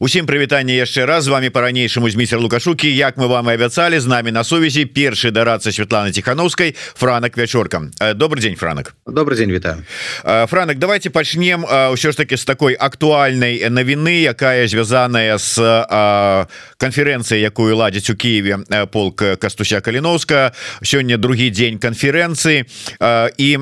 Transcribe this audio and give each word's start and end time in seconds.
Усім 0.00 0.26
прывітанне 0.26 0.74
яшчэ 0.74 1.06
раз. 1.06 1.24
З 1.24 1.28
вами 1.28 1.50
по-ранейшаму 1.54 2.10
змейсер 2.10 2.40
лукашукі. 2.40 2.90
Як 2.90 3.16
мы 3.16 3.28
вам 3.30 3.46
і 3.46 3.54
абяцалі 3.54 3.98
з 3.98 4.06
нами 4.06 4.32
на 4.32 4.42
сувязі 4.44 4.90
першы 4.90 5.30
дарацца 5.30 5.70
Святланы 5.70 6.10
тихохановскай 6.10 6.74
франак 6.74 7.36
вячорка. 7.36 7.82
Добрый 8.14 8.42
день 8.42 8.56
франак. 8.56 8.96
Добрый 9.06 9.38
день 9.38 9.52
вітаю. 9.52 9.86
Франак 10.50 10.78
давайте 10.78 11.10
пачнем 11.10 11.62
ўсё 11.62 12.10
ж 12.10 12.16
таки 12.16 12.34
с 12.34 12.44
такой 12.44 12.74
актуальнай 12.74 13.70
навіны 13.70 14.26
якая 14.26 14.66
звязаная 14.66 15.38
с 15.38 15.62
конференцыяй 16.76 17.46
якую 17.46 17.76
ладзіць 17.76 18.10
у 18.10 18.16
Киеве 18.16 18.66
полк 18.90 19.22
кастуся 19.38 19.80
каліновска 19.80 20.52
сёння 20.82 21.16
другі 21.18 21.54
дзень 21.54 21.78
конференцыі 21.78 22.66
і 23.38 23.58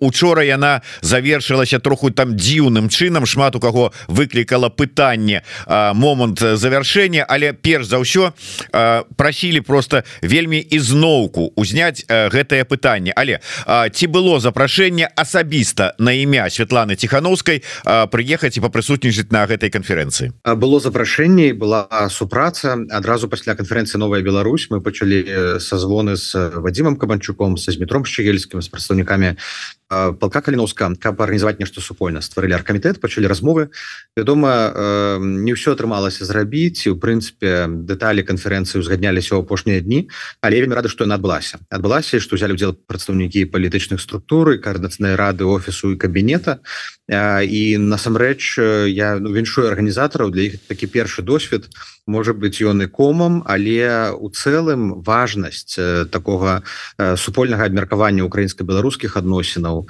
учора 0.00 0.42
яна 0.44 0.80
завершылася 1.02 1.78
троху 1.80 2.10
там 2.10 2.32
дзіўным 2.32 2.88
чынам. 2.88 3.26
Шмат 3.26 3.56
у 3.56 3.60
каго 3.60 3.92
выклікала 4.08 4.72
пытанне. 4.72 5.44
а 5.65 5.65
момант 5.68 6.40
завяршэння 6.40 7.26
але 7.28 7.52
перш 7.52 7.86
за 7.90 7.98
ўсё 7.98 8.32
прасілі 9.16 9.60
просто 9.60 10.02
вельмі 10.22 10.58
ізноўку 10.62 11.52
узняць 11.56 12.06
гэтае 12.08 12.64
пытанне. 12.64 13.12
Але 13.16 13.40
ці 13.66 14.06
было 14.06 14.38
запрашэнне 14.40 15.10
асабіста 15.16 15.94
на 15.98 16.14
імя 16.14 16.48
Святланы 16.50 16.96
тихохановскай 16.96 17.62
прыехаць 17.84 18.56
і 18.56 18.62
папрысутнічаць 18.62 19.32
на 19.34 19.46
гэтай 19.46 19.70
канферэнцыі? 19.70 20.32
Было 20.56 20.80
запрашэнне 20.80 21.52
была 21.54 21.88
супраца. 22.10 22.78
Адразу 22.90 23.28
пасля 23.28 23.54
канферэнцыі 23.54 23.98
новая 23.98 24.22
Беларусь 24.22 24.70
мы 24.70 24.80
пачалі 24.80 25.58
созвоны 25.58 26.16
з 26.16 26.34
Вадзімам 26.54 26.96
кабанчуком 26.96 27.56
са 27.56 27.72
зметром 27.72 28.04
шчегельскім 28.04 28.62
з 28.62 28.68
прадстаўнікамі 28.68 29.36
полка 30.18 30.40
каліновска 30.40 30.90
каб 30.98 31.22
арганізаваць 31.22 31.58
нешта 31.58 31.80
супольна. 31.80 32.20
Стварылі 32.22 32.58
аркамітэт 32.58 33.00
пачалі 33.00 33.30
размовы. 33.30 33.70
Вядома 34.16 35.18
не 35.20 35.54
ўсё 35.56 35.72
атрымалася 35.72 36.28
зрабіць 36.28 36.86
у 36.92 36.94
прынцыпе 37.00 37.66
дэталі 37.88 38.22
канферэнцыі 38.22 38.84
узгадняліся 38.84 39.34
ў 39.34 39.42
апошнія 39.42 39.80
дні 39.80 40.06
але 40.44 40.60
вельмі 40.60 40.76
рады 40.76 40.92
што 40.92 41.08
яна 41.08 41.16
адбылася. 41.16 41.58
Адбылася 41.72 42.20
што 42.20 42.36
ўзялі 42.36 42.54
удзел 42.54 42.76
прадстаўнікі 42.76 43.48
палітычных 43.48 43.98
структур 44.04 44.54
каардынацыйнай 44.60 45.16
рады 45.16 45.48
офісу 45.48 45.96
і 45.96 46.00
кабінета. 46.00 46.60
І 47.08 47.78
насамрэч 47.80 48.60
я 48.92 49.16
ну, 49.16 49.32
віншую 49.32 49.66
арганізатараў 49.72 50.30
для 50.30 50.52
іх 50.52 50.60
такі 50.68 50.86
першы 50.86 51.22
досвед 51.22 51.70
можа 52.06 52.32
быть 52.32 52.62
ён 52.62 52.82
і 52.82 52.86
комам 52.86 53.42
але 53.46 54.14
у 54.14 54.30
цэлым 54.30 55.02
важнасць 55.02 55.74
такога 56.10 56.62
супольнага 57.16 57.66
абмеркавання 57.66 58.22
украінска-беларускіх 58.22 59.18
адносінаў 59.18 59.86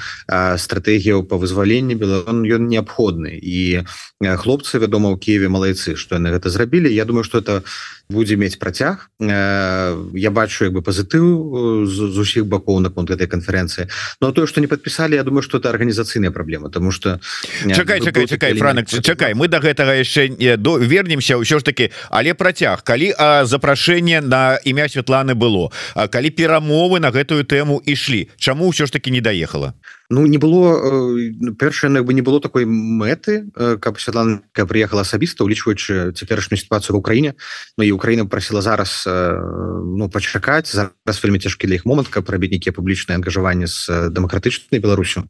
стратэгіяў 0.57 1.29
по 1.29 1.37
вызваленні 1.37 1.95
белон 1.95 2.43
ён 2.49 2.69
неабходны. 2.73 3.37
І 3.37 3.85
хлопцы 4.21 4.79
вядома 4.79 5.11
у 5.11 5.17
Киеве 5.17 5.49
малайцы 5.49 5.97
что 5.97 6.17
яны 6.17 6.33
гэта 6.33 6.49
зрабілі. 6.49 6.89
Я 6.89 7.05
думаю 7.05 7.25
что 7.25 7.39
это 7.39 7.63
будзе 8.09 8.37
мець 8.37 8.57
працяг. 8.57 9.11
Я 9.21 10.31
бачу 10.31 10.65
як 10.65 10.73
бы 10.73 10.81
пазітыў 10.83 11.87
з 11.87 12.17
усіх 12.17 12.47
бакоў 12.47 12.81
наконт 12.81 13.11
этой 13.11 13.27
канферэнцыі. 13.27 13.89
Но 14.21 14.33
тое 14.33 14.47
что 14.47 14.61
не 14.61 14.67
подпісалі 14.67 15.15
Я 15.15 15.23
думаю 15.23 15.43
что 15.43 15.59
это 15.59 15.71
арганізацыйная 15.71 16.31
праблема 16.31 16.71
тому 16.71 16.91
что 16.91 17.21
чакай 17.69 18.01
чакай 18.01 18.27
чакай 18.27 18.55
франак 18.55 18.89
чакай 18.89 19.35
мы 19.35 19.49
до 19.49 19.61
гэтага 19.61 20.01
яшчэ 20.01 20.29
не 20.29 20.57
до 20.57 20.79
вернемся 20.79 21.37
ўсё 21.37 21.59
ж 21.59 21.63
таки 21.63 21.91
але 22.11 22.35
працяг 22.35 22.83
калі 22.83 23.13
запрашэнне 23.45 24.21
на 24.21 24.59
імя 24.65 24.89
Святланы 24.89 25.35
было 25.35 25.71
калі 25.95 26.31
перамовы 26.31 27.01
на 27.01 27.11
гэтую 27.11 27.45
тэму 27.45 27.83
ішлі 27.85 28.29
чаму 28.39 28.71
ўсё 28.71 28.87
ж 28.87 28.93
таки 28.93 29.11
не 29.11 29.21
даехала 29.21 29.75
Ну 30.09 30.27
не 30.27 30.39
было 30.39 31.19
першае 31.59 32.03
бы 32.03 32.15
не 32.15 32.23
было 32.23 32.41
такой 32.41 32.65
мэты 32.65 33.51
каб 33.81 33.99
Святланка 33.99 34.67
приехала 34.67 35.03
асабіста 35.03 35.45
улічваючы 35.45 36.13
цяперашнюю 36.13 36.59
сітуацыю 36.59 36.97
в 36.97 36.99
Украіне 36.99 37.35
Ну 37.77 37.85
і 37.85 37.93
Украіна 37.93 38.27
прасіла 38.27 38.63
зараз 38.63 39.05
ну 39.07 40.09
пачакаць 40.13 40.73
зараз 40.73 41.23
вельмі 41.23 41.39
цяжкі 41.39 41.67
для 41.67 41.75
іх 41.75 41.87
момант 41.87 42.09
каб 42.09 42.31
рабіць 42.31 42.51
нейкія 42.51 42.73
публічныя 42.73 43.19
ангажаванні 43.19 43.67
з 43.67 44.11
дэмакратычнай 44.15 44.81
Беларусю. 44.81 45.25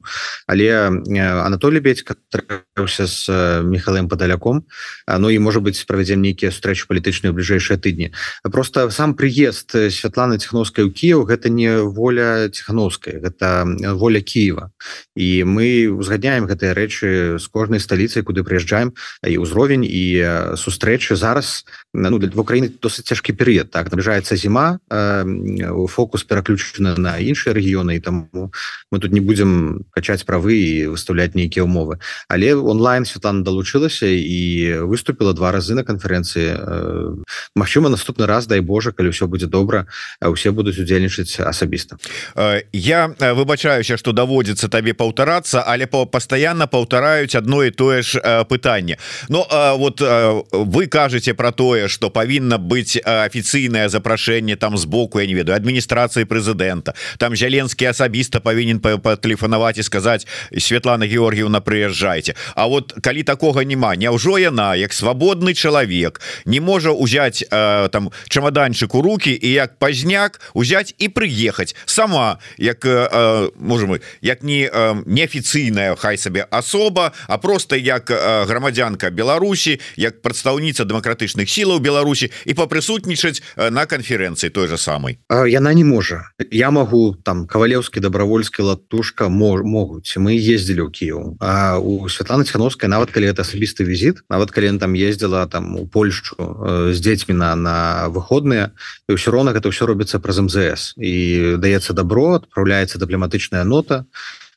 Але 0.46 0.92
Анатолий 1.44 1.80
бедькася 1.80 3.06
з 3.06 3.28
Михаем 3.62 4.08
падаляком 4.08 4.64
Ну 5.08 5.30
і 5.30 5.38
можа 5.38 5.60
быть 5.60 5.80
правядзем 5.86 6.20
нейкія 6.20 6.50
сустрэчы 6.50 6.84
палітычныя 6.86 7.32
бліжэйшыя 7.32 7.80
тыдні 7.80 8.12
просто 8.44 8.90
сам 8.90 9.14
прыезд 9.14 9.72
Святланы 9.72 10.38
ціхновскай 10.38 10.84
у 10.84 10.90
Кіев 10.90 11.24
гэта 11.24 11.48
не 11.48 11.80
воля 11.80 12.48
ціхановскай 12.52 13.20
гэта 13.20 13.64
воля 13.96 14.20
Киева 14.20 14.65
і 15.16 15.44
мы 15.44 15.88
узгадняем 15.90 16.46
гэтыя 16.46 16.74
рэчы 16.74 17.38
з 17.38 17.46
кожнай 17.48 17.80
сталіцай 17.80 18.22
куды 18.22 18.42
прыязджаем 18.42 18.92
і 19.22 19.34
ўзровень 19.38 19.84
і 19.84 20.56
сустрэчы. 20.56 21.16
Зараз 21.16 21.64
ну 21.92 22.18
для 22.18 22.30
Украіны 22.32 22.70
досыць 22.70 23.08
цяжкі 23.08 23.32
перыяд 23.36 23.70
так 23.70 23.92
набліжаецца 23.92 24.36
зіма 24.36 24.78
фокус 25.88 26.24
пераключаны 26.24 26.96
на 26.96 27.18
іншыя 27.20 27.52
рэгіёны 27.52 27.96
і 27.96 28.00
таму 28.00 28.52
мы 28.90 28.96
тут 28.98 29.12
не 29.12 29.20
будзем 29.20 29.84
качаць 29.92 30.24
правы 30.24 30.56
і 30.56 30.72
выставляць 30.96 31.36
нейкія 31.36 31.64
умовы 31.64 31.98
але 32.28 32.54
онлайн 32.54 33.04
Святлана 33.04 33.44
далучылася 33.44 34.06
і 34.06 34.80
выступила 34.88 35.32
два 35.32 35.52
разы 35.52 35.74
на 35.74 35.84
канферэнцыі. 35.84 37.20
Мачыма 37.54 37.88
наступны 37.88 38.26
раз 38.26 38.46
дай 38.46 38.60
Боже 38.60 38.92
калі 38.92 39.12
ўсё 39.12 39.26
будзе 39.28 39.46
добра 39.46 39.86
усе 40.20 40.50
будуць 40.50 40.78
удзельнічаць 40.80 41.40
асабіста. 41.40 42.00
Я 42.72 43.12
выбачаюся 43.20 43.96
что 43.96 44.12
даводзіцца 44.12 44.55
даводзіцца 44.56 44.68
табе 44.68 44.94
паўтарацца 44.94 45.62
але 45.66 45.86
по 45.86 46.06
постоянно 46.06 46.66
паўтараюць 46.66 47.36
одно 47.36 47.64
і 47.64 47.70
тое 47.70 48.02
ж 48.02 48.20
пытанне. 48.48 48.98
Но 49.28 49.46
вот 49.78 50.00
вы 50.00 50.86
кажаце 50.86 51.34
про 51.34 51.52
тое 51.52 51.88
что 51.88 52.10
павінна 52.10 52.58
быть 52.58 52.96
афіцыйнае 52.96 53.88
запрашэнне 53.88 54.56
там 54.56 54.76
сбоку 54.76 55.20
я 55.20 55.26
не 55.26 55.34
ведаю 55.34 55.56
адміністрацыі 55.56 56.24
прэзідэнта. 56.24 56.94
Там 57.18 57.36
зяленскі 57.36 57.86
асабіста 57.86 58.40
павінен 58.40 58.80
патэлефанаваць 58.80 59.78
і 59.78 59.82
сказаць 59.82 60.26
Светлана 60.58 61.06
Георгіевна 61.06 61.60
прыязджайце 61.60 62.34
А 62.54 62.66
вот 62.66 62.94
калі 63.02 63.22
такога 63.22 63.64
няма 63.64 63.96
Няўжо 63.96 64.38
яна 64.38 64.76
як 64.76 64.92
свабодны 64.92 65.54
чалавек 65.54 66.20
не 66.44 66.60
можа 66.60 66.90
узяць 66.90 67.44
там 67.50 68.10
чамаданчык 68.28 68.94
у 68.94 69.02
руки 69.02 69.30
і 69.30 69.52
як 69.52 69.78
пазняк 69.78 70.40
узяць 70.54 70.94
і 70.98 71.08
прыехаць 71.08 71.76
сама 71.84 72.38
як 72.58 72.84
можем 73.56 73.96
мы 73.96 74.00
як 74.22 74.45
не 74.46 74.70
неафіцыйная 75.06 75.96
хай 75.98 76.16
сабе 76.18 76.46
асоба 76.50 77.12
а 77.26 77.38
просто 77.38 77.76
як 77.76 78.10
грамадзянка 78.46 79.10
Беларусі 79.10 79.80
як 79.96 80.22
прадстаўніца 80.22 80.86
дэмакратычных 80.86 81.50
сілаў 81.50 81.82
Беларусі 81.82 82.30
і 82.46 82.54
папрысутнічаць 82.54 83.42
на 83.58 83.86
канферэнцыі 83.90 84.50
той 84.54 84.70
же 84.70 84.78
самой 84.78 85.18
яна 85.28 85.74
не 85.74 85.84
можа. 85.84 86.30
Я 86.50 86.70
могу 86.70 87.16
там 87.22 87.46
кавалеўскі 87.46 88.00
добровольскі 88.00 88.62
латушка 88.62 89.28
могуць. 89.28 90.14
Мы 90.16 90.38
ездзілі 90.38 90.86
ў 90.86 90.90
Кіў 90.90 91.36
А 91.40 91.78
у 91.78 92.08
Святланы 92.08 92.44
Цхановскай 92.44 92.88
нават 92.88 93.10
калі 93.10 93.32
это 93.32 93.42
асабісты 93.42 93.84
візіт 93.84 94.22
нават 94.30 94.50
калі 94.50 94.78
там 94.78 94.94
ездзіла 94.94 95.46
там 95.46 95.76
у 95.76 95.86
Польшчу 95.86 96.36
з 96.92 96.98
дзецьмі 97.00 97.34
на 97.34 97.56
на 97.56 98.08
выходныя 98.08 98.70
і 99.08 99.16
ўсё 99.16 99.30
роўна 99.32 99.52
гэта 99.56 99.70
ўсё 99.72 99.86
робіцца 99.86 100.18
праз 100.18 100.38
МЗС. 100.40 100.94
І 100.96 101.56
даецца 101.58 101.92
добро 101.92 102.38
адпраўляецца 102.38 102.98
дыпламатычная 102.98 103.64
нота 103.64 104.06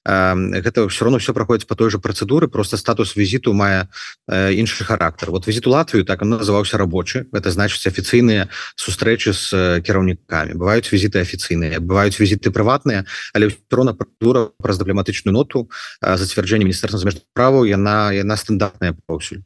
гэта 0.10 0.88
все 0.90 1.06
равно 1.06 1.20
все 1.20 1.34
проходит 1.34 1.68
по 1.68 1.76
той 1.76 1.90
же 1.90 2.00
процедуры 2.00 2.48
просто 2.48 2.78
статус 2.78 3.16
визиту 3.16 3.54
мае 3.54 3.88
іншы 4.28 4.84
характар 4.84 5.32
вот 5.32 5.48
визиту 5.48 5.70
Латвію 5.70 6.06
так 6.06 6.22
он 6.22 6.30
называўся 6.30 6.78
рабочий 6.78 7.24
это 7.32 7.52
значит 7.52 7.86
афіцыйныя 7.86 8.50
сустрэчы 8.76 9.34
с 9.34 9.82
кіраўнікамі 9.86 10.54
бываюць 10.54 10.92
визиты 10.92 11.20
афіцыйныя 11.20 11.80
бываюць 11.80 12.20
визиты 12.20 12.52
прыватныя 12.52 13.06
але 13.34 13.50
трона 13.70 13.94
процедура 13.94 14.52
праз 14.58 14.80
дыпламатычную 14.80 15.34
ноту 15.34 15.70
зацвярджэння 16.02 16.66
міністэрства 16.66 17.00
замежных 17.00 17.24
праваў 17.34 17.66
яна 17.66 18.12
яна 18.12 18.36
стандартная 18.38 18.96
паўсюль 19.06 19.42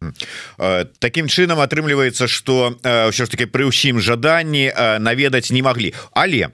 таким 1.00 1.28
чынам 1.28 1.59
атрымліваецца 1.59 2.28
что 2.28 2.78
ўсё 2.84 3.26
ж 3.26 3.29
таки 3.29 3.46
пры 3.46 3.67
ўсім 3.67 3.99
жаданні 3.99 4.72
наведаць 4.99 5.52
не 5.52 5.61
могли. 5.61 5.93
Але 6.11 6.52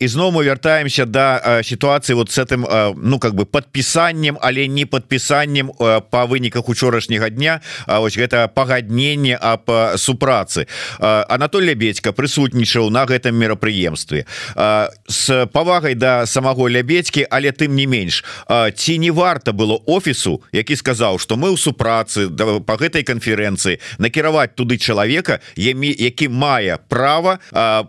ізноў 0.00 0.32
мы 0.32 0.44
вяртаемся 0.44 1.04
до 1.06 1.12
да 1.12 1.62
ситуации 1.62 2.14
вот 2.14 2.30
с 2.30 2.38
этим 2.38 2.64
ну 3.02 3.18
как 3.18 3.34
бы 3.34 3.44
подпісаннем 3.44 4.38
але 4.40 4.68
не 4.68 4.86
подпісаннем 4.86 5.72
э, 5.78 6.00
по 6.10 6.26
выніках 6.26 6.68
учорашняга 6.68 7.30
дня 7.30 7.60
ось 7.86 8.16
гэта 8.16 8.48
пагадненне 8.48 9.36
об 9.36 9.70
супрацы. 9.96 10.66
Анатолий 11.00 11.74
бедька 11.74 12.12
прысутнічаў 12.12 12.90
на 12.90 13.04
гэтым 13.06 13.34
мерапрыемстве. 13.34 14.26
С 15.08 15.46
павагай 15.52 15.94
до 15.94 16.00
да 16.00 16.26
самого 16.26 16.68
лябедькі 16.68 17.26
але 17.30 17.52
тым 17.52 17.74
не 17.78 17.86
менш 17.86 18.24
ці 18.74 18.98
не 18.98 19.10
варта 19.10 19.52
было 19.52 19.78
офісу 19.86 20.42
які 20.52 20.76
сказаў 20.76 21.18
что 21.18 21.36
мы 21.36 21.54
ў 21.54 21.56
супрацы 21.56 22.28
да, 22.28 22.60
по 22.60 22.74
гэтай 22.76 23.06
канферэнцыі 23.06 23.78
накіраваць 23.98 24.54
туды 24.54 24.78
чалавека 24.78 25.40
які 25.56 26.28
мае 26.28 26.78
право 26.88 27.38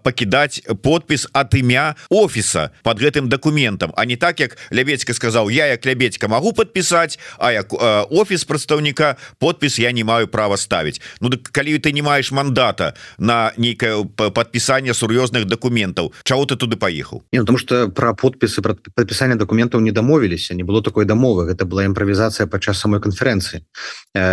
пакідаць 0.03 0.61
подпіс 0.81 1.27
от 1.33 1.53
імя 1.53 1.95
офіса 2.09 2.69
под 2.83 3.01
гэтым 3.01 3.27
документам 3.27 3.93
а 3.97 4.05
не 4.05 4.15
так 4.15 4.39
як 4.39 4.57
лябе 4.71 4.92
лябедька 4.93 5.13
сказал 5.13 5.49
я 5.49 5.67
як 5.67 5.85
лябедька 5.85 6.27
могу 6.27 6.53
подписать 6.53 7.19
а 7.37 7.51
як 7.51 7.73
офіс 8.11 8.43
прадстаўніка 8.43 9.15
подпіс 9.39 9.79
я 9.79 9.91
не 9.91 10.03
маю 10.03 10.27
права 10.27 10.57
ставить 10.57 11.01
Ну 11.21 11.29
так 11.29 11.41
калі 11.51 11.79
ты 11.79 11.91
не 11.91 12.01
маешь 12.01 12.31
мандата 12.31 12.93
на 13.17 13.53
нейкае 13.57 14.05
подпісанне 14.05 14.93
сур'ёзных 14.93 15.45
документаў 15.45 16.13
Чаго 16.23 16.45
ты 16.45 16.55
туды 16.55 16.77
поехал? 16.77 17.23
Не, 17.31 17.39
потому 17.39 17.57
что 17.57 17.89
про 17.89 18.13
подпісы 18.13 18.61
про 18.61 18.75
подпісанне 18.95 19.35
документаў 19.35 19.81
не 19.81 19.91
дамовіліся 19.91 20.53
не 20.53 20.63
было 20.63 20.83
такой 20.83 21.05
дамовы 21.05 21.51
это 21.51 21.65
была 21.65 21.85
імправізацыя 21.85 22.47
падчас 22.47 22.79
самой 22.79 22.99
канферэнцыі 22.99 23.65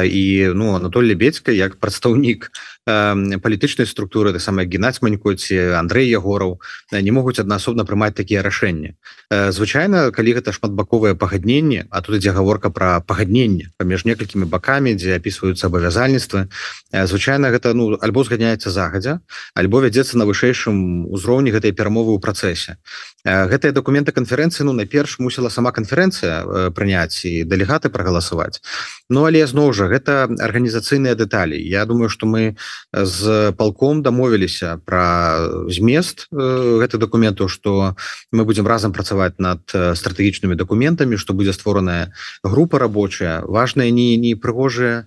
і 0.05 0.53
ну 0.55 0.77
Анатоль 0.77 1.06
лебедька 1.06 1.53
як 1.53 1.77
прадстаўнік 1.81 2.51
палітычнай 2.87 3.87
структуры 3.87 4.32
так 4.32 4.41
самая 4.41 4.67
геннадзь 4.67 5.03
манькоці 5.03 5.77
Андрей 5.77 6.09
егораў 6.09 6.61
не 6.93 7.11
могуць 7.11 7.38
аднаасобна 7.38 7.85
прымаць 7.85 8.17
такія 8.17 8.43
рашэнні 8.43 8.97
звычайна 9.31 10.11
калі 10.11 10.41
гэта 10.41 10.53
шматбаковае 10.53 11.15
пагадненне 11.15 11.87
а 11.91 12.00
тут 12.00 12.17
ідзе 12.17 12.32
гаворка 12.32 12.71
про 12.71 13.05
пагадненне 13.05 13.69
паміж 13.77 14.05
некалькімі 14.05 14.49
бакамі 14.49 14.97
дзе 14.97 15.21
опісваюцца 15.21 15.69
абавязальніцтвы 15.69 16.49
звычайна 16.93 17.53
гэта 17.53 17.75
ну 17.75 17.99
альбо 18.00 18.25
зганяецца 18.25 18.71
загадзя 18.71 19.21
альбо 19.55 19.81
вядзецца 19.85 20.17
на 20.17 20.25
вышэйшым 20.25 21.06
узроўні 21.12 21.50
гэтай 21.55 21.73
перамовы 21.73 22.17
ў 22.17 22.21
працэсе. 22.21 22.77
Гэтыя 23.25 23.73
документы 23.77 24.12
канферэнцыі 24.17 24.65
ну 24.69 24.73
найперш 24.73 25.19
мусіла 25.21 25.50
сама 25.53 25.73
канферэнцыя 25.77 26.71
прыняць 26.73 27.25
і 27.29 27.44
дэлегаты 27.44 27.93
прагаласаваць. 27.93 28.61
Ну 29.09 29.27
але 29.29 29.44
зноў 29.47 29.73
жа 29.77 29.91
гэта 29.93 30.31
арганізацыйныя 30.31 31.15
дэталі. 31.15 31.59
Я 31.61 31.85
думаю 31.85 32.09
что 32.09 32.27
мы 32.27 32.56
з 32.93 33.52
палком 33.56 34.02
дамовіліся 34.02 34.81
про 34.84 35.67
змест 35.70 36.28
гэтых 36.32 36.99
документаў 36.99 37.49
что 37.49 37.96
мы 38.32 38.44
будем 38.44 38.67
разам 38.67 38.93
працаваць 38.93 39.38
над 39.38 39.62
стратэгічнымі 39.70 40.55
документамі 40.55 41.17
что 41.17 41.32
будзе 41.32 41.52
створаная 41.52 42.12
група 42.43 42.78
рабочая 42.78 43.43
важная 43.46 43.90
не 43.90 44.17
не 44.17 44.34
прыгожая 44.34 45.06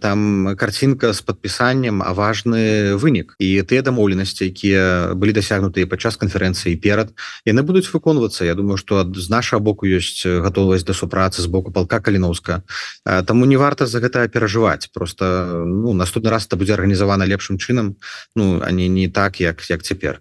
там 0.00 0.56
картинка 0.56 1.12
с 1.12 1.22
подпісаннем 1.22 2.02
а 2.02 2.14
важны 2.14 2.94
вынік 2.94 3.34
і 3.42 3.62
тыя 3.66 3.82
дамоўленасці 3.82 4.46
якія 4.46 5.14
былі 5.18 5.34
дасягнутыя 5.34 5.90
падчас 5.90 6.14
канферэнцыі 6.16 6.78
перад 6.78 7.10
яны 7.42 7.66
будуць 7.66 7.90
выконвацца 7.90 8.46
Я 8.46 8.54
думаю 8.54 8.78
что 8.78 9.02
з 9.02 9.28
нашага 9.28 9.58
боку 9.58 9.86
ёсць 9.86 10.22
готовасць 10.22 10.86
да 10.86 10.94
супрацы 10.94 11.42
з 11.42 11.50
боку 11.50 11.72
палка 11.72 11.98
каліновска 12.00 12.62
Таму 13.02 13.44
не 13.44 13.56
варта 13.56 13.86
за 13.86 13.98
гэта 13.98 14.28
перажываць 14.28 14.86
просто 14.94 15.64
ну 15.66 15.92
наступны 15.92 16.30
раз 16.30 16.46
это 16.46 16.56
будзе 16.56 16.74
арганізавана 16.74 17.26
лепшым 17.26 17.58
чынам 17.58 17.96
Ну 18.36 18.62
они 18.62 18.88
не 18.88 19.08
так 19.08 19.40
як 19.40 19.58
як 19.70 19.82
цяпер. 19.82 20.20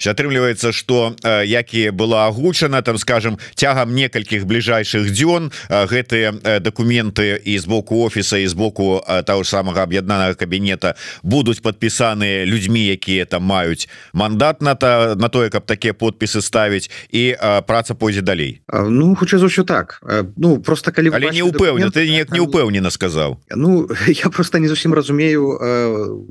Атрымліваецца 0.00 0.72
что 0.72 1.16
які 1.44 1.90
была 1.90 2.26
агучана 2.26 2.80
там 2.82 2.98
скажем 2.98 3.36
цягам 3.54 3.92
некалькіх 3.92 4.46
бліжайшых 4.46 5.12
дзён 5.12 5.52
гэтыя 5.68 6.60
документы 6.60 7.36
і 7.44 7.58
з 7.58 7.64
боку 7.66 8.04
офіса 8.04 8.38
і 8.38 8.46
з 8.46 8.52
боку 8.52 8.85
того 9.26 9.42
ж 9.42 9.48
самага 9.48 9.82
аб'яднанага 9.82 10.34
кабінета 10.34 10.94
будуць 11.22 11.60
подпісаныя 11.60 12.46
людзьмі 12.46 12.86
якія 12.94 13.24
там 13.24 13.42
маюць 13.42 13.88
мандат 14.12 14.62
на 14.62 14.74
то 14.74 15.16
на 15.16 15.28
тое 15.28 15.50
каб 15.50 15.66
такія 15.66 15.92
подпісы 15.94 16.42
ставіць 16.42 16.90
і 17.10 17.36
праца 17.66 17.94
пойдзе 17.94 18.22
далей. 18.22 18.62
Ну 18.68 19.14
хутчэй 19.14 19.38
за 19.38 19.46
ўсё 19.46 19.64
так. 19.64 20.00
Ну 20.36 20.58
просто 20.60 20.92
калі 20.92 21.10
але 21.14 21.30
не 21.30 21.42
упэўнен 21.42 21.90
ты 21.90 22.06
неяк 22.08 22.30
не 22.32 22.40
упэўнена 22.40 22.90
сказаў. 22.90 23.40
Ну 23.50 23.88
я 24.06 24.30
просто 24.30 24.58
не 24.58 24.68
зусім 24.68 24.94
разумею 24.94 25.58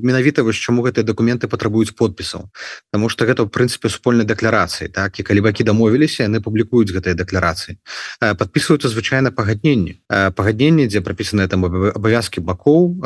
менавіта 0.00 0.42
вось 0.42 0.56
чаму 0.56 0.82
гэтыя 0.82 1.04
документы 1.04 1.48
патрабуюць 1.48 1.92
подпісаў. 1.92 2.50
Таму 2.92 3.08
что 3.08 3.26
гэта 3.26 3.44
в 3.44 3.50
прынцыпе 3.50 3.88
супольнай 3.88 4.26
дэкларацыі 4.26 4.88
так? 4.88 5.20
І 5.20 5.22
калі 5.22 5.40
бакі 5.40 5.64
дамовіліся 5.64 6.26
яны 6.26 6.40
публікуюць 6.40 6.92
гэтыя 6.92 7.14
дэкларацыі. 7.14 7.78
Подписываются 8.20 8.88
звычайна 8.88 9.30
пагадненні. 9.30 10.00
Пагадненні 10.08 10.86
дзе 10.86 11.00
прапісаныя 11.00 11.48
там 11.48 11.64
абавязки 11.64 12.40
бакоў 12.46 13.02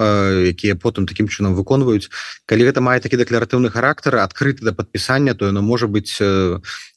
якія 0.52 0.76
потым 0.76 1.08
таким 1.08 1.26
чынам 1.32 1.56
выконваюць. 1.56 2.12
Калі 2.44 2.69
гэта 2.69 2.84
мае 2.84 3.00
такі 3.00 3.16
дэкларатыўны 3.16 3.72
характар 3.72 4.20
адкрыты 4.20 4.69
да 4.69 4.72
подпісання 4.76 5.34
то 5.34 5.48
яно 5.48 5.64
можа 5.64 5.88
быть 5.88 6.20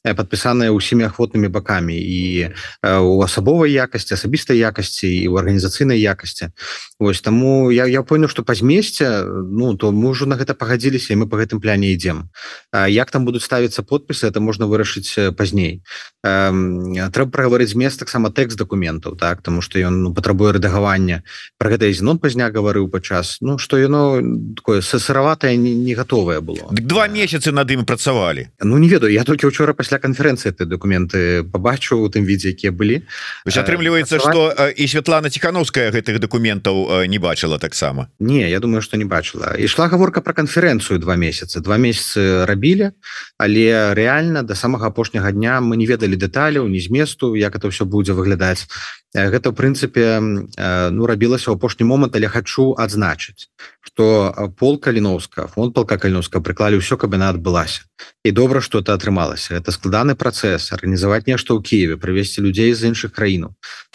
подпісаная 0.04 0.68
ўсімі 0.68 1.08
ахвотнымі 1.08 1.48
бакамі. 1.48 1.96
І 1.96 2.52
у 2.84 3.24
асабовай 3.24 3.72
якасці 3.72 4.20
асабістай 4.20 4.60
якасці 4.60 5.08
і 5.08 5.32
у 5.32 5.40
арганізацыйнай 5.40 5.96
якасці. 5.96 6.52
Вось 7.00 7.24
таму 7.24 7.72
я 7.72 7.86
я 7.88 8.02
понял 8.02 8.28
что 8.28 8.44
па 8.44 8.54
змесце 8.54 9.24
ну 9.24 9.74
то 9.80 9.88
ўжо 9.88 10.28
на 10.28 10.36
гэта 10.36 10.52
пагадзіліся 10.52 11.16
і 11.16 11.24
мы 11.24 11.26
по 11.26 11.40
гэтым 11.40 11.64
пляне 11.64 11.96
ідзем. 11.96 12.28
Як 12.74 13.10
там 13.10 13.24
будуць 13.24 13.42
ставіцца 13.42 13.82
подпісы 13.82 14.28
это 14.28 14.40
можна 14.44 14.68
вырашыць 14.68 15.32
пазней. 15.32 15.80
Трэба 16.22 17.30
прагаварыць 17.30 17.72
змест 17.72 17.98
таксама 17.98 18.28
тэкст 18.28 18.58
документаў 18.58 19.16
так 19.16 19.40
тому 19.42 19.62
что 19.62 19.78
ён 19.78 20.02
ну, 20.02 20.14
патрабуе 20.14 20.52
рэдагавання. 20.52 21.22
Про 21.58 21.70
гэта 21.70 21.88
зенон 21.92 22.18
пазня 22.34 22.50
гаварыў 22.50 22.88
падчас 22.90 23.38
Ну 23.40 23.58
что 23.58 23.78
яно 23.78 24.18
такое 24.56 24.80
сыраватае 24.80 25.56
не, 25.56 25.74
не 25.74 25.94
готовое 25.94 26.40
было. 26.40 26.66
Дык 26.70 26.86
два 26.86 27.06
месяцы 27.06 27.52
над 27.52 27.70
імі 27.70 27.84
працавалі 27.84 28.48
Ну 28.60 28.78
не 28.78 28.88
ведаю 28.88 29.12
я 29.12 29.24
только 29.24 29.46
учора 29.46 29.72
пасля 29.72 29.98
канферэнцыі 29.98 30.50
ты 30.52 30.64
документы 30.66 31.44
побачыў 31.44 32.02
у 32.02 32.08
тым 32.10 32.26
відзе 32.26 32.50
якія 32.50 32.72
былі 32.72 33.06
атрымліваецца 33.46 34.18
что 34.18 34.50
і 34.50 34.86
Святлана 34.88 35.30
тихохановская 35.30 35.90
гэтых 35.94 36.18
документаў 36.18 37.06
не 37.06 37.18
бачыла 37.18 37.58
таксама 37.58 38.08
не 38.18 38.50
я 38.50 38.58
думаю 38.60 38.82
что 38.82 38.96
не 38.96 39.04
бачыла 39.04 39.54
ішла 39.54 39.88
гаворка 39.88 40.20
про 40.20 40.34
канферэнцыю 40.34 40.98
два 40.98 41.16
месяцы 41.16 41.60
два 41.60 41.78
месяцы 41.78 42.44
рабілі 42.46 42.90
але 43.38 43.94
реально 43.94 44.42
до 44.42 44.54
самага 44.54 44.86
апошняга 44.88 45.30
дня 45.30 45.60
мы 45.60 45.76
не 45.76 45.86
ведалі 45.86 46.16
дэталяў 46.16 46.66
не 46.68 46.80
зместу 46.80 47.34
як 47.34 47.54
это 47.54 47.70
все 47.70 47.84
будзе 47.84 48.12
выглядаць. 48.12 48.66
Гэта 49.14 49.50
в 49.50 49.54
прынцыпе 49.54 50.18
ну 50.90 51.06
рабілася 51.06 51.50
ў 51.50 51.54
апошні 51.54 51.86
момант 51.86 52.16
але 52.18 52.23
хочу 52.28 52.74
адзначыць 52.78 53.48
что 53.84 54.32
пол 54.58 54.78
каліновска 54.78 55.46
фонд 55.52 55.74
полка 55.74 55.98
кальновска 56.00 56.40
прыклалі 56.40 56.80
ўсё 56.80 56.96
каб 56.96 57.12
яна 57.14 57.30
адбылася 57.36 57.84
і 58.24 58.30
добра 58.32 58.64
что 58.64 58.80
это 58.80 58.96
атрымалася 58.96 59.60
это 59.60 59.70
складаны 59.70 60.16
працэс 60.16 60.72
арганізаваць 60.72 61.28
нешта 61.28 61.52
ў 61.52 61.60
Киеве 61.60 61.96
прывесці 62.00 62.40
людзей 62.40 62.72
з 62.72 62.88
іншых 62.90 63.12
краінаў 63.12 63.52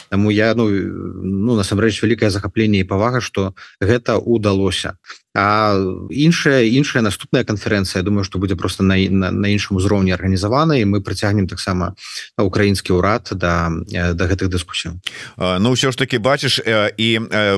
Таму 0.09 0.31
я 0.31 0.53
ну 0.55 0.69
ну 0.69 1.55
насамрэч 1.55 2.01
вялікае 2.01 2.29
захапленне 2.33 2.81
і 2.81 2.89
павага 2.89 3.21
что 3.21 3.53
гэта 3.79 4.17
удалося. 4.17 4.97
А 5.37 5.77
іншая 6.09 6.65
іншая 6.65 7.05
наступная 7.05 7.45
канферэнцыя 7.45 8.01
думаю 8.01 8.23
что 8.25 8.39
будзе 8.39 8.55
просто 8.55 8.83
на, 8.83 8.97
на, 8.97 9.31
на 9.31 9.47
іншым 9.47 9.77
узроўні 9.77 10.11
арганізавана 10.11 10.81
і 10.81 10.85
мы 10.89 11.01
прыцягнем 11.05 11.47
таксама 11.47 11.93
украінскі 12.37 12.97
ўрад 12.97 13.29
да 13.37 13.69
да 13.89 14.23
гэтых 14.25 14.49
дыскусій. 14.49 14.97
Ну 15.37 15.77
ўсё 15.77 15.93
ж 15.93 15.97
таки 15.97 16.17
бачыш 16.17 16.57
і 16.97 17.09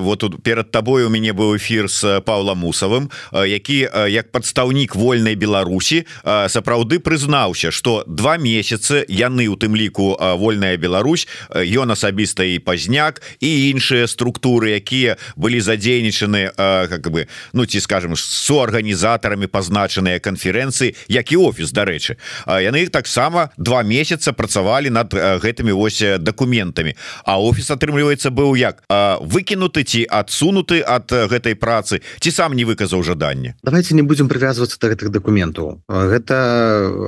вот 0.03 0.19
тут 0.19 0.43
перад 0.43 0.71
табой 0.71 1.07
у 1.07 1.09
мяне 1.09 1.31
быў 1.31 1.55
эфир 1.55 1.87
с 1.87 2.19
Павлом 2.21 2.63
мусавым 2.63 3.09
які 3.33 3.89
як 4.09 4.31
прадстаўнік 4.31 4.95
вольнай 4.95 5.35
Беларусі 5.35 6.05
сапраўды 6.23 6.99
прызнаўся 6.99 7.71
что 7.71 8.03
два 8.07 8.37
месяцы 8.37 9.05
яны 9.07 9.47
у 9.47 9.55
тым 9.55 9.75
ліку 9.75 10.15
вольная 10.37 10.77
Беларусь 10.77 11.27
ён 11.51 11.91
асабіста 11.91 12.43
і 12.43 12.59
пазняк 12.59 13.21
і 13.39 13.71
іншыя 13.71 14.07
структуры 14.07 14.77
якія 14.77 15.17
былі 15.35 15.59
задзейнічаны 15.59 16.51
как 16.55 17.09
бы 17.09 17.27
ну 17.53 17.65
ці 17.65 17.79
скажем 17.81 18.15
суарганізатарамі 18.15 19.47
пазначаныя 19.47 20.19
канферэнцыі 20.19 20.95
як 21.07 21.31
і 21.31 21.37
офіс 21.37 21.71
дарэчы. 21.71 22.17
Яны 22.47 22.85
іх 22.85 22.91
таксама 22.91 23.49
два 23.57 23.83
месяца 23.83 24.33
працавалі 24.33 24.89
над 24.89 25.13
гэтымі 25.13 25.71
вось 25.71 26.01
документамі 26.19 26.95
а 27.25 27.39
офіс 27.39 27.71
атрымліваецца 27.71 28.29
быў 28.29 28.55
як? 28.55 28.83
Выкінуты 29.21 29.83
ці 29.83 30.05
адсунуты 30.09 30.81
ад 30.85 31.11
гэтай 31.11 31.55
працы 31.55 32.01
ці 32.19 32.31
сам 32.31 32.53
не 32.53 32.65
выказаў 32.65 33.03
жаданне 33.03 33.55
давайте 33.63 33.95
не 33.95 34.01
будем 34.01 34.27
прывязвацца 34.27 34.77
до 34.81 34.91
гэтых 34.91 35.11
документаў 35.11 35.79
гэта 35.87 36.35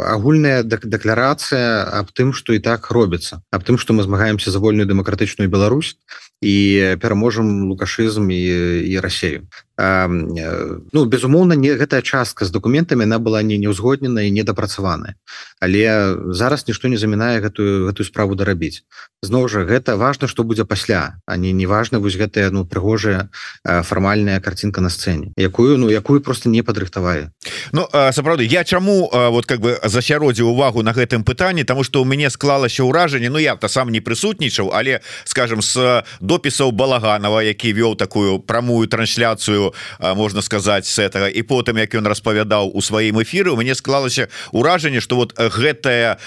агульная 0.08 0.64
дэкларацыя 0.64 1.84
аб 1.84 2.12
тым 2.12 2.34
что 2.34 2.54
і 2.54 2.60
так 2.60 2.92
робіцца. 2.92 3.42
Аб 3.52 3.64
тым 3.64 3.78
что 3.78 3.94
мы 3.94 4.04
змагаемся 4.04 4.52
за 4.52 4.60
вольную 4.60 4.88
дэмакратычную 4.88 5.50
Беларусь 5.50 5.98
і 6.42 6.98
пераможам 7.02 7.70
лукашызм 7.70 8.30
і 8.30 8.42
і 8.90 9.00
рассею 9.00 9.48
ну 9.78 11.06
безумоўна 11.06 11.56
не 11.58 11.74
гэтая 11.74 12.02
частка 12.02 12.46
з 12.46 12.52
документамі 12.54 13.10
она 13.10 13.18
была 13.18 13.42
не 13.42 13.58
неўзгоднена 13.58 14.22
і 14.22 14.32
недапрацаваная. 14.32 15.16
Але 15.60 16.16
зараз 16.30 16.68
нішто 16.68 16.88
не 16.88 16.98
замінае 16.98 17.42
гэтую 17.42 17.90
гэтую 17.90 18.06
справу 18.06 18.36
дарабіць. 18.36 18.86
Зноў 19.24 19.50
жа 19.50 19.66
гэта 19.66 19.98
важно 19.98 20.28
что 20.28 20.44
будзе 20.44 20.66
пасля 20.66 21.18
они 21.26 21.54
не 21.54 21.66
важно 21.66 22.00
вось 22.00 22.14
гэтая 22.16 22.52
ну 22.52 22.66
прыгожая 22.66 23.30
фармальная 23.66 24.40
картинка 24.40 24.82
на 24.82 24.90
сцэне 24.90 25.34
якую 25.38 25.78
ну 25.78 25.90
якую 25.90 26.22
просто 26.22 26.50
не 26.50 26.62
падрыхтавалі 26.62 27.34
Ну 27.72 27.90
сапраўды 28.12 28.46
я 28.46 28.64
чаму 28.64 29.10
вот 29.10 29.46
как 29.46 29.60
бы 29.60 29.80
засяродзіў 29.84 30.54
увагу 30.54 30.84
на 30.84 30.94
гэтым 30.94 31.24
пытанні? 31.24 31.64
Тому 31.64 31.84
что 31.84 32.02
у 32.02 32.06
мяне 32.06 32.30
склалася 32.30 32.84
ўражанне 32.84 33.30
Ну 33.30 33.40
я 33.40 33.56
то 33.56 33.68
сам 33.68 33.90
не 33.90 34.02
прысутнічаў 34.02 34.70
але 34.70 35.02
скажем 35.26 35.62
с 35.62 36.04
допісаў 36.22 36.72
балаганова 36.72 37.42
які 37.42 37.74
вёў 37.74 37.96
такую 37.96 38.38
прамую 38.38 38.88
трансляцыю 38.88 39.63
лекцыю 39.64 40.16
можна 40.16 40.42
сказаць 40.42 40.88
с 40.88 41.00
этого. 41.00 41.28
І 41.28 41.42
потым 41.44 41.78
як 41.78 41.96
ён 41.96 42.08
распавядаў 42.08 42.72
у 42.74 42.82
сваім 42.82 43.22
эфіры 43.22 43.56
мне 43.56 43.76
склалася 43.76 44.28
ўражанне 44.52 45.02
что 45.02 45.16
вот 45.16 45.34
гэтая 45.38 46.18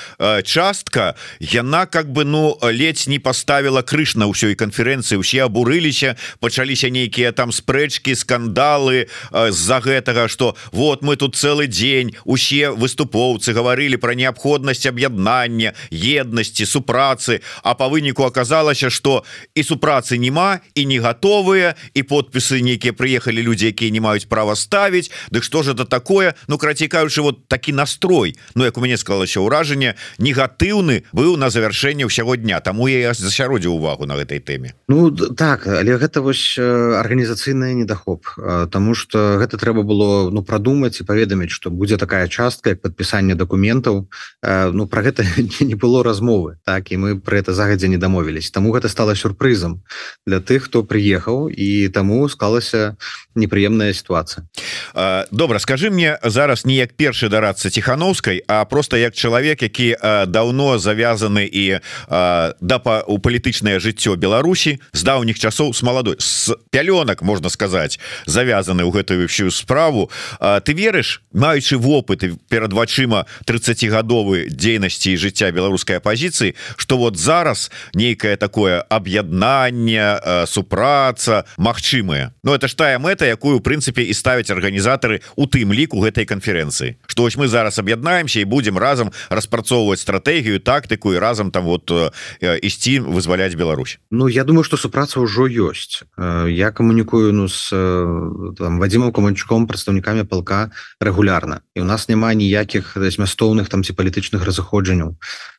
частка 0.44 1.16
яна 1.40 1.86
как 1.86 2.12
бы 2.12 2.24
ну 2.24 2.58
ледзь 2.62 3.06
не 3.06 3.18
поставила 3.18 3.82
крыш 3.82 4.16
на 4.16 4.26
ўсёй 4.26 4.54
канферэнцыі 4.54 5.18
усе 5.18 5.44
абурыліся 5.44 6.16
пачаліся 6.40 6.90
нейкія 6.90 7.32
там 7.32 7.52
спрэчки 7.52 8.14
скандалы 8.14 9.08
з-за 9.32 9.80
гэтага 9.80 10.28
что 10.28 10.56
вот 10.72 11.02
мы 11.02 11.16
тут 11.16 11.36
целый 11.36 11.66
день 11.66 12.16
усе 12.24 12.70
выступоўцы 12.70 13.52
говорили 13.52 13.96
про 13.96 14.14
неабходнасць 14.14 14.86
аб'яднання 14.86 15.74
еднасці 15.90 16.64
супрацы 16.66 17.40
а 17.62 17.74
по 17.74 17.88
выніку 17.88 18.24
оказалася 18.24 18.90
что 18.90 19.24
і 19.54 19.62
супрацы 19.62 20.18
няма 20.18 20.60
і 20.74 20.86
не 20.86 21.00
готовыя 21.00 21.74
і 21.94 22.02
подпісы 22.02 22.60
нейкія 22.62 22.92
приехали 23.26 23.42
люди 23.42 23.66
якія 23.66 23.90
не 23.90 24.00
маюць 24.00 24.24
права 24.24 24.56
ставить 24.56 25.10
Дык 25.30 25.42
что 25.42 25.62
же 25.62 25.72
это 25.72 25.84
такое? 25.84 26.34
Ну 26.48 26.58
крацікаючы 26.58 27.20
вот 27.20 27.48
такі 27.48 27.72
настрой. 27.72 28.36
Ну 28.54 28.64
як 28.64 28.78
у 28.78 28.80
мяне 28.80 28.96
склалася 28.96 29.40
ўражанне 29.40 29.94
негатыўны 30.18 31.02
быў 31.12 31.36
на 31.36 31.50
завяршэнне 31.50 32.06
ўсяго 32.06 32.36
дня. 32.36 32.60
Тому 32.60 32.88
я 32.88 33.14
засяродзіў 33.14 33.74
увагу 33.74 34.06
на 34.06 34.14
гэтай 34.16 34.38
тэме 34.38 34.74
Ну 34.88 35.10
так 35.10 35.66
але 35.66 35.98
гэта 35.98 36.20
вось 36.20 36.58
арганізацыйны 36.58 37.74
недахоп 37.74 38.26
Таму 38.70 38.94
что 38.94 39.38
гэта 39.38 39.58
трэба 39.58 39.82
было 39.82 40.30
ну 40.30 40.42
прадумаць 40.42 41.00
і 41.00 41.04
паведаміць 41.04 41.50
что 41.50 41.70
будзе 41.70 41.96
такая 41.96 42.28
частка 42.28 42.70
як 42.70 42.82
подпісанне 42.82 43.34
документаў 43.34 44.06
Ну 44.72 44.86
про 44.86 45.02
гэта 45.02 45.26
не 45.60 45.74
было 45.74 46.02
размовы 46.02 46.58
так 46.64 46.92
і 46.92 46.96
мы 46.96 47.20
про 47.20 47.38
это 47.38 47.52
загадзя 47.52 47.88
не 47.88 47.98
дамовілись 47.98 48.50
Таму 48.50 48.70
гэта 48.72 48.88
стало 48.88 49.14
сюрпрызам 49.14 49.82
для 50.26 50.38
тых 50.40 50.70
хто 50.70 50.82
прыехаў 50.82 51.50
і 51.50 51.88
таму 51.88 52.28
склалася 52.28 52.96
непрыемная 53.34 53.92
ситуация. 53.92 54.48
Добра 55.30 55.58
скажи 55.58 55.90
мне 55.90 56.18
зараз 56.22 56.64
не 56.64 56.74
як 56.74 56.96
першы 56.96 57.28
дарацца 57.28 57.70
тихохановскай 57.70 58.42
а 58.48 58.64
просто 58.64 58.96
як 58.96 59.14
чалавек 59.14 59.62
які 59.62 59.96
давно 60.26 60.78
завязаны 60.78 61.48
і 61.52 61.80
да 62.08 62.78
па 62.78 63.04
у 63.06 63.18
палітычнае 63.18 63.78
жыццё 63.78 64.16
Беларусі 64.16 64.80
з 64.92 65.02
даўніх 65.02 65.38
часоў 65.38 65.74
с 65.74 65.82
маладой 65.82 66.16
с 66.18 66.54
пялёнак 66.70 67.22
можна 67.22 67.48
сказаць 67.48 67.98
завязаны 68.26 68.82
ў 68.82 68.90
гэтую 68.92 69.28
всю 69.28 69.50
справу. 69.50 70.10
Ты 70.40 70.72
верыш 70.72 71.22
маючы 71.32 71.76
вопыт 71.76 72.24
перад 72.48 72.72
вачыма 72.72 73.26
30гадовы 73.44 74.48
дзейнасці 74.48 75.12
і 75.12 75.16
жыцця 75.16 75.52
беларускай 75.52 75.96
апозіцыі 75.98 76.54
что 76.76 76.96
вот 76.96 77.16
зараз 77.16 77.70
нейкае 77.94 78.36
такое 78.36 78.80
аб'яднанне 78.80 80.46
супраца 80.46 81.44
магчымыя 81.58 82.32
но 82.42 82.54
это 82.54 82.68
ж 82.68 82.76
тая 82.76 82.98
мэта 83.06 83.30
якую 83.30 83.58
у 83.58 83.62
прынцыпе 83.62 84.02
і 84.02 84.14
ставяць 84.14 84.50
арганізатары 84.50 85.22
у 85.38 85.46
тым 85.46 85.70
ліку 85.70 86.02
гэтай 86.02 86.26
канферэнцыі. 86.26 86.98
Что 87.06 87.22
вось 87.22 87.38
мы 87.38 87.46
зараз 87.46 87.78
аб'яднаемся 87.78 88.42
і 88.42 88.50
будем 88.50 88.78
разам 88.78 89.14
распрацоўваць 89.30 90.02
стратэгію 90.02 90.58
тактыку 90.58 91.14
і 91.14 91.22
разам 91.22 91.54
там 91.54 91.70
вот 91.70 91.86
ісці 92.42 93.06
вызваляць 93.06 93.54
Беларусь. 93.54 93.98
Ну 94.10 94.26
я 94.26 94.42
думаю 94.42 94.64
что 94.64 94.76
супраца 94.76 95.22
ўжо 95.22 95.46
ёсць. 95.46 96.02
Я 96.50 96.74
камунікую 96.74 97.32
ну 97.32 97.46
с 97.46 97.70
Вадзімом 97.70 99.12
каманчуком 99.12 99.70
прадстаўнікамі 99.70 100.26
палка 100.26 100.70
регулярна 101.00 101.62
і 101.74 101.80
у 101.80 101.86
нас 101.86 102.08
няма 102.08 102.34
ніякіх 102.34 102.98
змястоўных 102.98 103.68
там 103.68 103.84
ці 103.84 103.94
палітычных 103.94 104.42
разыходжанняў 104.42 105.14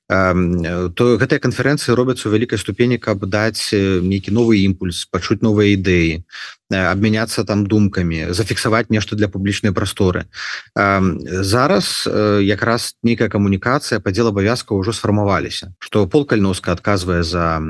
то 0.07 1.03
гэтыя 1.19 1.39
канферэнцыі 1.43 1.95
робяцца 1.95 2.29
у 2.29 2.31
вялікай 2.31 2.55
ступені 2.55 2.95
каб 2.97 3.27
даць 3.27 3.75
нейкі 3.75 4.31
новы 4.31 4.63
імпульс 4.63 5.03
пачуць 5.11 5.43
новыя 5.43 5.75
ідэі 5.75 6.23
абмяняцца 6.71 7.43
там 7.47 7.63
думкамі 7.67 8.31
зафіксаваць 8.35 8.91
нешта 8.91 9.15
для 9.15 9.27
публічнай 9.27 9.71
прасторы 9.71 10.27
зараз 10.75 12.07
якраз 12.43 12.95
нейкая 13.03 13.27
камунікацыя 13.31 13.99
падзел 13.99 14.27
абавязка 14.31 14.75
ўжо 14.75 14.91
сфармаваліся 14.91 15.71
што 15.79 16.07
пол 16.07 16.27
кальноска 16.27 16.71
адказвае 16.71 17.23
за 17.23 17.63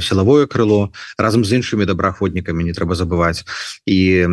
сілавое 0.00 0.44
крыло 0.46 0.92
разам 1.16 1.44
з 1.44 1.60
іншымі 1.60 1.88
добраахвотнікамі 1.88 2.64
не 2.64 2.76
трэба 2.76 2.96
забываць 2.96 3.48
і 3.88 4.28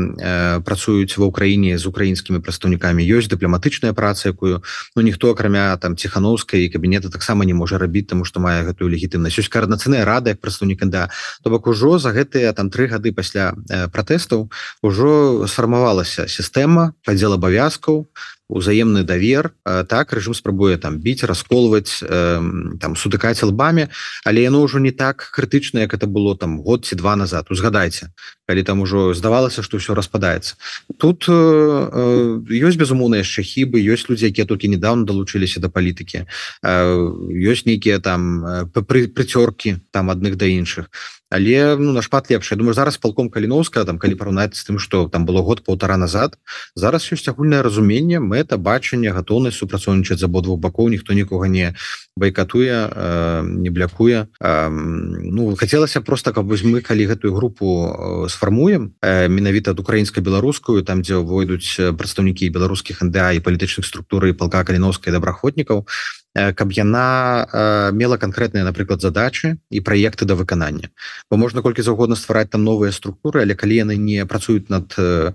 працуюць 0.63 1.15
ва 1.15 1.31
ўкраіне 1.31 1.79
з 1.79 1.87
украінскімі 1.87 2.43
прадстаўнікамі 2.43 3.03
ёсць 3.03 3.31
дыпламатычная 3.31 3.95
праца 3.95 4.35
якую 4.35 4.59
ну 4.95 4.99
ніхто 5.03 5.31
акрамя 5.31 5.75
там 5.79 5.95
ціхановскай 5.95 6.67
і 6.67 6.71
кабінета 6.71 7.07
таксама 7.07 7.40
не 7.47 7.55
можа 7.55 7.79
рабіць 7.79 8.11
таму 8.11 8.27
што 8.27 8.43
мае 8.43 8.67
гэтую 8.67 8.91
легітымнасць. 8.91 9.39
Ёсць 9.39 9.51
каарднацыйная 9.51 10.03
рада 10.03 10.35
як 10.35 10.43
прадстаўнік 10.43 10.83
да 10.91 11.07
то 11.43 11.49
бок 11.49 11.67
ужо 11.71 11.95
за 11.95 12.11
гэтыя 12.11 12.51
там 12.53 12.67
тры 12.67 12.91
гады 12.91 13.15
пасля 13.15 13.55
про 13.91 14.01
пратэстаў 14.01 14.49
ужо 14.81 15.45
сфармавалася 15.47 16.25
сістэма 16.25 16.93
падзел 17.05 17.37
абавязкаў 17.37 18.09
узаемны 18.51 19.03
давер 19.03 19.55
так 19.63 20.13
рэжым 20.13 20.35
спрабуе 20.35 20.77
там 20.77 20.99
біць 20.99 21.23
расколваць 21.23 22.03
там 22.03 22.99
сутыкаць 22.99 23.39
лбамі 23.47 23.87
але 24.27 24.43
яно 24.43 24.61
ўжо 24.67 24.83
не 24.83 24.91
так 24.91 25.31
крытычна 25.31 25.87
як 25.87 25.93
это 25.95 26.07
было 26.07 26.35
там 26.35 26.59
год 26.61 26.85
ці 26.85 26.95
два 26.95 27.15
назад. 27.15 27.47
Узгадайце 27.49 28.11
калі 28.51 28.63
там 28.63 28.83
ужо 28.83 29.13
здавалася 29.15 29.63
что 29.63 29.79
ўсё 29.79 29.95
распадаецца 29.95 30.59
тут 30.99 31.31
ёсць 31.31 32.75
безумоўна 32.75 33.23
яшчэ 33.23 33.47
хібы 33.47 33.79
ёсць 33.79 34.11
людзі 34.11 34.27
якія 34.27 34.43
толькі 34.43 34.67
недавно 34.67 35.07
далучыліся 35.07 35.63
да 35.63 35.71
палітыкі 35.71 36.27
ёсць 36.61 37.63
нейкія 37.63 38.03
там 38.03 38.43
прыцёркі 38.75 39.79
там 39.95 40.11
адных 40.11 40.35
да 40.35 40.51
іншых 40.51 40.91
але 41.31 41.79
ну 41.79 41.95
нашмат 41.95 42.27
лепш 42.27 42.51
Я 42.51 42.57
думаю 42.57 42.73
зараз 42.73 42.97
палком 42.97 43.29
каліновска 43.29 43.85
там 43.85 43.97
калі 43.97 44.19
параўнаць 44.19 44.59
з 44.59 44.67
тым 44.67 44.79
что 44.83 45.07
там 45.07 45.25
было 45.25 45.41
год 45.41 45.63
полтора 45.63 45.95
назад 45.95 46.35
зараз 46.75 47.07
ёсць 47.07 47.31
агульнае 47.31 47.63
разуменне 47.63 48.19
мэта 48.41 48.57
бачанне 48.57 49.13
гатоўнасць 49.13 49.61
супрацоўнічаць 49.61 50.17
з 50.17 50.25
абодвух 50.25 50.57
бакоў 50.57 50.89
ніхто 50.89 51.13
нікога 51.13 51.45
не 51.45 51.77
байкатуе 52.17 52.89
э, 52.89 53.41
не 53.45 53.69
блякуе. 53.69 54.25
Э, 54.41 54.69
ну 54.69 55.55
хацелася 55.55 56.01
просто 56.01 56.33
каб 56.33 56.49
вось 56.49 56.65
мы 56.65 56.81
калі 56.81 57.05
гэтую 57.05 57.33
групу 57.37 58.25
сфармуем 58.29 58.97
э, 59.01 59.29
менавіта 59.29 59.71
ад 59.71 59.79
украінска-беларускую 59.79 60.81
там 60.81 61.05
дзе 61.05 61.21
войдуць 61.21 61.77
прадстаўнікі 61.77 62.49
беларускіх 62.49 63.05
НДА 63.05 63.37
і 63.37 63.43
палітычных 63.45 63.85
структуры 63.85 64.33
палка 64.33 64.65
каліновскай 64.65 65.13
добраахвотнікаў 65.13 65.85
каб 66.33 66.71
яна 66.71 67.47
э, 67.51 67.91
мела 67.91 68.17
канкрэтныя 68.17 68.63
напрыклад 68.63 69.01
задачы 69.01 69.57
і 69.69 69.81
праекты 69.81 70.25
да 70.25 70.35
выканання. 70.35 70.89
Бо 71.29 71.37
можна 71.37 71.61
колькі 71.61 71.81
заўгодна 71.81 72.15
ствараць 72.15 72.49
там 72.49 72.63
новыя 72.63 72.91
структуры 72.91 73.43
але 73.43 73.55
калі 73.55 73.75
яны 73.75 73.95
не 73.97 74.25
працуюць 74.25 74.69
над 74.69 74.95
э, 74.97 75.33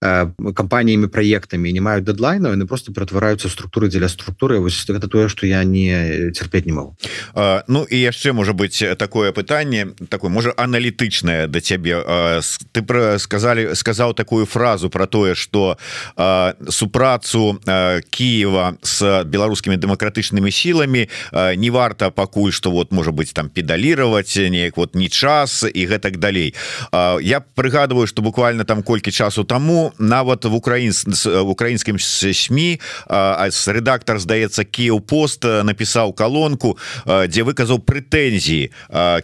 кампаниями 0.00 1.06
проектами 1.06 1.70
не 1.70 1.80
маюць 1.80 2.04
дедлайна 2.04 2.54
яны 2.54 2.66
просто 2.66 2.92
ператвараюцца 2.92 3.48
структуры 3.48 3.88
дзеля 3.88 4.08
структуры. 4.08 4.60
Вось 4.60 4.86
это 4.88 5.08
тое 5.08 5.28
что 5.28 5.46
я 5.46 5.64
не 5.64 6.30
цярпець 6.30 6.66
не 6.66 6.72
могу 6.72 6.96
а, 7.34 7.64
Ну 7.66 7.82
і 7.82 7.98
яшчэ 7.98 8.32
можа 8.32 8.52
быть 8.52 8.78
такое 8.98 9.32
пытанне 9.32 9.90
такое 10.08 10.30
можа 10.30 10.54
аналітычнае 10.56 11.48
да 11.48 11.60
цябе. 11.60 11.98
А, 12.06 12.40
ты 12.72 12.82
про 12.82 13.18
сказали 13.18 13.74
сказаў 13.74 14.14
такую 14.14 14.46
фразу 14.46 14.88
про 14.88 15.06
тое 15.06 15.34
что 15.34 15.78
супрацу 16.68 17.58
Киева 18.10 18.78
с 18.82 19.24
беларускімі 19.24 19.76
дэмакратычнымі 19.76 20.27
сіламі 20.50 21.08
не 21.56 21.70
варта 21.70 22.10
пакуль 22.10 22.52
что 22.52 22.70
вот 22.70 22.92
можа 22.92 23.12
быть 23.12 23.32
там 23.32 23.48
педалировать 23.48 24.36
неяк 24.36 24.76
вот 24.76 24.94
не 24.94 25.08
час 25.08 25.64
і 25.74 25.86
гэтак 25.86 26.18
далей. 26.18 26.54
А, 26.92 27.18
я 27.20 27.40
прыгадываю 27.40 28.06
что 28.06 28.22
буквально 28.22 28.64
там 28.64 28.82
колькі 28.82 29.10
часу 29.10 29.44
тому 29.44 29.92
нават 29.98 30.44
в 30.44 30.54
украін 30.54 30.92
в 30.92 31.48
украінскім 31.48 31.98
сМ 31.98 32.78
редактор 33.66 34.18
здаецца 34.18 34.64
Киев 34.64 35.02
пост 35.06 35.44
напісаў 35.44 36.12
колонку 36.12 36.78
дзе 37.06 37.42
выказаў 37.42 37.78
прэтэнзіі 37.80 38.70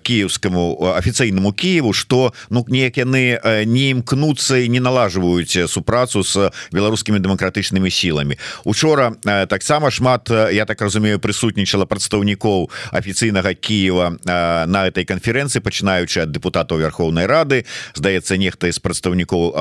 кіевскаму 0.02 0.94
афіцыйнаму 0.96 1.52
Киеву 1.52 1.92
что 1.92 2.32
ну 2.50 2.64
неяк 2.68 2.98
яны 2.98 3.38
не 3.66 3.90
імкнуцца 3.90 4.66
не 4.68 4.80
налажваюць 4.80 5.68
супрацу 5.68 6.24
с 6.24 6.50
беларускімі 6.72 7.18
дэмакратычнымі 7.18 7.90
сіламі. 7.90 8.38
Учора 8.64 9.14
таксама 9.48 9.90
шмат 9.90 10.30
я 10.30 10.64
так 10.64 10.80
разумею 10.80 10.93
прысутнічала 11.00 11.86
прадстаўнікоў 11.86 12.70
афіцыйнага 12.92 13.54
Киева 13.54 14.18
на 14.24 14.80
этой 14.86 15.04
канферэнцыі 15.04 15.62
пачынаючы 15.62 16.22
ад 16.22 16.30
депутатаў 16.30 16.78
Верховнай 16.78 17.26
Рады. 17.26 17.64
Здаецца 17.94 18.36
нехта 18.36 18.70
з 18.72 18.78
прадстаўнікоў 18.78 19.54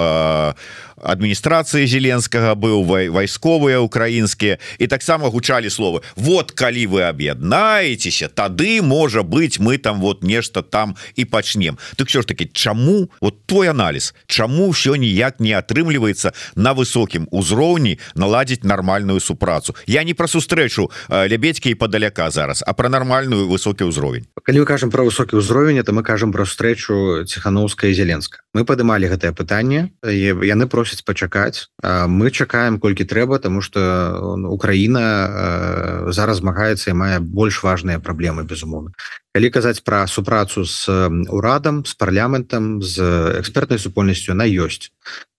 адміністрацыі 1.03 1.87
зеленскага 1.87 2.55
быў 2.55 2.87
вайсковыя 2.87 3.79
украінскія 3.79 4.57
і 4.79 4.87
таксама 4.87 5.29
гучалі 5.29 5.69
словы 5.69 6.01
вот 6.15 6.51
калі 6.51 6.87
вы 6.87 7.03
аб'яднаецеся 7.03 8.27
тады 8.27 8.81
можа 8.81 9.23
быть 9.23 9.59
мы 9.59 9.77
там 9.77 10.01
вот 10.01 10.23
нешта 10.23 10.61
там 10.61 10.95
і 11.15 11.25
пачнем 11.25 11.77
так 11.95 12.09
що 12.09 12.21
ж 12.21 12.27
таки 12.27 12.45
чаму 12.45 13.09
вот 13.21 13.45
твой 13.45 13.67
анализ 13.67 14.13
Чаму 14.27 14.71
ўсё 14.71 14.95
ніяк 14.95 15.39
не 15.39 15.53
атрымліваецца 15.53 16.33
на 16.55 16.73
высокім 16.73 17.27
узроўні 17.31 17.99
наладзіць 18.15 18.63
нармальную 18.63 19.19
супрацу? 19.19 19.75
Я 19.85 20.03
не 20.03 20.13
пра 20.13 20.27
сустрэчу 20.27 20.89
лебедькі 21.09 21.69
і 21.69 21.75
падаляка 21.75 22.29
зараз 22.29 22.63
а 22.65 22.73
про 22.73 22.89
нармальную 22.89 23.47
высокі 23.47 23.89
ўзровень. 23.89 24.25
Калі 24.43 24.63
мы 24.63 24.65
кажам 24.65 24.89
про 24.89 25.03
высокі 25.03 25.37
ўзровень 25.37 25.79
это 25.79 25.93
мы 25.93 26.03
кажам 26.03 26.31
про 26.31 26.45
встречу 26.45 27.25
ціхановска 27.25 27.87
і 27.87 27.93
зеленска. 27.93 28.41
Мы 28.53 28.65
падымалі 28.65 29.09
гэтае 29.09 29.33
пытанне 29.33 29.91
яны 30.03 30.65
просяць 30.93 31.05
пачакаць 31.05 31.69
мы 31.81 32.29
чакаем 32.31 32.79
колькі 32.79 33.05
трэба 33.05 33.39
тому 33.39 33.61
что 33.61 34.45
Украіна 34.49 36.11
зараз 36.11 36.37
змагаецца 36.37 36.91
і 36.91 36.93
мае 36.93 37.19
больш 37.19 37.63
важныя 37.63 37.99
праблемы 37.99 38.43
безумоўна. 38.43 38.93
Калі 39.33 39.49
казаць 39.49 39.81
пра 39.81 40.05
супрацу 40.07 40.65
з 40.65 40.89
урадам 41.29 41.85
з 41.85 41.93
парламентам 41.95 42.81
з 42.81 43.01
экспертнай 43.39 43.79
супольнасцю 43.79 44.33
на 44.33 44.45
ёсць 44.45 44.92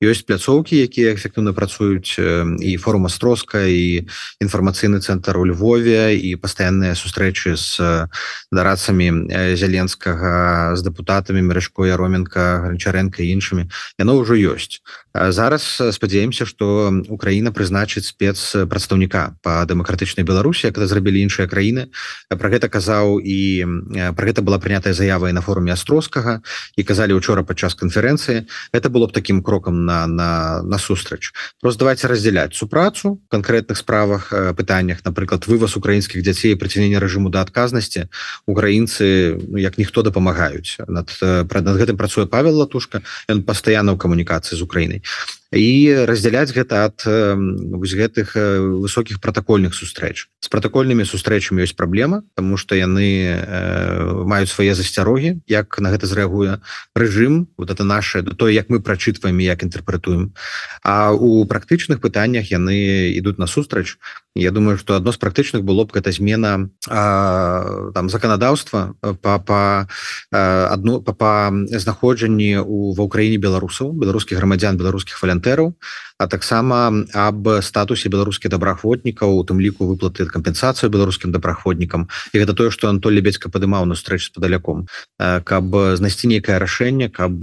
ёсць 0.05 0.25
пляцоўкі 0.29 0.77
якія 0.77 1.15
эфектыўна 1.17 1.57
працуюць 1.57 2.19
і 2.19 2.73
форума 2.77 3.09
строска 3.09 3.65
і 3.65 4.05
інфармацыйны 4.41 5.01
цэнтр 5.01 5.39
у 5.41 5.45
Львове 5.49 6.17
і 6.17 6.37
пастаянныя 6.37 6.93
сустрэчы 6.99 7.57
з 7.57 8.09
дарацамі 8.53 9.31
зяленскага 9.57 10.77
з 10.77 10.81
дэпутатамі 10.85 11.41
мережко 11.41 11.89
яроменко 11.89 12.69
гранчаренко 12.69 13.25
іншымі. 13.25 13.69
Яно 13.99 14.21
ўжо 14.21 14.37
ёсць. 14.37 14.85
Зараз 15.15 15.63
спадзяемся 15.95 16.45
что 16.45 16.91
Украіна 17.09 17.55
прызначыць 17.55 18.11
спецпрадстаўніка 18.11 19.39
по 19.43 19.63
дэмакратычнай 19.65 20.27
Беларусі 20.27 20.75
когда 20.75 20.87
зрабілі 20.91 21.23
іншыя 21.23 21.47
краіны. 21.47 21.89
Про 22.29 22.49
гэта 22.51 22.69
казаў 22.69 23.23
і 23.23 23.65
про 24.13 24.25
гэта 24.27 24.43
была 24.43 24.59
прынятая 24.59 24.93
заява 24.93 25.31
і 25.31 25.37
на 25.37 25.41
форуме 25.41 25.73
астроскага 25.73 26.43
і 26.77 26.83
казалі 26.83 27.15
учора 27.15 27.47
падчас 27.47 27.75
канферэнцыі. 27.75 28.45
Это 28.73 28.91
было 28.91 29.07
б 29.07 29.13
таким 29.13 29.43
крокам 29.55 29.85
на 29.87 30.07
на 30.07 30.63
насустрач 30.63 31.33
просто 31.63 31.79
давайте 31.87 32.09
раздзяляць 32.09 32.55
супрацу 32.55 33.23
конкретных 33.31 33.79
справах 33.79 34.35
пытаннях 34.59 35.07
напрыклад 35.07 35.47
вываз 35.47 35.79
украінскіх 35.79 36.23
дзяцей 36.27 36.59
прыцянення 36.59 36.99
рэжыму 36.99 37.31
да 37.31 37.47
адказнасці 37.47 38.11
украінцы 38.47 39.39
ну, 39.39 39.59
як 39.59 39.79
ніхто 39.79 40.03
дапамагаюць. 40.03 40.79
Над 40.89 41.11
над 41.23 41.77
гэтым 41.79 41.97
працуе 41.97 42.27
павел 42.27 42.59
латушка 42.59 43.03
ён 43.29 43.43
пастаянна 43.47 43.95
ў 43.95 43.99
камунікацыі 43.99 44.59
з 44.59 44.63
Украінай 44.63 45.01
і 45.55 46.05
раздзяляць 46.05 46.51
гэта 46.51 46.91
ад 46.91 47.07
вось 47.07 47.95
гэтых 47.95 48.35
высокіх 48.83 49.23
протакольных 49.23 49.75
сустрэч. 49.75 50.27
З 50.43 50.49
протакольнымі 50.51 51.07
сустрэчамі 51.07 51.63
ёсць 51.63 51.79
праблема 51.79 52.27
тому 52.35 52.59
что 52.59 52.75
яны 52.75 53.39
маюць 54.27 54.51
свае 54.51 54.75
засцярогі 54.75 55.41
як 55.47 55.79
на 55.79 55.95
гэта 55.95 56.11
зрэагуе 56.11 56.59
рэжым 56.99 57.47
вот 57.57 57.71
это 57.71 57.85
наше 57.85 58.23
то 58.23 58.49
як 58.51 58.69
мы 58.69 58.83
прачытваем 58.83 59.39
як 59.39 59.63
інтэрпрэтуем. 59.63 60.35
А 60.83 61.15
у 61.15 61.47
практычных 61.47 62.03
пытаннях 62.03 62.51
яны 62.51 63.15
ідуць 63.15 63.39
на 63.39 63.47
сустрач 63.47 63.97
Я 64.35 64.51
думаю 64.51 64.79
что 64.79 64.97
адно 64.97 65.13
з 65.13 65.17
практычных 65.17 65.63
было 65.63 65.85
б 65.85 65.95
гэта 65.95 66.11
змена 66.11 66.69
а, 66.91 67.93
там 67.95 68.11
заканадаўства 68.11 68.99
па 69.23 69.39
па 69.39 69.87
адно 70.31 70.99
па, 71.01 71.13
па 71.15 71.33
знаходжанні 71.55 72.59
у 72.59 72.91
ва 72.99 73.07
ўкраіне 73.07 73.39
беларусаў 73.39 73.95
беларускіх 73.95 74.39
грамадзян 74.43 74.75
беларускіх 74.75 75.23
валянтаў 75.23 75.44
валантэраў 75.45 75.75
а 76.19 76.27
таксама 76.27 77.05
аб 77.13 77.61
статусе 77.61 78.09
беларускіх 78.09 78.51
добраахвотнікаў 78.51 79.35
у 79.35 79.43
тым 79.45 79.61
ліку 79.61 79.85
выплаты 79.85 80.27
кампенсацыю 80.31 80.91
беларускім 80.91 81.33
добраахвотнікам. 81.35 82.09
І 82.33 82.39
гэта 82.39 82.55
тое 82.55 82.71
што 82.71 82.89
Антоль 82.89 83.19
лебедзька 83.19 83.51
падымаў 83.51 83.85
на 83.85 83.95
стрэч 83.99 84.31
з 84.31 84.33
падаляком. 84.33 84.87
Каб 85.19 85.65
знайсці 85.99 86.31
нейкае 86.31 86.59
рашэнне 86.63 87.11
каб 87.11 87.35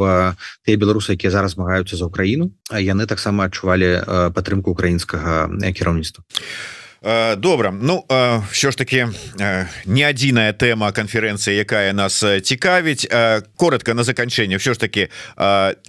тыя 0.66 0.76
беларусы 0.80 1.14
якія 1.20 1.32
зараз 1.32 1.60
змагаюцца 1.60 2.00
за 2.00 2.08
ўкраіну 2.08 2.52
а 2.72 2.80
яны 2.80 3.06
таксама 3.06 3.52
адчувалі 3.52 4.32
падтрымку 4.32 4.72
украінскага 4.72 5.52
кіраўніцтва. 5.76 6.24
а 6.24 6.81
добра. 7.38 7.74
Ну 7.82 8.04
що 8.52 8.72
ж 8.72 8.78
таки 8.78 9.08
не 9.86 10.04
адзіная 10.06 10.54
тэма 10.54 10.94
канферэнцыі 10.94 11.58
якая 11.58 11.94
нас 11.94 12.22
цікавіць. 12.22 13.10
Коротко 13.58 13.94
на 13.94 14.04
заканчэнне. 14.04 14.58
Все 14.58 14.74
ж 14.74 14.80
таки 14.80 15.10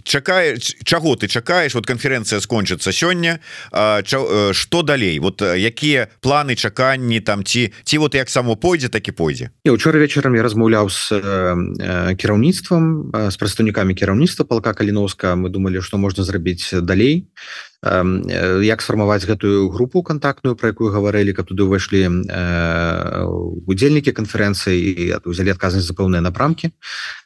чакае 0.04 0.56
чаго 0.84 1.16
ты 1.16 1.28
чакаеш? 1.28 1.74
Вот 1.74 1.86
канферэнцыя 1.86 2.40
скончыцца 2.40 2.92
сёння. 2.92 3.40
Что 4.52 4.82
далей? 4.82 5.18
Вот 5.18 5.42
якія 5.42 6.08
планы 6.22 6.56
чаканні 6.56 7.20
там 7.20 7.44
ці 7.44 7.72
ці 7.84 7.98
вот 7.98 8.14
як 8.14 8.30
само 8.30 8.56
пойдзе 8.56 8.88
так 8.88 9.08
і 9.08 9.12
пойдзе? 9.12 9.50
Учора 9.68 10.00
вечарам 10.00 10.34
я 10.34 10.42
размаўляў 10.42 10.88
с 10.88 11.12
кіраўніцтвам 12.16 13.12
с 13.28 13.36
прадстаўнікамі 13.36 13.94
кіраўніцтва 13.94 14.44
палка 14.44 14.72
каліновска 14.72 15.36
мы 15.36 15.50
думали 15.50 15.82
что 15.82 15.98
можна 15.98 16.24
зрабіць 16.24 16.72
далей. 16.72 17.28
Э, 17.28 17.71
як 17.82 18.82
сфармаваць 18.82 19.26
гэтую 19.26 19.68
групу 19.74 20.02
контактную 20.02 20.54
про 20.54 20.70
якую 20.70 20.94
гаварылі 20.94 21.34
каб 21.34 21.50
туды 21.50 21.66
ўвайшлі 21.66 22.02
э, 22.30 23.26
удзельнікі 23.66 24.14
канферэнцыі 24.14 24.78
і 24.78 25.04
узялі 25.26 25.50
адказнасць 25.50 25.90
за 25.90 25.94
пэўныя 25.98 26.22
напрамкі 26.22 26.70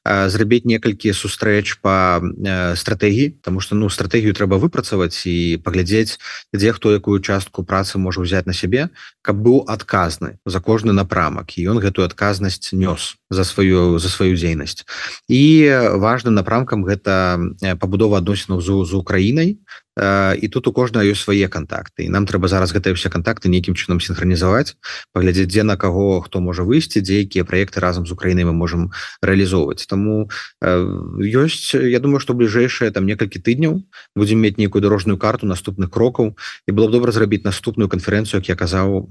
зрабіць 0.06 0.64
некалькі 0.64 1.12
сустрэч 1.12 1.76
по 1.84 2.24
стратэгіі 2.72 3.36
тому 3.44 3.60
что 3.60 3.76
ну 3.76 3.92
стратэгію 3.92 4.32
трэба 4.32 4.56
выпрацаваць 4.56 5.28
і 5.28 5.60
паглядзець 5.60 6.16
дзе 6.56 6.72
хто 6.72 6.96
якую 6.96 7.20
частку 7.20 7.60
працы 7.60 8.00
можа 8.00 8.24
ўзяць 8.24 8.48
на 8.48 8.56
сябе 8.56 8.88
каб 9.20 9.36
быў 9.36 9.68
адказны 9.68 10.38
за 10.46 10.60
кожны 10.60 10.92
напрамак. 10.96 11.58
І 11.58 11.68
ён 11.68 11.82
гэтую 11.84 12.06
адказнасць 12.06 12.72
нёс 12.72 13.18
за 13.30 13.44
сваю 13.44 13.98
за 13.98 14.08
сваю 14.08 14.36
дзейнасць. 14.36 14.84
І 15.28 15.70
важным 15.98 16.34
напрамкам 16.34 16.84
гэта 16.84 17.38
пабудова 17.80 18.18
адносінаў 18.18 18.60
з 18.60 18.86
з 18.86 18.92
Украінай. 18.94 19.58
І 19.96 20.48
тут 20.52 20.68
у 20.68 20.72
кожнага 20.76 21.08
ёсць 21.08 21.24
свае 21.24 21.48
контакты 21.48 22.04
і 22.04 22.12
нам 22.12 22.28
трэба 22.28 22.52
зараз 22.52 22.68
гэтыя 22.76 22.92
ўсе 22.92 23.08
контакты 23.08 23.48
нейкім 23.48 23.72
чынам 23.72 23.96
синхронізаваць 23.96 24.76
паглядзець 25.16 25.48
дзе 25.48 25.64
на 25.64 25.80
каго 25.80 26.20
хто 26.20 26.44
можа 26.44 26.68
выйсці 26.68 27.00
дзе 27.00 27.24
якія 27.24 27.48
проекты 27.48 27.80
разам 27.80 28.04
з 28.04 28.12
Украінай 28.12 28.44
мы 28.44 28.52
можем 28.52 28.92
реалізоўваць 29.24 29.88
тому 29.88 30.28
ёсць 30.60 31.72
Я 31.72 31.96
думаю 32.04 32.20
что 32.20 32.36
бліжэйшае 32.36 32.92
там 32.92 33.08
некалькі 33.08 33.40
тыдняў 33.40 33.88
будем 34.12 34.44
мець 34.44 34.60
нейкую 34.60 34.84
дорожную 34.84 35.16
карту 35.16 35.48
наступных 35.48 35.88
крокаў. 35.88 36.36
І 36.68 36.76
было 36.76 36.92
б 36.92 37.00
добра 37.00 37.08
зрабіць 37.08 37.48
наступную 37.48 37.88
канферэнцыю 37.88 38.44
як 38.44 38.52
я 38.52 38.56
казаў 38.56 39.08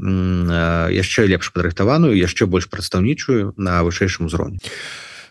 яшчэ 0.94 1.26
лепш 1.26 1.50
падрыхтаваную 1.50 2.14
яшчэ 2.14 2.46
больш 2.46 2.70
прадстаўнічую 2.70 3.58
на 3.58 3.82
вышэйшым 4.06 4.26
узроўні 4.30 4.60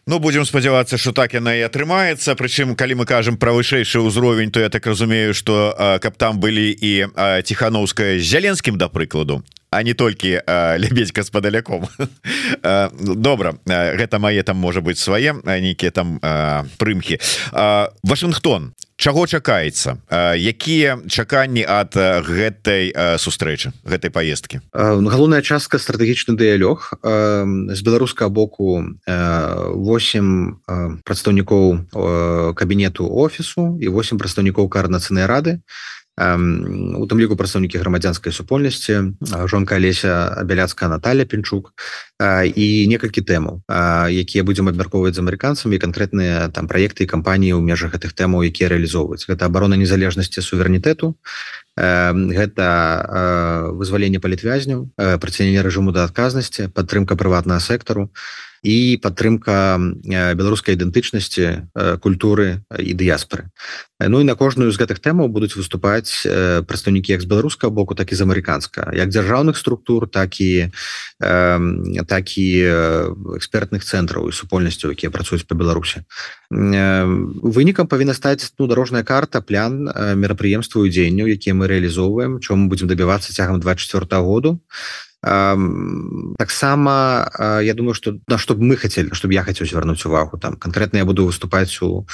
Ну 0.07 0.19
будем 0.19 0.45
спадзявацца 0.45 0.99
что 0.99 1.13
так 1.13 1.33
яна 1.33 1.55
і 1.57 1.65
атрымаецца 1.65 2.35
Прычым 2.37 2.77
калі 2.77 2.95
мы 3.01 3.05
кажам 3.07 3.39
про 3.39 3.55
вышэйшы 3.55 4.05
ўзровень 4.05 4.51
то 4.51 4.61
я 4.61 4.69
так 4.69 4.87
разумею 4.87 5.33
что 5.35 5.73
каб 6.03 6.17
там 6.17 6.41
былі 6.41 6.69
і 6.75 7.07
ціхановская 7.45 8.19
з 8.19 8.23
зяленскім 8.23 8.77
да 8.77 8.89
прыкладу 8.89 9.43
а 9.75 9.83
не 9.83 9.95
толькі 9.95 10.39
лебедзька 10.79 11.27
з 11.27 11.31
падаляком. 11.35 11.89
Добра 13.03 13.59
гэта 13.67 14.23
мае 14.23 14.43
там 14.47 14.57
можа 14.63 14.79
быть 14.81 15.03
свае 15.03 15.35
нейкія 15.43 15.91
там 15.91 16.23
прымхі. 16.79 17.19
Вашингтон 18.07 18.71
Чаго 18.97 19.27
чакаецца? 19.27 19.99
Якія 20.39 21.03
чаканні 21.11 21.67
ад 21.67 21.99
гэтай 21.99 22.95
сустрэчы 23.19 23.75
гэтай 23.83 24.11
поездкі 24.15 24.63
галоўная 24.71 25.43
частка 25.43 25.83
стратэгічны 25.83 26.39
дыялёг. 26.39 26.95
З 27.03 27.81
беларускага 27.83 28.31
боку 28.31 28.87
8 29.07 31.03
прадстаўнікоў 31.03 31.91
кабінету 32.55 33.11
офісу 33.11 33.79
і 33.83 33.91
8 33.91 34.19
прадстаўнікоў 34.19 34.71
каарнацыйнай 34.71 35.27
рады. 35.27 35.59
У 36.15 37.05
тым 37.11 37.19
ліку 37.19 37.35
прадстаўнікі 37.35 37.83
грамадзянскай 37.83 38.31
супольнасці 38.31 39.19
жонка 39.51 39.75
Алеся 39.75 40.31
абяляцкая 40.39 40.87
Наталья 40.87 41.27
пінчук 41.27 41.75
і 42.45 42.67
некалькі 42.89 43.23
тэмаў 43.23 43.65
якія 44.11 44.45
будзем 44.45 44.71
абмяркоўваць 44.71 45.15
з 45.15 45.23
амерыканцамі 45.25 45.81
канкрэтныя 45.83 46.49
там 46.55 46.69
праекты 46.71 47.05
і 47.05 47.11
кампаніі 47.11 47.57
ў 47.57 47.63
межах 47.65 47.97
гэтых 47.97 48.13
тэмаў 48.13 48.47
якія 48.49 48.71
рэалізоўваюць. 48.73 49.27
Гэта 49.27 49.47
абарона 49.47 49.77
незалежнасці 49.81 50.45
суверэнітэту 50.45 51.15
гэта 51.75 52.67
вызваленне 53.75 54.23
палітвязняў 54.23 54.95
прыцянення 54.95 55.67
рэжыму 55.67 55.91
да 55.91 56.07
адказнасці 56.07 56.71
падтрымка 56.71 57.19
прыватнага 57.19 57.59
сектару 57.59 58.15
і 58.63 58.97
падтрымка 59.03 59.77
беларускай 60.39 60.79
ідэнтычнасці 60.79 61.75
культуры 61.99 62.63
і 62.79 62.93
дыяспоры 62.95 63.51
Ну 63.99 64.21
і 64.21 64.25
на 64.25 64.35
кожную 64.39 64.71
з 64.71 64.79
гэтых 64.79 65.03
тэмаў 65.03 65.29
будуць 65.35 65.59
выступаць 65.59 66.23
прадстаўнікі 66.63 67.11
як 67.11 67.23
з 67.23 67.27
беларускага 67.27 67.75
боку 67.75 67.99
так 67.99 68.15
і 68.15 68.15
з 68.15 68.23
амерыканска 68.23 68.95
як 68.95 69.11
дзяржаўных 69.11 69.59
структур 69.59 70.07
так 70.07 70.39
і 70.39 70.71
так 71.19 72.14
і 72.21 72.47
экспертных 73.39 73.83
цэнтраў 73.83 74.29
і 74.29 74.37
супольнасцяў 74.37 74.93
якія 74.93 75.11
працуюць 75.11 75.47
по 75.49 75.55
беларусі. 75.55 76.05
Вынікам 76.51 77.89
павінна 77.89 78.15
стаць 78.15 78.53
ну 78.59 78.67
дарожная 78.67 79.03
карта 79.03 79.41
плян 79.41 79.89
мерапрыемстваў 79.91 80.87
дзеянняў 80.87 81.33
якія 81.35 81.55
мы 81.55 81.67
реалізоўваем 81.67 82.39
чому 82.41 82.69
будзем 82.69 82.89
дабівацца 82.89 83.33
цягам 83.33 83.61
24 83.61 84.07
году 84.23 84.61
таксама 86.39 87.31
я 87.63 87.75
думаю 87.75 87.95
что 87.95 88.19
на 88.29 88.37
што 88.37 88.55
б 88.55 88.63
мы 88.63 88.77
хотели 88.77 89.15
чтобы 89.15 89.33
я 89.33 89.43
хотел 89.43 89.67
звярнуць 89.67 90.05
увагу. 90.05 90.39
Там 90.39 90.57
конкретно 90.57 90.99
я 90.99 91.05
буду 91.05 91.25
выступаць 91.25 91.83
у 91.83 92.07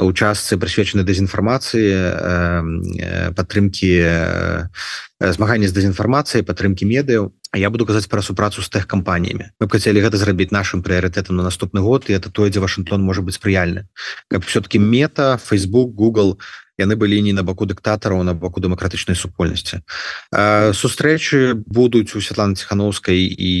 у 0.00 0.12
частцы 0.12 0.56
прысвечаны 0.56 1.04
дэзінфармацыі 1.04 3.32
падтрымки 3.36 3.90
змагання 5.20 5.68
з 5.68 5.76
дэзінфармацыяй 5.76 6.44
падтрымки 6.44 6.84
медыяў 6.84 7.32
я 7.56 7.70
буду 7.70 7.84
казаць 7.84 8.08
пра 8.08 8.22
супрацу 8.22 8.62
з 8.62 8.70
тэхкампаніямі. 8.70 9.50
Мы 9.60 9.68
хацелі 9.68 10.00
гэта 10.00 10.16
зрабіць 10.16 10.54
нашим 10.54 10.82
прыярытэтам 10.86 11.36
на 11.36 11.42
наступны 11.42 11.80
год 11.80 12.04
і 12.08 12.14
это 12.14 12.30
тое 12.30 12.50
дзе 12.50 12.60
Вашингтон 12.60 13.02
можа 13.02 13.20
быць 13.20 13.36
спрыяльны 13.36 13.88
каб 14.28 14.44
все-таки 14.44 14.78
мета 14.78 15.38
Facebook 15.40 15.92
Google 15.92 16.38
яны 16.80 16.96
былі 16.96 17.20
не 17.22 17.32
на 17.36 17.44
баку 17.44 17.68
дыктатараў 17.68 18.24
на 18.24 18.34
боку 18.34 18.60
дэмакратычнай 18.64 19.16
супольнасці 19.16 19.84
сустрэчы 20.74 21.54
будуць 21.54 22.16
у 22.16 22.24
Святланы 22.24 22.56
ціхановскай 22.56 23.20
і 23.20 23.52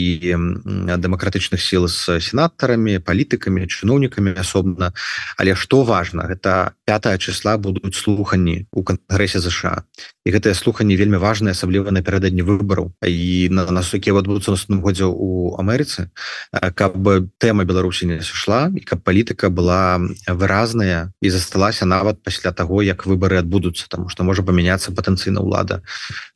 дэмакратычных 0.96 1.60
сіл 1.60 1.86
з 1.86 2.18
сенатарамі 2.18 2.98
палітыкамі 3.04 3.68
чыноўнікамі 3.68 4.34
асобна 4.40 4.92
але 5.36 5.54
што 5.54 5.84
важна 5.84 6.26
гэта 6.30 6.74
5 6.88 7.20
числа 7.20 7.56
будуць 7.60 7.94
слуханні 7.94 8.66
у 8.72 8.82
кангрэсе 8.82 9.44
ЗША 9.44 9.84
і 10.24 10.28
гэтыя 10.30 10.54
слуханні 10.54 10.96
вельмі 11.00 11.16
важныя 11.16 11.56
асабліва 11.56 11.90
напярэдадні 11.90 12.44
выбараў. 12.44 12.92
І 13.00 13.48
на 13.48 13.64
нас 13.72 13.94
якія 13.94 14.12
адбудуцца 14.12 14.52
наступным 14.52 14.84
годзе 14.84 15.08
у 15.08 15.56
Амерыцы 15.56 16.12
каб 16.52 16.96
тэма 17.40 17.64
Беларусі 17.64 18.06
не 18.06 18.20
сышла 18.20 18.68
і 18.68 18.84
каб 18.84 19.00
палітыка 19.00 19.48
была 19.48 19.98
выразная 20.28 21.12
і 21.20 21.28
засталася 21.30 21.86
нават 21.86 22.22
пасля 22.22 22.52
таго 22.52 22.82
як 22.82 23.06
выборы 23.06 23.40
адбудуцца 23.40 23.88
тому 23.88 24.08
что 24.08 24.24
можа 24.24 24.42
памяняцца 24.42 24.92
патэнцыйна 24.92 25.40
ўлада 25.40 25.80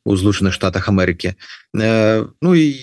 у 0.05 0.15
злучаных 0.15 0.53
штатах 0.53 0.89
Амерыкі. 0.89 1.35
Э, 1.75 2.25
Ну 2.41 2.55
і 2.55 2.77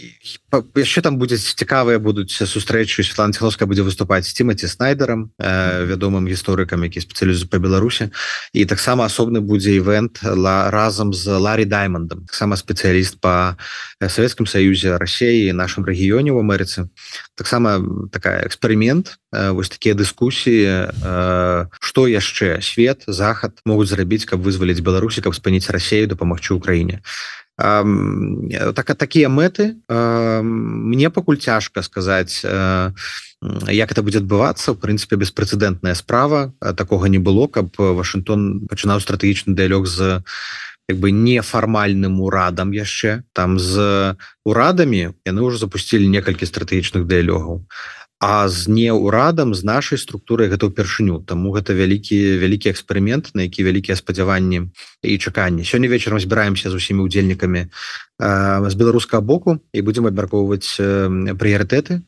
яшчэ 0.75 1.03
там 1.03 1.19
будзе 1.19 1.39
цікавыя 1.39 1.99
будуць 1.99 2.35
сустрэчы. 2.35 3.03
Святланцілоска 3.03 3.67
будзе 3.67 3.83
выступаць 3.83 4.27
тимати 4.33 4.67
снайдером 4.67 5.31
э, 5.39 5.87
вядомым 5.87 6.27
гісторыкам 6.27 6.83
які 6.83 7.01
спецыялізу 7.01 7.49
по 7.49 7.59
Беларусі. 7.59 8.11
І 8.53 8.65
таксама 8.65 9.07
асобны 9.07 9.41
будзе 9.41 9.77
івент 9.77 10.21
ла 10.23 10.71
разам 10.93 11.15
з 11.15 11.27
Ларри 11.41 11.65
даймондом 11.65 12.29
таксама 12.29 12.57
спецыяліст 12.61 13.17
по 13.17 13.57
Савецкім 13.97 14.45
саюзе 14.45 15.01
Росіі 15.01 15.57
нашым 15.57 15.89
рэгіёне 15.89 16.37
в 16.37 16.39
Амерыцы. 16.39 16.93
Таксама 17.35 17.81
такая 18.13 18.45
эксперымент 18.45 19.17
э, 19.33 19.57
вось 19.57 19.73
такія 19.73 19.97
дыскусіі 19.97 20.93
что 21.81 22.01
э, 22.05 22.13
яшчэ 22.13 22.61
свет 22.61 23.09
захад 23.09 23.57
могуць 23.65 23.89
зрабіць 23.89 24.29
каб 24.29 24.45
вызваліць 24.45 24.85
Беларусі 24.85 25.25
каб 25.25 25.33
спыніць 25.33 25.73
Росею 25.73 26.13
дапамагчы 26.13 26.53
Украіне. 26.53 27.01
Так 27.57 28.97
такія 28.97 29.29
мэты 29.29 29.77
мне 29.89 31.09
пакуль 31.11 31.37
цяжка 31.37 31.83
сказаць 31.83 32.45
як 33.69 33.93
это 33.93 34.03
будзе 34.03 34.19
адбывацца. 34.19 34.73
В 34.73 34.81
прынцыпе 34.81 35.17
беспрэцэдэнтная 35.17 35.95
справа 35.95 36.55
такога 36.61 37.09
не 37.09 37.19
было 37.19 37.47
каб 37.49 37.75
Вашингтон 37.77 38.67
пачынаў 38.67 39.01
стратэгічны 39.01 39.55
дыялог 39.55 39.87
з 39.87 40.23
як 40.89 40.99
бы 40.99 41.11
нефармальным 41.11 42.21
урадам 42.21 42.73
яшчэ. 42.73 43.23
Там 43.33 43.59
з 43.59 44.17
урадамі 44.45 45.15
яны 45.27 45.41
ўжо 45.43 45.59
запусцілі 45.59 46.09
некалькі 46.09 46.47
стратэгічных 46.47 47.07
дыялогаў 47.07 47.67
а 48.23 48.49
з 48.49 48.69
неурадам 48.69 49.51
з 49.51 49.67
нашай 49.67 49.99
структурай 49.99 50.47
гэта 50.47 50.71
ўпершыню. 50.71 51.27
Таму 51.27 51.51
гэта 51.51 51.75
вялікі 51.75 52.39
вялікі 52.39 52.71
эксперымент 52.71 53.35
на 53.35 53.51
які 53.51 53.67
вялікія 53.67 53.99
спадзяванні 53.99 54.71
і 55.03 55.19
чаканні. 55.19 55.67
Сёння 55.67 55.91
вечарам 55.91 56.23
збіраемся 56.23 56.71
з 56.71 56.79
усімі 56.79 57.03
удзельнікамі 57.03 57.67
з 58.23 58.75
беларускага 58.79 59.21
боку 59.21 59.59
і 59.75 59.81
будзем 59.83 60.07
абмяркоўваць 60.07 60.79
прыярытэты 60.79 62.07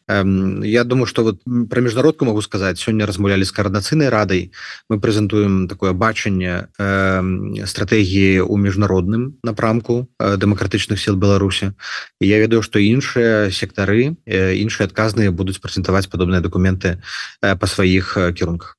Я 0.63 0.85
думаю 0.85 1.07
что 1.07 1.25
вот 1.25 1.43
про 1.71 1.81
міжнародку 1.81 2.25
могу 2.25 2.43
сказаць 2.43 2.79
сёння 2.79 3.07
размаўлялі 3.07 3.43
з 3.43 3.51
каардынацыйнай 3.51 4.09
радай 4.09 4.53
мы 4.89 5.01
прэзентуем 5.01 5.67
такое 5.67 5.93
бачанне 5.93 6.71
стратэгіі 6.79 8.47
ў 8.47 8.55
міжнародным 8.63 9.43
напрамку 9.43 10.07
дэмакратычных 10.21 11.03
сил 11.03 11.17
Беларусі 11.17 11.75
і 12.21 12.29
я 12.31 12.39
ведаю 12.39 12.63
што 12.63 12.79
іншыя 12.79 13.51
сектары 13.51 14.15
іншыя 14.31 14.87
адказныя 14.87 15.35
будуць 15.35 15.59
прэзентаваць 15.59 16.07
падобныя 16.07 16.39
документы 16.39 17.03
па 17.43 17.67
сваіх 17.67 18.15
кірунках 18.39 18.79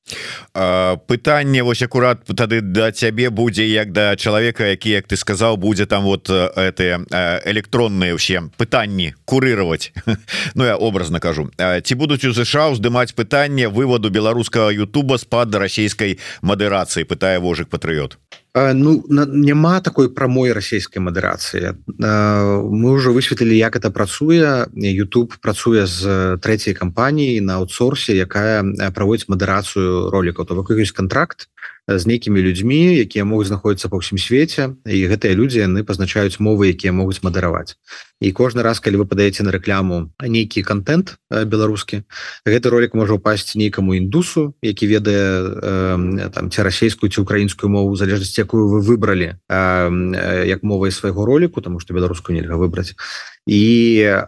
пытанне 1.10 1.68
вось 1.68 1.84
акурат 1.84 2.24
тады 2.32 2.62
да 2.62 2.96
цябе 2.96 3.28
будзе 3.28 3.68
як 3.68 3.92
да 3.92 4.16
чалавека 4.16 4.72
які 4.72 4.90
як 5.04 5.12
ты 5.12 5.20
сказаў 5.20 5.58
будзе 5.58 5.86
там 5.86 6.08
вот 6.08 6.30
это 6.30 7.04
электронные 7.46 8.16
ўсе 8.16 8.50
пытанні 8.58 9.16
курировать. 9.26 9.94
Ну 10.56 10.64
я 10.66 10.76
образно 10.76 11.20
кажу. 11.20 11.52
Ці 11.58 11.96
будуць 11.96 12.24
у 12.26 12.34
ЗША 12.34 12.72
уздымаць 12.72 13.16
пытанне 13.16 13.68
выводу 13.68 14.10
беларускага 14.10 14.72
Ютуба 14.72 15.18
з-пад 15.18 15.56
расійскай 15.56 16.20
мадэрацыі 16.42 17.04
пытае 17.04 17.40
вожык 17.40 17.68
патрыот 17.70 18.18
Ну 18.56 19.04
няма 19.10 19.82
такой 19.82 20.08
прамой 20.08 20.56
расійскай 20.56 21.04
мадэрацыі 21.04 21.76
мы 22.00 22.88
ўжо 22.96 23.12
высветлілі 23.12 23.52
як 23.52 23.76
это 23.76 23.92
працуе. 23.92 24.72
YouTube 24.72 25.36
працуе 25.44 25.84
з 25.84 26.40
трэцяй 26.40 26.72
кампаніі 26.72 27.44
на 27.44 27.60
аутсорсе 27.60 28.16
якая 28.16 28.64
праводзіць 28.96 29.28
мадэрацыю 29.28 30.08
ролікаў. 30.08 30.48
То 30.48 30.56
ёсць 30.56 30.96
контракт 30.96 31.52
з 31.88 32.08
нейкімі 32.08 32.42
людзьмі 32.42 32.98
якія 32.98 33.26
могуць 33.26 33.52
знаходзіцца 33.52 33.92
па 33.94 34.02
ўсім 34.02 34.18
свеце 34.18 34.74
і 34.90 35.00
гэтыя 35.06 35.38
людзі 35.38 35.68
яны 35.68 35.84
пазначаюць 35.86 36.42
мовы 36.42 36.74
якія 36.74 36.90
могуць 36.90 37.22
мадараваць 37.22 37.78
і 38.26 38.32
кожны 38.34 38.66
раз 38.66 38.82
калі 38.82 39.04
вы 39.04 39.06
падаеце 39.06 39.46
на 39.46 39.54
рэкляму 39.54 40.10
нейкі 40.18 40.66
контент 40.66 41.22
беларускі 41.30 42.02
гэты 42.42 42.74
ролик 42.74 42.98
можа 42.98 43.14
упасці 43.22 43.62
нейкаму 43.62 43.94
індусу 43.94 44.58
які 44.66 44.90
ведае 44.90 45.22
э, 45.46 46.30
там 46.34 46.50
ці 46.50 46.66
расійскую 46.66 47.14
ці 47.14 47.22
украінскую 47.22 47.70
мову 47.70 47.94
залежнасці 47.94 48.42
якую 48.42 48.66
вы 48.66 48.82
выбралі 48.82 49.38
э, 49.46 50.46
як 50.50 50.66
мовай 50.66 50.90
свайго 50.90 51.26
роліку 51.26 51.62
тому 51.62 51.80
что 51.80 51.94
беларускую 51.94 52.34
нельга 52.34 52.58
выбраць. 52.58 52.98
І 53.46 53.62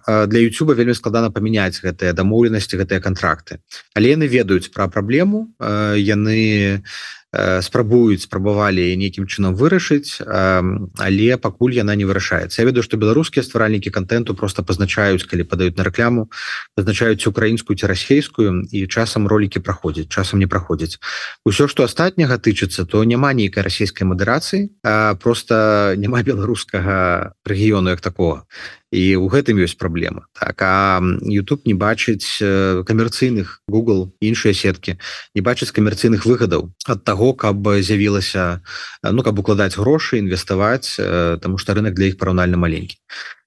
для 0.05 0.39
Ютуба 0.45 0.77
вельмі 0.77 0.93
складана 0.93 1.33
памяняць 1.33 1.81
гэтыя 1.81 2.13
дамоўленасці 2.13 2.77
гэтыя 2.77 3.01
контракты 3.01 3.57
але 3.97 4.13
яны 4.13 4.29
ведаюць 4.29 4.69
пра 4.69 4.86
праблему 4.93 5.49
яны 5.97 6.86
спрабуюць 7.35 8.23
спрабавалі 8.23 8.95
нейкім 8.95 9.27
чынам 9.27 9.51
вырашыць 9.51 10.23
але 10.23 11.37
пакуль 11.37 11.75
яна 11.75 11.95
не 11.99 12.07
вырашаецца. 12.07 12.63
Я 12.63 12.65
ведаю 12.71 12.83
што 12.87 12.95
беларускія 12.95 13.43
стваральнікі 13.43 13.91
контенту 13.91 14.31
просто 14.31 14.63
пазначаюць 14.63 15.27
калі 15.27 15.43
падаюць 15.43 15.75
на 15.75 15.83
рэкляму 15.83 16.31
пазначаюць 16.79 17.27
украінскую 17.27 17.75
ці 17.75 17.91
расійскую 17.91 18.63
і 18.71 18.87
часам 18.87 19.27
ролікі 19.27 19.59
праходзяць 19.59 20.07
часам 20.07 20.39
не 20.39 20.47
праходзяць. 20.47 21.03
Усё 21.43 21.67
што 21.67 21.83
астатняга 21.83 22.39
тычыцца 22.39 22.87
то 22.87 23.03
няма 23.03 23.35
нейкай 23.35 23.63
расійскай 23.63 24.07
мадэрацыі 24.07 24.71
просто 25.19 25.93
няма 25.99 26.23
беларускага 26.23 27.35
рэгіёну 27.43 27.91
як 27.91 27.99
такого 27.99 28.47
і 28.91 29.04
у 29.19 29.28
гэтым 29.28 29.60
ёсць 29.60 29.76
праблема 29.76 30.28
так. 30.32 30.62
А 30.62 31.02
YouTube 31.21 31.65
не 31.65 31.73
бачыць 31.73 32.39
камерцыйных 32.88 33.62
Google 33.67 34.13
іншыя 34.21 34.54
сеткі 34.54 34.95
не 35.36 35.41
бачыць 35.41 35.71
камерцыйных 35.76 36.26
выгадаў 36.26 36.71
ад 36.88 37.04
таго 37.04 37.34
каб 37.34 37.60
з'явілася 37.63 38.63
ну 39.04 39.23
каб 39.23 39.39
укладаць 39.39 39.76
грошы 39.76 40.19
інвеставаць 40.23 40.95
таму 41.43 41.58
што 41.58 41.76
рынок 41.76 41.93
для 42.00 42.13
іх 42.13 42.17
параўнальна 42.17 42.56
маленькі 42.56 42.95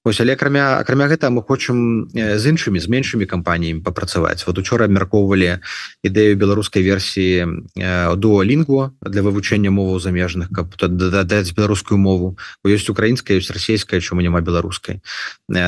Вось, 0.03 0.17
але 0.19 0.33
акрамя 0.33 0.81
акрамя 0.81 1.05
гэта 1.05 1.29
мы 1.29 1.45
хочам 1.45 2.09
з 2.09 2.41
іншымі 2.41 2.81
з 2.81 2.89
меншымі 2.89 3.29
кампаніямі 3.29 3.85
папрацаваць. 3.85 4.41
Вот 4.49 4.57
учора 4.57 4.89
абмяркоўвалі 4.89 5.61
ідэю 6.01 6.33
беларускай 6.41 6.81
версіі 6.81 7.69
дуалінгу 8.17 8.97
для 8.97 9.21
вывучэння 9.21 9.69
моваў 9.69 10.01
замежных 10.01 10.49
каб 10.49 10.73
дадаць 10.73 11.53
беларускую 11.53 12.01
мову. 12.01 12.33
Ёсць 12.65 12.89
украінская 12.89 13.37
ёсць 13.37 13.53
расійская 13.53 14.01
чому 14.01 14.25
няма 14.25 14.41
беларускай. 14.41 15.05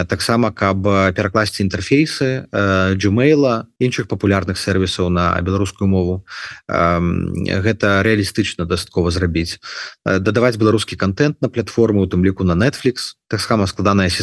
Таксама 0.10 0.50
каб 0.50 0.82
перакласці 1.13 1.62
інтэрфейсы 1.69 2.50
джумейла 2.98 3.69
іншых 3.78 4.10
папулярных 4.10 4.58
сервісаў 4.58 5.13
на 5.13 5.38
беларускую 5.46 5.86
мову. 5.86 6.26
Гэта 6.65 8.02
рэалістычна 8.02 8.65
дастаткова 8.65 9.13
зрабіць. 9.13 9.62
Дадаваць 10.02 10.58
беларускі 10.58 10.98
контент 10.98 11.38
на 11.38 11.54
платформу 11.54 12.02
у 12.02 12.10
тым 12.10 12.26
ліку 12.26 12.41
на 12.41 12.58
Netflix. 12.58 13.13
Таксама 13.30 13.65
складаная 13.65 14.10
сістэма 14.10 14.23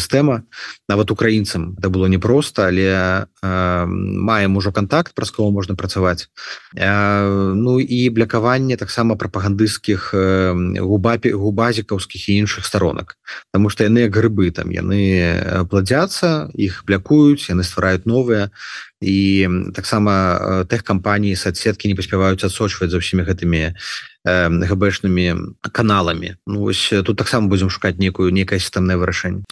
нават 0.89 1.11
украінцам 1.11 1.77
да 1.79 1.89
было 1.89 2.07
непросто 2.07 2.65
але 2.65 3.27
маем 3.43 4.57
ужо 4.57 4.73
контакт 4.73 5.15
праз 5.15 5.31
кого 5.31 5.51
можна 5.51 5.75
працаваць. 5.75 6.29
Ну 6.75 7.81
і 7.81 8.11
блякаванне 8.11 8.77
таксама 8.77 9.17
прапагандысцкіх 9.17 10.15
губапі 10.81 11.33
губазікаўскіх 11.33 12.29
і 12.29 12.45
іншых 12.45 12.67
сторонок 12.67 13.17
потому 13.53 13.69
что 13.69 13.85
яны 13.85 14.09
грыбы 14.09 14.51
там 14.51 14.71
яны 14.71 15.67
пладзяцца 15.71 16.51
іх 16.55 16.85
блякуюць 16.87 17.51
яны 17.51 17.63
ствараюць 17.65 18.07
новыя. 18.07 18.51
І 19.01 19.49
таксама 19.73 20.65
тэхкампаніі 20.69 21.33
соцсеткі 21.33 21.89
не 21.89 21.97
паспяваюць 21.97 22.45
адсочваць 22.45 22.93
за 22.93 23.01
ўсімі 23.01 23.25
гэтымі 23.25 23.73
гбэшнымі 24.29 25.57
каналамі. 25.73 26.37
Ну, 26.47 26.69
ось 26.69 26.93
тут 26.93 27.17
таксама 27.17 27.49
будзем 27.49 27.73
шукаць 27.73 27.97
некую 27.97 28.29
некае 28.29 28.61
сістэмнае 28.61 29.01
вырашэнне. 29.01 29.49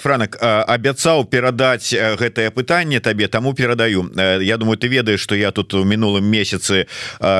Франак 0.00 0.40
абяцаў 0.40 1.28
перадаць 1.28 1.92
гэтае 1.92 2.48
пытанне 2.48 3.04
табе 3.18 3.28
таму 3.28 3.54
перадаю 3.54 4.10
Я 4.16 4.56
думаю 4.56 4.78
ты 4.78 4.86
ведаеш 4.88 5.20
что 5.20 5.34
я 5.34 5.50
тут 5.50 5.74
у 5.74 5.84
мінулым 5.84 6.24
месяцы 6.24 6.86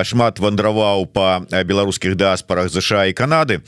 шмат 0.04 0.38
вандраваў 0.38 1.06
по 1.06 1.46
беларускіх 1.64 2.16
дыаспорах 2.16 2.68
ЗША 2.68 3.06
і 3.06 3.12
Канады. 3.12 3.62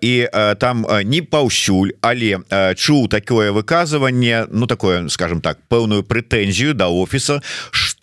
І 0.00 0.28
там 0.60 0.86
не 1.04 1.22
паўсюль 1.22 1.96
але 2.02 2.44
чуў 2.76 3.08
такое 3.08 3.52
выказыванне 3.52 4.46
ну 4.50 4.66
такое 4.66 5.08
скажем 5.08 5.40
так 5.40 5.58
пэўную 5.68 6.02
прэтэнзію 6.02 6.74
да 6.74 6.88
офіса 6.88 7.40
что 7.70 7.95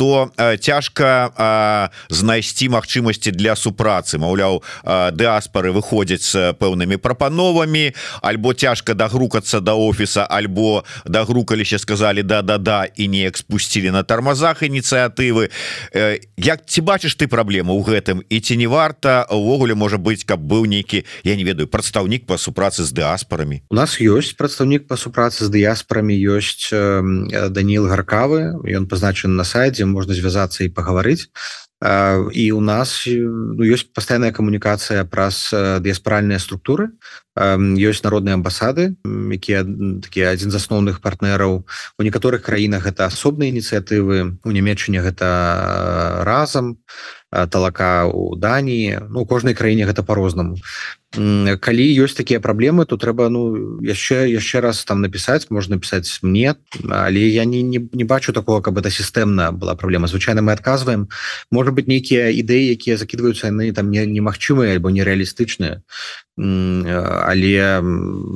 цяжка 0.60 1.89
знайсці 2.10 2.70
магчымасці 2.70 3.36
для 3.36 3.56
супрацы. 3.56 4.18
Маўляў 4.18 4.63
дыаспоры 5.12 5.76
выходзяць 5.76 6.56
пэўнымі 6.58 6.98
прапановамі 6.98 7.92
альбо 8.22 8.54
цяжка 8.54 8.94
дагрукацца 8.94 9.60
до 9.60 9.74
да 9.74 9.74
офіса 9.74 10.26
альбо 10.30 10.84
дагрукаліся 11.06 11.80
сказали 11.80 12.24
да 12.24 12.42
да 12.42 12.58
да 12.58 12.86
і 12.86 13.08
неяк 13.08 13.38
спусцілі 13.38 13.92
на 13.92 14.04
тармазах 14.04 14.63
ініцыятывы. 14.63 15.50
Як 16.38 16.66
ці 16.66 16.82
бачыш 16.82 17.16
ты 17.16 17.28
праблему 17.28 17.74
ў 17.74 17.84
гэтым 17.84 18.22
і 18.30 18.39
ці 18.39 18.58
не 18.58 18.68
варта? 18.68 19.26
Увогуле 19.30 19.76
можа 19.76 19.98
быть 19.98 20.24
каб 20.24 20.39
быў 20.39 20.66
нейкі 20.66 21.06
я 21.24 21.36
не 21.36 21.44
ведаю 21.44 21.68
прадстаўнік 21.68 22.26
по 22.26 22.38
супрацы 22.38 22.84
з 22.84 22.92
дыаспорамі 22.94 23.62
у 23.70 23.76
нас 23.76 23.98
ёсць 24.00 24.38
прадстаўнік 24.38 24.88
по 24.88 24.98
супрацы 24.98 25.46
з 25.46 25.50
дыяспорамі 25.50 26.13
ёсць 26.13 26.70
Даніл 27.50 27.88
гаркавы 27.88 28.62
ён 28.63 28.86
пазначаны 28.88 29.34
на 29.34 29.44
сайдзе 29.44 29.86
можна 29.94 30.18
звязацца 30.18 30.66
і 30.66 30.74
пагаварыць 30.74 31.30
і 32.32 32.52
у 32.52 32.62
нас 32.62 33.04
ну, 33.08 33.60
ёсць 33.60 33.84
пастаянная 33.92 34.32
камунікацыя 34.32 35.04
праз 35.04 35.52
дыяспаральныя 35.84 36.40
структуры. 36.40 36.96
Ёсць 37.36 38.06
народныя 38.08 38.40
амбасады 38.40 38.96
якія 39.04 39.68
такія 40.00 40.32
адзін 40.32 40.54
з 40.54 40.62
асноўных 40.64 41.04
партнераў 41.04 41.68
у 41.68 42.02
некаторых 42.06 42.46
краінах 42.46 42.88
гэта 42.88 43.12
асобныя 43.12 43.52
ініцыятывы 43.52 44.40
у 44.46 44.52
нямецчыне 44.54 45.04
гэта 45.04 46.24
разам 46.24 46.80
талака 47.34 48.08
у 48.08 48.38
Даніі 48.40 49.10
ну 49.10 49.26
кожнай 49.26 49.58
краіне 49.58 49.84
гэта 49.84 50.08
по-рознаму 50.08 50.56
калі 51.13 51.86
ёсць 52.02 52.17
такія 52.17 52.39
праблемы 52.39 52.86
то 52.86 52.97
трэба 52.97 53.30
ну 53.30 53.80
яшчэ 53.82 54.30
яшчэ 54.34 54.62
раз 54.62 54.84
там 54.84 55.02
напісаць 55.02 55.49
можна 55.49 55.78
пісаць 55.78 56.19
мне. 56.21 56.56
Але 56.89 57.21
я 57.30 57.45
не, 57.45 57.62
не, 57.62 57.80
не 57.93 58.04
бачу 58.04 58.34
такого 58.34 58.62
каб 58.62 58.78
это 58.78 58.89
сістэмна 58.89 59.52
была 59.52 59.76
праблема 59.76 60.08
звычайна 60.08 60.41
мы 60.41 60.54
адказваем 60.54 61.10
можа 61.52 61.71
быть 61.71 61.88
нейкія 61.88 62.30
ідэі 62.34 62.73
якія 62.73 62.97
закидываюцца 62.97 63.54
яны 63.54 63.71
там 63.73 63.91
не 63.91 64.06
немагчымыя 64.06 64.73
альбо 64.73 64.89
нереалістычныя 64.89 65.82
але 66.36 67.54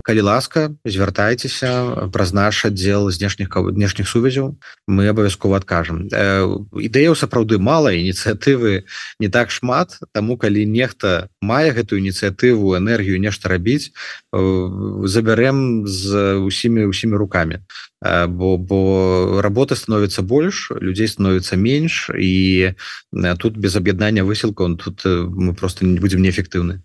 калі 0.05 0.21
ласка 0.21 0.69
звяртайцеся 0.85 2.09
праз 2.13 2.29
наш 2.29 2.65
аддзел 2.65 3.09
знешніх 3.09 3.49
внешніх 3.49 4.05
сувязяў 4.05 4.53
мы 4.85 5.09
абавязкова 5.09 5.57
адкажам 5.57 6.05
ідэяў 6.77 7.17
сапраўды 7.17 7.57
мала 7.57 7.89
ініцыятывы 7.89 8.85
не 9.19 9.29
так 9.29 9.51
шмат. 9.51 9.97
Таму 10.13 10.37
калі 10.37 10.65
нехта 10.65 11.29
мае 11.41 11.71
гэтую 11.73 11.99
ініцыятыву 11.99 12.66
энергію 12.75 13.19
нешта 13.19 13.49
рабіць 13.49 13.91
забярэм 15.03 15.87
з 15.87 16.35
усімі 16.35 16.85
усімі 16.85 17.15
руками 17.15 17.59
бо 18.01 18.57
бо 18.57 19.41
работа 19.41 19.75
становіцца 19.75 20.21
больш 20.21 20.71
людзей 20.81 21.07
становіцца 21.07 21.57
менш 21.57 22.11
і 22.13 22.73
тут 23.39 23.57
без 23.57 23.75
аб'яднання 23.75 24.23
высілкаў 24.23 24.77
тут 24.77 25.01
мы 25.05 25.53
просто 25.53 25.85
не 25.85 25.99
будзем 25.99 26.21
неэфектыўны 26.21 26.81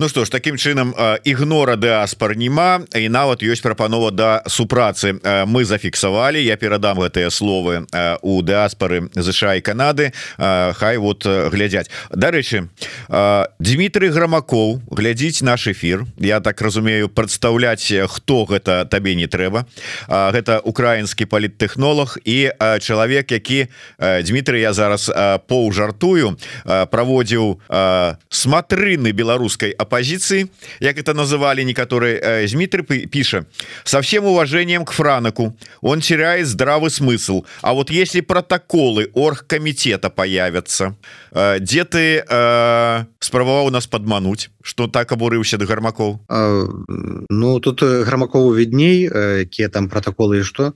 Ну 0.00 0.08
что 0.08 0.24
ж 0.24 0.30
таким 0.30 0.54
чынам 0.56 0.94
ігнора 1.24 1.74
дыаспор 1.74 2.38
нема 2.38 2.86
і 2.94 3.08
нават 3.10 3.42
ёсць 3.42 3.58
прапанова 3.58 4.14
да 4.14 4.46
супрацы. 4.46 5.18
Мы 5.50 5.64
зафіксавалі 5.66 6.38
я 6.38 6.54
перадам 6.54 7.02
гэтыя 7.02 7.34
словы 7.34 7.82
у 8.22 8.38
дыаспоры 8.46 9.10
ЗША 9.18 9.58
і 9.58 9.60
Канады. 9.60 10.14
Хай 10.38 11.02
вот 11.02 11.26
глядзяць. 11.26 11.90
Дарэчы 12.14 12.70
Дмітрий 13.58 14.14
грамакоў 14.14 14.86
глядзіць 14.86 15.42
наш 15.42 15.66
эфир 15.66 16.06
Я 16.22 16.38
так 16.38 16.62
разумею 16.62 17.08
прадстаўляць 17.08 17.90
хто 18.06 18.44
гэта 18.46 18.86
табе 18.86 19.18
не 19.18 19.26
трэба. 19.26 19.66
Гэта 20.06 20.37
украінскі 20.46 21.26
паліттэхнолог 21.26 22.18
і 22.24 22.50
чалавек 22.80 23.32
які 23.32 23.66
Дмітрий 23.98 24.62
я 24.62 24.72
зараз 24.72 25.10
поў 25.48 25.72
жартую 25.72 26.38
праводзіў 26.64 27.58
смотрыны 28.30 29.10
беларускай 29.10 29.74
а 29.78 29.88
оппозиции 29.88 30.48
як 30.80 30.98
это 30.98 31.14
называли 31.14 31.62
некоторые 31.62 32.20
э, 32.20 32.46
Дмитрий 32.46 33.06
пишет 33.06 33.48
со 33.84 34.00
всем 34.00 34.24
уважением 34.26 34.84
к 34.84 34.92
франаку. 34.92 35.56
Он 35.80 36.00
теряет 36.00 36.46
здравый 36.46 36.90
смысл. 36.90 37.44
А 37.62 37.72
вот 37.72 37.90
если 37.90 38.20
протоколы 38.20 39.10
оргкомитета 39.14 40.10
появятся 40.10 40.84
э, 40.84 41.27
где 41.32 41.84
ты 41.84 42.24
э, 42.26 43.04
спрабаваў 43.20 43.70
нас 43.70 43.86
подмануть 43.86 44.50
что 44.62 44.86
так 44.86 45.12
обурыўся 45.12 45.58
до 45.58 45.66
гармаков 45.66 46.20
Ну 46.28 47.60
тут 47.60 47.82
э, 47.82 48.04
грамакову 48.04 48.54
відней 48.54 49.10
якія 49.40 49.68
там 49.68 49.88
протоколы 49.88 50.40
і 50.40 50.42
что 50.42 50.72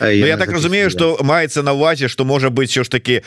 Ну, 0.00 0.06
я 0.08 0.36
так 0.36 0.50
разумею 0.50 0.90
что 0.90 1.18
маецца 1.22 1.62
на 1.62 1.72
увазе 1.72 2.08
что 2.08 2.24
можа 2.24 2.50
быть 2.50 2.70
все 2.70 2.84
ж 2.84 2.88
таки 2.88 3.22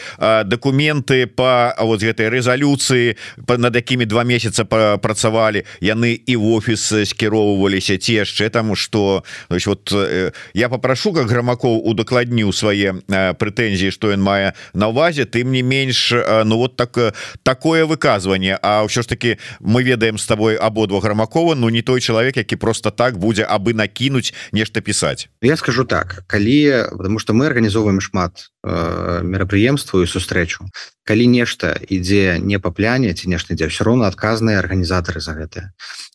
документы 0.45 1.27
по 1.27 1.73
вот 1.79 2.03
гэтай 2.03 2.29
резолюции 2.29 3.15
над 3.47 3.75
якімі 3.75 4.05
два 4.05 4.23
месяца 4.23 4.65
працавалі 4.65 5.63
яны 5.81 6.19
і 6.25 6.35
в 6.35 6.45
офіс 6.45 6.93
скіроўваліся 7.05 7.97
ці 7.97 8.13
яшчэ 8.13 8.49
там 8.49 8.75
что 8.75 9.23
вот 9.49 9.91
э, 9.91 10.31
я 10.53 10.69
попрошу 10.69 11.13
как 11.13 11.27
грамаков 11.27 11.87
удакладніў 11.87 12.51
свае 12.53 12.99
прэтэнзіі 13.07 13.91
что 13.91 14.11
ён 14.11 14.21
мае 14.21 14.53
на 14.73 14.87
увазе 14.87 15.25
тым 15.25 15.51
не 15.51 15.61
менш 15.63 16.13
Ну 16.45 16.57
вот 16.57 16.75
так 16.75 17.15
такое 17.43 17.85
выказывание. 17.85 18.57
А 18.61 18.83
ўсё 18.83 19.01
ж 19.01 19.07
таки 19.07 19.37
мы 19.59 19.83
ведаем 19.83 20.17
с 20.17 20.25
тобой 20.25 20.55
абодва 20.55 20.99
грамакова 20.99 21.55
Ну 21.55 21.69
не 21.69 21.81
той 21.81 22.01
чалавек 22.01 22.37
які 22.37 22.55
просто 22.55 22.91
так 22.91 23.17
будзе 23.17 23.43
абы 23.43 23.73
накінуць 23.73 24.33
нешта 24.51 24.81
пісаць 24.81 25.27
я 25.41 25.55
скажу 25.57 25.83
так. 25.83 26.23
Калі 26.27 26.56
потому 26.91 27.19
что 27.19 27.33
мы 27.33 27.45
органнізоўваем 27.47 27.99
шмат 28.01 28.49
мерапрыемству 28.67 30.03
і 30.03 30.09
сустрэчу 30.11 30.67
калі 31.07 31.27
нешта 31.31 31.79
ідзе 31.87 32.35
не 32.43 32.59
па 32.59 32.71
пляне 32.75 33.13
ці 33.15 33.31
нешта 33.31 33.55
ідзе 33.55 33.71
все 33.71 33.87
роўно 33.87 34.07
адказныя 34.11 34.59
арганізатары 34.59 35.23
за 35.23 35.39
гэтае 35.39 35.71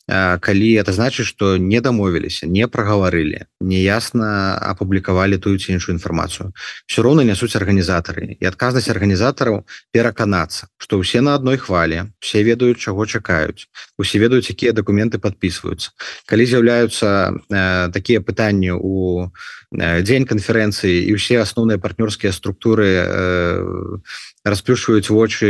калі 0.07 0.69
это 0.77 0.91
значит 0.91 1.25
что 1.25 1.57
не 1.57 1.81
дамовіліся 1.81 2.45
не 2.47 2.67
прагаварылі 2.67 3.47
неясна 3.61 4.59
апублікавалі 4.61 5.37
тую 5.37 5.57
ці 5.57 5.73
іншую 5.73 5.95
інфармацыю 5.95 6.51
все 6.85 7.01
роўна 7.01 7.23
нясуць 7.23 7.55
арганізатары. 7.55 8.37
І 8.37 8.45
адказнасць 8.45 8.91
арганізатараў 8.91 9.63
пераканацца 9.95 10.67
что 10.77 10.99
ўсе 10.99 11.21
на 11.25 11.33
адной 11.39 11.57
хвалі 11.57 12.11
все 12.19 12.43
ведаюць 12.43 12.83
чаго 12.83 13.07
чакаюць 13.07 13.65
усе 13.97 14.19
ведаюць 14.19 14.51
якія 14.51 14.75
документы 14.75 15.17
подписываются 15.17 15.95
калі 16.27 16.45
з'яўляюцца 16.45 17.33
э, 17.49 17.89
такія 17.89 18.19
пытанні 18.21 18.75
у 18.75 19.31
дзень 19.73 20.27
канферэнцыі 20.29 21.09
і 21.09 21.17
ўсе 21.17 21.41
асноўныя 21.41 21.81
партнёрскія 21.81 22.29
структуры 22.43 22.91
э, 22.91 23.97
расплюшваюць 24.43 25.07
вочы 25.07 25.47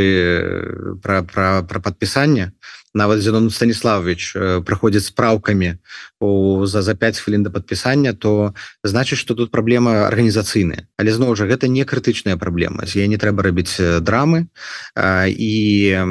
пра, 1.01 1.25
пра, 1.25 1.65
пра 1.65 1.79
падпісанне 1.81 2.53
нават 2.93 3.21
Зенон 3.21 3.49
станиславович 3.49 4.37
праходзіць 4.65 5.09
спраўкамі 5.09 5.77
у 6.19 6.65
за 6.65 6.81
за 6.81 6.95
5 6.95 7.19
хвілін 7.19 7.43
да 7.43 7.49
падпісання 7.49 8.13
то 8.13 8.53
значыць 8.83 9.17
что 9.17 9.33
тут 9.33 9.51
праблема 9.51 10.07
арганізацыйная. 10.07 10.87
Але 10.97 11.11
зноў 11.11 11.35
жа 11.35 11.45
гэта 11.49 11.67
не 11.67 11.83
крытычная 11.83 12.37
праблема. 12.37 12.85
З 12.85 13.03
я 13.03 13.07
не 13.07 13.17
трэба 13.17 13.43
рабіць 13.43 13.81
драмы. 14.01 14.47
А, 14.95 15.27
а, 15.27 16.03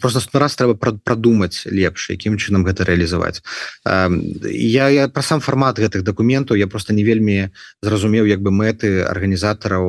просто 0.00 0.38
раз 0.38 0.56
трэба 0.56 0.74
прадумаць 0.74 1.66
лепш 1.66 2.10
якім 2.10 2.38
чынам 2.38 2.64
гэта 2.64 2.84
рэалізаваць. 2.84 3.42
Я, 3.84 4.88
я 4.88 5.08
пра 5.08 5.22
сам 5.22 5.40
фармат 5.40 5.78
гэтых 5.78 6.02
дакументаў 6.02 6.56
я 6.56 6.66
просто 6.66 6.92
не 6.92 7.04
вельмі 7.04 7.50
зразумеў 7.82 8.26
як 8.26 8.40
бы 8.40 8.50
мэты 8.50 9.04
арганізатараў 9.04 9.84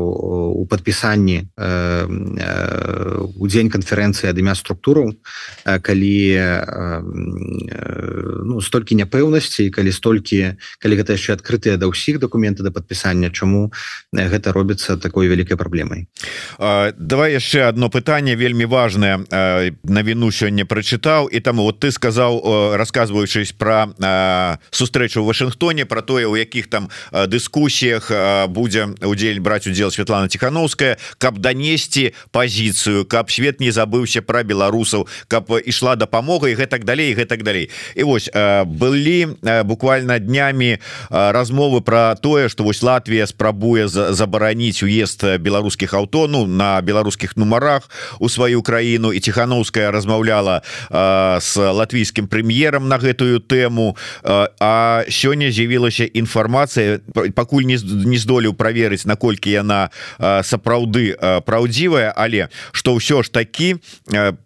у 0.59 0.65
падпісанні 0.67 1.49
у 3.37 3.47
дзень 3.47 3.69
канферэнцыі 3.69 4.29
ад 4.29 4.37
імя 4.37 4.55
структураў 4.55 5.13
калі 5.63 6.17
ну 8.43 8.61
столькі 8.61 8.95
няпэўнасці 8.99 9.69
калі 9.69 9.91
столькі 9.91 10.57
калі 10.79 10.93
гэта 10.99 11.15
яшчэ 11.15 11.37
адкрытыя 11.39 11.77
да 11.77 11.87
ўсіх 11.87 12.19
дакументы 12.19 12.63
да 12.63 12.71
падпісання 12.71 13.29
чаму 13.29 13.71
гэта 14.13 14.51
робіцца 14.51 14.97
такой 14.97 15.27
вялікай 15.27 15.57
праблемай? 15.57 16.07
Давай 16.97 17.33
яшчэ 17.33 17.69
одно 17.69 17.89
пытанне 17.89 18.35
вельмі 18.35 18.65
важное 18.65 19.23
навіну 19.83 20.31
сёння 20.31 20.65
прачытаў. 20.65 21.27
І 21.29 21.39
там 21.39 21.57
вот 21.57 21.79
ты 21.79 21.91
сказаў 21.91 22.75
рассказываючись 22.75 23.51
про 23.51 23.93
сустрэчу 24.71 25.23
в 25.23 25.27
Вашынгтоне 25.27 25.85
про 25.85 26.01
тое 26.01 26.25
у 26.27 26.35
якіх 26.35 26.67
там 26.67 26.89
дыскусіях 27.11 28.11
будзе 28.47 28.95
удзель 29.01 29.39
браць 29.39 29.67
удзел 29.67 29.91
Святлана 29.91 30.27
тихохановская 30.27 30.97
каб 31.17 31.39
данесці 31.39 32.13
позіцыю 32.31 33.05
каб 33.05 33.31
свет 33.31 33.59
не 33.59 33.71
забыўся 33.71 34.21
про 34.21 34.43
беларусаў 34.43 35.07
каб 35.27 35.42
ішла 35.65 35.95
дапамога 35.95 36.49
і 36.49 36.55
гэтак 36.55 36.83
далей 36.83 37.13
гэтак 37.13 37.43
далей. 37.43 37.69
І 37.95 38.03
вось 38.03 38.29
былі 38.65 39.27
буквально 39.63 40.19
днямі 40.19 40.79
размовы 41.09 41.81
про 41.81 42.15
тое 42.15 42.49
что 42.49 42.63
вось 42.63 42.83
Латвія 42.83 43.27
спрабуе 43.27 43.87
забараніць 43.87 44.83
уезд 44.83 45.23
беларускіх 45.39 45.93
аўто 45.93 46.27
ну 46.27 46.45
на 46.45 46.81
беларускіх 46.81 47.37
нумарах 47.37 47.89
у 48.19 48.29
сваю 48.29 48.61
краіну. 48.61 49.13
І 49.13 49.19
тихохановская 49.19 49.91
размаўляла 49.91 50.61
с 51.39 51.55
латвійскім 51.57 52.27
прэм'ерам 52.27 52.87
на 52.87 52.97
гэтую 52.97 53.39
тэму. 53.39 53.95
А 54.23 55.03
сёння 55.09 55.51
з'явілася 55.51 56.05
інфармацыя 56.05 56.99
пакуль 57.35 57.63
не 57.63 57.77
не 57.83 58.17
здолеў 58.17 58.53
праверыць 58.53 59.05
наколькі 59.05 59.51
яна 59.51 59.89
сапраўды 60.19 61.15
праўдзівая 61.45 62.13
але 62.15 62.49
что 62.71 62.95
ўсё 62.95 63.23
ж 63.23 63.31
такі 63.31 63.77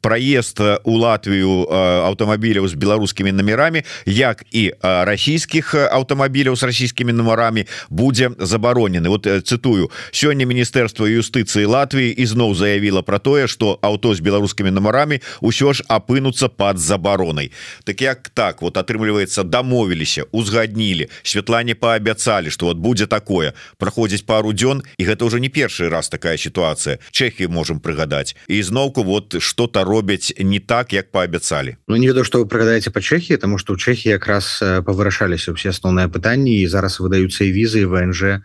праезд 0.02 0.62
у 0.88 0.95
Латвію 0.95 1.67
аўтамабіляў 2.08 2.67
з 2.71 2.80
беларускімі 2.80 3.36
номерамі 3.36 3.84
як 4.08 4.47
і 4.56 4.71
расійскіх 4.82 5.76
аўтамабіляў 5.76 6.56
з 6.56 6.63
расійскімі 6.71 7.12
нумарамі 7.12 7.67
будзе 7.91 8.32
забаронены 8.39 9.12
вот 9.12 9.28
цытую 9.28 9.91
сёння 10.15 10.47
міністэрства 10.47 11.12
юстыцыі 11.12 11.67
Латвіі 11.67 12.15
ізноў 12.15 12.56
заявіла 12.56 13.04
про 13.04 13.19
тое 13.19 13.52
что 13.52 13.76
аўто 13.84 14.15
з 14.15 14.23
беларускімі 14.23 14.71
нумарамі 14.71 15.19
ўсё 15.43 15.76
ж 15.76 15.84
апынуцца 15.91 16.47
под 16.47 16.80
забаронай 16.80 17.52
так 17.84 18.00
як 18.02 18.32
так 18.32 18.63
вот 18.63 18.80
атрымліваецца 18.80 19.43
дамовіліся 19.43 20.32
узгаднілі 20.32 21.12
Святлане 21.23 21.76
паабяцалі 21.76 22.50
что 22.50 22.67
вот 22.67 22.78
будзе 22.78 23.08
такое. 23.08 23.54
Праходзіць 23.78 24.26
пару 24.26 24.54
дзён 24.54 24.84
і 24.97 25.04
гэта 25.04 25.26
уже 25.26 25.39
не 25.39 25.50
першы 25.50 25.89
раз 25.89 26.10
такая 26.10 26.38
ситуация. 26.38 27.00
Чехі 27.12 27.47
можем 27.47 27.80
прыгадаць 27.80 28.36
і 28.47 28.62
зноўку 28.63 29.04
вот 29.04 29.36
что-то 29.41 29.84
робяць 29.84 30.34
не 30.39 30.60
так 30.60 30.77
як 30.94 31.12
паабяцалі 31.12 31.78
Ну 31.88 31.96
не 31.96 32.08
ведаю 32.08 32.26
что 32.26 32.40
вы 32.40 32.46
прыгадаеце 32.46 32.90
по 32.92 33.02
Чехії 33.02 33.38
тому 33.38 33.58
что 33.58 33.74
у 33.74 33.78
Чехі 33.78 34.10
якраз 34.10 34.60
павырашаліся 34.62 35.54
все 35.54 35.70
асноўныя 35.70 36.08
пытанні 36.08 36.62
і 36.62 36.68
зараз 36.68 37.00
выдаюцца 37.00 37.44
і 37.44 37.52
візы 37.52 37.86
ВНЖ 37.88 38.42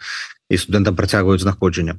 і 0.53 0.57
студэнтам 0.57 0.97
працягваюць 0.97 1.41
знаходжання 1.41 1.97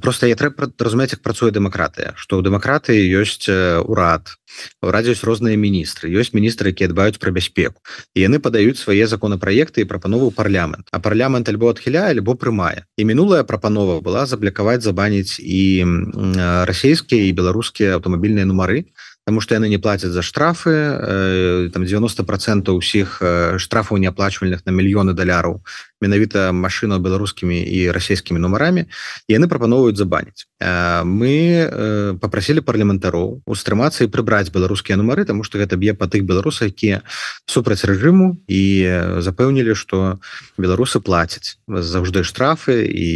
просто 0.00 0.26
я 0.26 0.36
трэба 0.38 0.70
разумець 0.78 1.12
як 1.12 1.22
працуе 1.22 1.50
дэмакратыя 1.50 2.14
что 2.14 2.38
ў 2.38 2.46
дэмакратыі 2.46 3.02
ёсць 3.18 3.50
урад 3.50 4.38
радзіюць 4.78 5.26
розныя 5.26 5.58
міністры 5.58 6.06
ёсць 6.14 6.30
міністры 6.36 6.70
якія 6.70 6.92
дбаюць 6.94 7.18
пра 7.18 7.34
бяспеку 7.34 7.82
і 8.14 8.22
яны 8.22 8.38
падаюць 8.38 8.78
свае 8.78 9.10
законапраекты 9.10 9.82
і 9.82 9.90
прапанову 9.90 10.30
парламент. 10.30 10.86
А 10.92 11.02
парламент 11.02 11.48
альбо 11.50 11.74
адхіляе 11.74 12.14
альбо 12.14 12.38
прымае 12.38 12.86
і 12.96 13.02
мінулая 13.04 13.42
прапанова 13.42 13.98
была 14.00 14.26
заблякаваць 14.30 14.86
забаніць 14.86 15.40
і 15.42 15.82
расійскія 16.70 17.26
і 17.26 17.34
беларускія 17.34 17.98
аўтамабільныя 17.98 18.46
нумары 18.46 18.86
потому 19.24 19.40
что 19.40 19.54
яны 19.54 19.68
не 19.68 19.78
платят 19.78 20.12
за 20.12 20.22
штрафы 20.22 20.70
э, 20.70 21.70
там 21.72 21.84
90 21.84 22.24
процентов 22.24 22.76
усіх 22.76 23.18
э, 23.22 23.58
штрафаў 23.58 23.96
неаплачвальных 23.96 24.66
на 24.66 24.70
мільёны 24.70 25.14
даляраў 25.14 25.64
менавіта 26.00 26.52
машину 26.52 26.98
беларускімі 26.98 27.56
і 27.56 27.90
расійскімі 27.90 28.38
нумарамі 28.38 28.84
яны 29.28 29.48
прапановваюць 29.48 29.96
забаніць 29.96 30.44
э, 30.60 31.04
мы 31.04 32.18
попросили 32.20 32.60
парламентароў 32.60 33.40
устрымацца 33.46 34.04
і 34.04 34.12
прыбраць 34.12 34.52
беларускія 34.52 34.96
нумары 34.96 35.24
тому 35.24 35.42
что 35.44 35.58
гэта 35.58 35.76
б'е 35.76 35.94
па 35.94 36.04
тых 36.04 36.28
беларусаў 36.28 36.68
якія 36.68 37.00
супраць 37.46 37.84
рэжыму 37.84 38.36
і 38.46 38.64
запэўнілі 39.24 39.74
что 39.74 40.20
беларусы 40.58 41.00
плацяць 41.00 41.56
заўжды 41.66 42.24
штрафы 42.24 42.84
і 42.84 43.08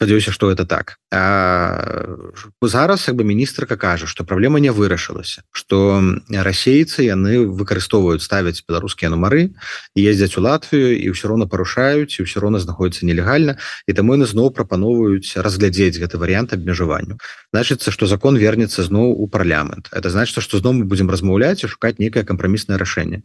спадзяюся 0.00 0.32
что 0.32 0.50
это 0.50 0.64
так. 0.64 0.96
А, 1.12 2.16
зараз 2.62 3.08
як 3.08 3.16
бы 3.16 3.24
міністрка 3.24 3.76
кажа 3.76 4.06
что 4.06 4.24
праблема 4.24 4.60
не 4.60 4.72
вырашылася 4.72 5.42
что 5.52 6.00
расейцы 6.30 7.02
яны 7.02 7.44
выкарыстоўваюць 7.44 8.22
ставяць 8.22 8.64
беларускія 8.66 9.10
нумары 9.10 9.50
ездзяць 9.94 10.38
у 10.38 10.40
Латвію 10.40 10.96
і 10.96 11.10
ўсё 11.12 11.28
роўно 11.28 11.50
парушаюць 11.50 12.16
і 12.16 12.24
ўсё 12.24 12.40
роўна 12.40 12.62
знаходіцца 12.62 13.04
нелегальна 13.04 13.58
і 13.86 13.92
таму 13.92 14.16
яны 14.16 14.24
зноў 14.24 14.54
прапановваюць 14.56 15.36
разглядзець 15.36 16.00
гэты 16.00 16.16
варыянт 16.16 16.54
абмежаванню 16.56 17.18
значится 17.52 17.90
что 17.90 18.06
закон 18.06 18.36
вернется 18.36 18.82
зноў 18.82 19.12
у 19.18 19.26
парламент. 19.26 19.90
Это 19.92 20.08
значит 20.08 20.40
что 20.40 20.58
зноў 20.58 20.80
мы 20.80 20.84
будем 20.84 21.10
размаўляць 21.10 21.64
і 21.64 21.68
шукаць 21.68 21.98
некае 21.98 22.24
кампраміснае 22.24 22.78
рашэнне 22.78 23.20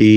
і 0.00 0.10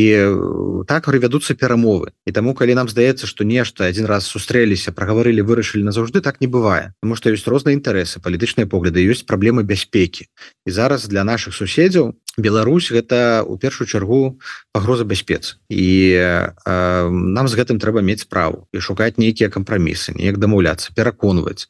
так 0.88 1.06
вядуцца 1.08 1.54
перамовы 1.54 2.16
і 2.26 2.32
таму 2.32 2.56
калі 2.56 2.74
нам 2.80 2.88
здаецца 2.90 3.28
что 3.28 3.44
нешта 3.44 3.86
один 3.86 4.06
раз 4.06 4.26
сустрэліся 4.26 4.96
праговорылі 4.96 5.44
вырашылі 5.44 5.84
на 5.84 5.92
заўжды 6.00 6.24
так 6.24 6.40
не 6.42 6.48
бывае 6.48 6.96
потому 7.00 7.20
что 7.20 7.32
ёсць 7.36 7.48
розныя 7.52 7.76
інтарэсы 7.76 8.24
палітычныя 8.24 8.68
погляды 8.72 9.04
ёсць 9.04 9.28
праблемы 9.28 9.68
бяспекі 9.68 10.26
і 10.66 10.70
зараз 10.72 11.08
для 11.12 11.28
наших 11.28 11.54
суседзяў 11.54 12.16
Беларусь 12.40 12.92
гэта 12.92 13.44
у 13.46 13.58
першую 13.58 13.88
чаргу 13.88 14.40
пагроза 14.72 15.04
бяспец 15.04 15.58
і 15.70 15.90
э, 16.16 16.54
нам 17.10 17.48
з 17.48 17.54
гэтым 17.56 17.80
трэба 17.80 18.02
мець 18.02 18.24
справу 18.24 18.68
і 18.74 18.80
шукаць 18.80 19.20
нейкія 19.22 19.50
кампрамісы 19.50 20.16
неяк 20.16 20.40
дамаўляцца 20.40 20.96
пераконваць 20.96 21.68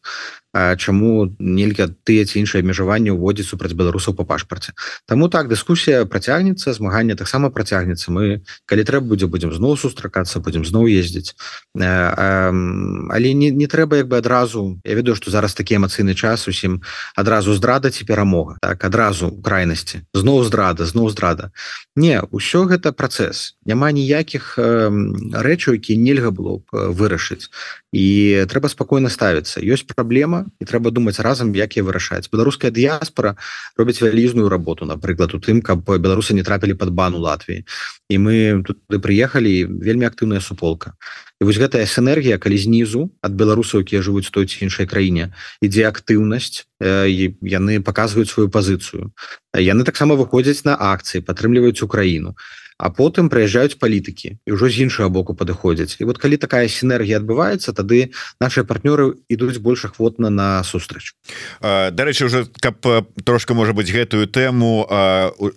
чаму 0.54 1.30
нельга 1.38 1.94
тыя 2.04 2.26
ці 2.26 2.42
іншыя 2.42 2.66
абмежаванні 2.66 3.14
ўводзіць 3.14 3.46
супраць 3.46 3.78
беларусаў 3.78 4.18
по 4.18 4.26
пашпарце. 4.26 4.74
Таму 5.06 5.30
так 5.30 5.46
дыскусія 5.46 6.10
працягнецца 6.10 6.74
змагання 6.74 7.14
таксама 7.14 7.54
працягнецца. 7.54 8.10
Мы 8.10 8.42
калі 8.66 8.84
трэба 8.84 9.14
будзе 9.14 9.30
будзем 9.30 9.54
зноў 9.54 9.78
сустракацца 9.78 10.42
будзем 10.42 10.66
зноў 10.66 10.90
ездзіць. 10.90 11.38
Але 11.78 13.34
не, 13.38 13.54
не 13.54 13.68
трэба 13.70 14.02
як 14.02 14.08
бы 14.10 14.18
адразу 14.18 14.82
Я 14.84 14.96
ведаю 14.96 15.16
што 15.16 15.30
зараз 15.30 15.54
такі 15.54 15.78
эмацыйны 15.78 16.18
час 16.18 16.48
усім 16.48 16.82
адразу 17.16 17.54
здрада 17.54 17.94
ці 17.94 18.06
перамога 18.06 18.58
так 18.62 18.84
адразу 18.84 19.30
крайнасці 19.30 20.02
зноў 20.14 20.44
здрада 20.44 20.59
зноў 20.86 21.10
здрада. 21.10 21.52
Не 21.96 22.22
ўсё 22.32 22.66
гэта 22.68 22.92
працэс. 22.92 23.56
Няма 23.66 23.92
ніякіх 23.96 24.56
рэчаў 24.58 25.80
які 25.80 25.98
нельга 25.98 26.32
было 26.32 26.60
б 26.60 26.92
вырашыць 26.94 27.50
і 27.92 28.46
трэба 28.46 28.70
спакойна 28.70 29.10
ставіцца 29.10 29.62
ёсць 29.66 29.88
праблема 29.90 30.46
і 30.62 30.66
трэба 30.66 30.94
думаць 30.94 31.18
разам 31.18 31.56
як 31.58 31.74
я 31.74 31.84
вырашаць 31.84 32.30
беларуская 32.30 32.70
дыяспора 32.70 33.34
робіць 33.78 34.02
вялізную 34.02 34.50
работу 34.50 34.86
напрыклад 34.86 35.34
у 35.34 35.42
тым 35.42 35.62
каб 35.66 35.82
беларусы 35.90 36.38
не 36.38 36.44
трапілі 36.46 36.78
под 36.78 36.94
бану 36.94 37.18
Латвіі 37.18 37.66
і 38.10 38.16
мы 38.22 38.62
туды 38.62 39.02
прыехалі 39.02 39.66
вельмі 39.82 40.06
актыўная 40.06 40.42
суполка. 40.42 40.94
І 41.42 41.46
вось 41.46 41.58
гэтая 41.58 41.86
сэнергія 41.90 42.38
калі 42.38 42.58
знізу 42.62 43.10
ад 43.26 43.34
беларусаў 43.34 43.82
якія 43.82 44.06
жывуць 44.06 44.30
той 44.30 44.46
ці 44.46 44.70
іншай 44.70 44.86
краіне 44.86 45.34
ідзе 45.66 45.90
актыўнасць 45.90 46.70
яны 46.78 47.82
паказваюць 47.82 48.30
сваю 48.30 48.54
пазіцыю 48.54 49.10
яны 49.58 49.82
таксама 49.82 50.14
выходзяць 50.14 50.62
на 50.68 50.78
акцыі 50.78 51.26
падтрымліваюць 51.26 51.82
украіну 51.82 52.38
а 52.80 52.88
потым 52.90 53.28
прыязджаюць 53.28 53.76
палітыкі 53.76 54.40
і 54.40 54.50
ўжо 54.56 54.72
з 54.72 54.88
іншага 54.88 55.12
боку 55.12 55.36
падыходзяць. 55.36 56.00
І 56.00 56.08
вот 56.08 56.18
калі 56.18 56.40
такая 56.40 56.72
сінергія 56.72 57.20
адбываецца 57.20 57.76
тады 57.76 58.16
наши 58.40 58.64
партнёры 58.64 59.20
ідуць 59.28 59.60
больш 59.60 59.84
ахвотна 59.86 60.32
на 60.32 60.64
сустрач 60.64 61.12
Дарэчы 61.60 62.26
уже 62.26 62.48
каб 62.64 62.80
трошка 63.28 63.54
можа 63.54 63.76
быть 63.76 63.92
гэтую 63.92 64.32
тэму 64.32 64.88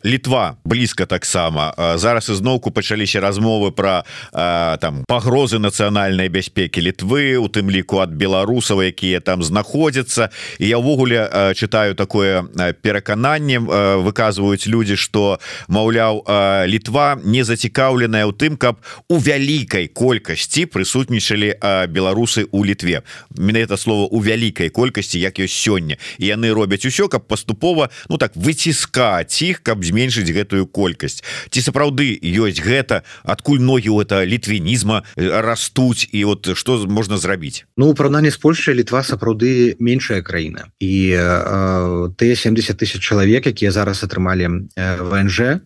літва 0.02 0.58
блізка 0.64 1.06
таксама. 1.06 1.70
Зараз 1.94 2.28
ізноўку 2.28 2.74
пачаліся 2.74 3.20
размовы 3.22 3.70
про 3.70 4.02
там 4.32 5.06
пагрозы 5.06 5.62
нацыянальнай 5.62 6.26
бяспекі 6.26 6.82
літвы 6.82 7.38
у 7.38 7.46
тым 7.46 7.70
ліку 7.70 8.02
ад 8.02 8.10
беларусаў 8.10 8.82
якія 8.82 9.22
там 9.22 9.46
знаходзяцца. 9.46 10.34
І 10.58 10.66
я 10.66 10.82
ўвогуле 10.82 11.54
читаю 11.54 11.94
такое 11.94 12.42
перакананне 12.82 13.62
выказваюць 14.02 14.66
людзі 14.66 14.98
что 14.98 15.38
маўляў 15.68 16.26
літва 16.66 17.11
не 17.24 17.44
зацікаўленая 17.44 18.24
ў 18.24 18.32
тым 18.32 18.56
каб 18.56 18.80
у 19.08 19.18
вялікай 19.18 19.88
колькасці 19.88 20.66
прысутнічалі 20.66 21.56
беларусы 21.88 22.48
у 22.50 22.64
літве. 22.64 23.02
Менавіта 23.36 23.76
слова 23.76 24.08
у 24.08 24.20
вялікай 24.20 24.70
колькасці 24.70 25.20
як 25.20 25.38
ёсць 25.38 25.54
сёння. 25.54 25.98
І 26.18 26.32
яны 26.32 26.52
робяць 26.54 26.86
усё 26.86 27.08
каб 27.08 27.28
паступова 27.28 27.90
ну 28.08 28.18
так 28.18 28.36
выціскаць 28.36 29.42
іх 29.42 29.62
каб 29.62 29.84
зменшыць 29.84 30.30
гэтую 30.30 30.66
колькасць. 30.66 31.22
Ці 31.50 31.60
сапраўды 31.60 32.18
ёсць 32.22 32.62
гэта? 32.62 33.02
Адкуль 33.24 33.60
ногі 33.60 33.92
у 33.92 34.00
это 34.00 34.24
літвінізма 34.26 35.02
растуць? 35.16 36.08
І 36.12 36.24
вот 36.24 36.56
что 36.56 36.78
можна 36.88 37.18
зрабіць? 37.18 37.64
Ну 37.76 37.90
у 37.90 37.94
параўнанні 37.94 38.30
з 38.30 38.36
Польшай 38.36 38.74
літва 38.74 39.02
сапраўды 39.02 39.76
меншая 39.78 40.22
краіна. 40.22 40.68
І 40.80 41.14
э, 41.16 42.10
тыя 42.16 42.34
70 42.36 42.76
тысяч 42.76 43.00
чалавек 43.00 43.46
якія 43.46 43.70
зараз 43.70 44.04
атрымалі 44.04 44.68
э, 44.76 45.02
ВНЖ 45.02 45.62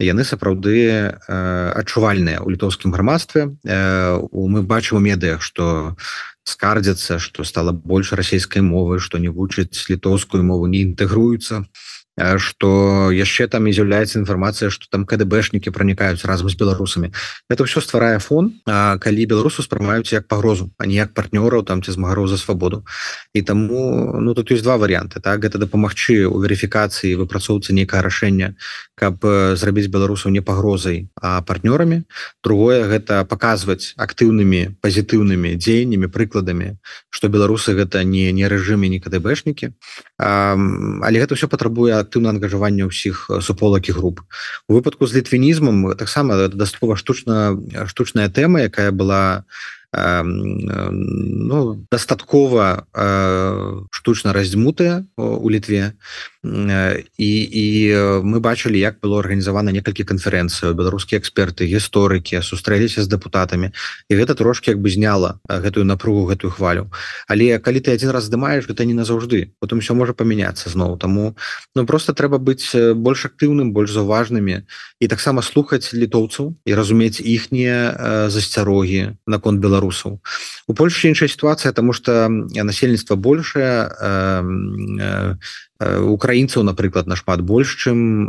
яны 0.00 0.24
сапраўды 0.24 0.76
э, 0.88 1.12
адчувальныя 1.76 2.40
у 2.40 2.50
літоўскім 2.50 2.90
грамадстве. 2.90 3.56
Э, 3.64 4.18
мы 4.32 4.62
бачым 4.62 4.98
у 4.98 5.00
медыях 5.00 5.42
что 5.42 5.96
скардзяцца 6.44 7.18
что 7.18 7.44
стало 7.44 7.72
больше 7.72 8.16
расійскай 8.16 8.62
мовы 8.62 8.98
что 8.98 9.18
не 9.18 9.28
вучыць 9.28 9.86
літоўскую 9.88 10.42
мову 10.42 10.66
не 10.66 10.82
інтэгруюцца 10.82 11.66
что 12.38 13.10
яшчэ 13.12 13.48
там 13.48 13.66
і 13.66 13.72
з'яўляецца 13.72 14.18
інфармацыя 14.20 14.70
что 14.70 14.86
там 14.90 15.06
кДбшнікі 15.06 15.70
пранікаюць 15.70 16.24
разам 16.24 16.48
з 16.48 16.54
беларусамі 16.54 17.12
это 17.48 17.64
все 17.64 17.80
стварае 17.80 18.18
фон 18.18 18.60
а, 18.66 18.98
калі 18.98 19.26
беларусу 19.26 19.62
спрымаюць 19.62 20.12
як 20.12 20.28
пагрозу 20.28 20.70
а 20.78 20.86
не 20.86 20.94
як 20.94 21.14
партнёраў 21.14 21.64
там 21.64 21.82
ці 21.82 21.92
змагароў 21.92 22.28
за 22.28 22.36
свабоду 22.36 22.84
і 23.34 23.42
таму 23.42 24.20
ну 24.20 24.34
тут 24.34 24.50
есть 24.50 24.62
два 24.62 24.76
варианты 24.76 25.20
так 25.20 25.40
гэта 25.40 25.58
дапамагчы 25.58 26.26
у 26.26 26.40
верыфікацыі 26.40 27.16
выпрацоўцы 27.16 27.72
нейкае 27.72 28.02
рашэнне 28.02 28.54
каб 29.00 29.24
зрабіць 29.56 29.88
беларусаў 29.88 30.32
не 30.32 30.44
пагрозай 30.44 31.08
а 31.16 31.40
партнёрамі. 31.40 32.04
Другое 32.44 32.84
гэта 32.84 33.24
паказваць 33.24 33.96
актыўнымі 33.96 34.76
пазітыўнымі 34.84 35.56
дзеяннямі 35.56 36.12
прыкладамі 36.12 36.76
что 37.08 37.32
беларусы 37.32 37.72
гэта 37.72 38.04
не 38.04 38.28
не 38.32 38.44
рэжыме 38.44 38.92
не 38.92 39.00
кДбшнікі. 39.00 39.72
Але 40.18 41.16
гэта 41.16 41.34
все 41.34 41.48
патрабуе 41.48 41.96
актыўна 42.10 42.34
ангажаванне 42.34 42.90
ўсіх 42.90 43.30
суполак 43.38 43.86
і 43.86 43.94
груп. 43.94 44.26
У 44.66 44.74
выпадку 44.74 45.06
з 45.06 45.22
літвінізмам 45.22 45.94
таксама 45.94 46.50
дастаткова 46.50 46.98
штучна 46.98 47.54
штучная 47.86 48.26
тэма 48.26 48.66
якая 48.66 48.90
была 48.90 49.46
ну 49.92 51.86
дастаткова 51.90 52.86
штучна 53.90 54.32
раздзьмутая 54.32 55.06
у 55.16 55.50
літве 55.50 55.94
і 56.42 57.30
і 57.52 57.66
мы 58.24 58.40
бачылі 58.40 58.80
як 58.80 58.96
было 59.04 59.20
арганізавана 59.20 59.72
некалькі 59.76 60.08
канферэнцыяў 60.08 60.72
беларускія 60.72 61.20
эксперты 61.20 61.68
гісторыкі 61.68 62.40
сустрэліся 62.40 63.04
з 63.04 63.12
дэпутатамі 63.12 63.68
і 64.08 64.12
гэта 64.16 64.32
трошки 64.32 64.72
як 64.72 64.80
бы 64.80 64.88
зняла 64.88 65.36
гэтую 65.44 65.84
напругу 65.84 66.24
гэтую 66.32 66.50
хвалю. 66.50 66.88
Але 67.28 67.60
калі 67.60 67.80
ты 67.84 67.92
один 67.92 68.10
раз 68.10 68.32
здымаешь 68.32 68.64
гэта 68.64 68.88
не 68.88 68.96
назаўжды. 68.96 69.52
Потом 69.60 69.84
все 69.84 69.92
можа 69.92 70.16
памяняцца 70.16 70.72
зноў. 70.72 70.96
Таму 70.96 71.36
ну 71.76 71.84
просто 71.84 72.16
трэба 72.16 72.40
быць 72.40 72.72
больш 72.96 73.28
актыўным 73.28 73.76
больш 73.76 73.92
заўважнымі 73.92 74.64
і 75.00 75.08
таксама 75.08 75.42
слухаць 75.42 75.92
літоўцаў 75.92 76.56
і 76.64 76.72
разумець 76.72 77.20
іхнія 77.20 78.28
засцярогі 78.32 79.20
наконт 79.26 79.60
беларусаў. 79.60 80.24
У 80.66 80.72
Польше 80.72 81.08
іншая 81.08 81.28
сітуацыя 81.28 81.72
тому 81.72 81.92
что 81.92 82.32
насельніцтва 82.32 83.16
большее 83.16 83.92
украінцаў 85.80 86.62
напрыклад 86.62 87.08
нашмат 87.08 87.40
больш 87.40 87.72
чым 87.80 88.28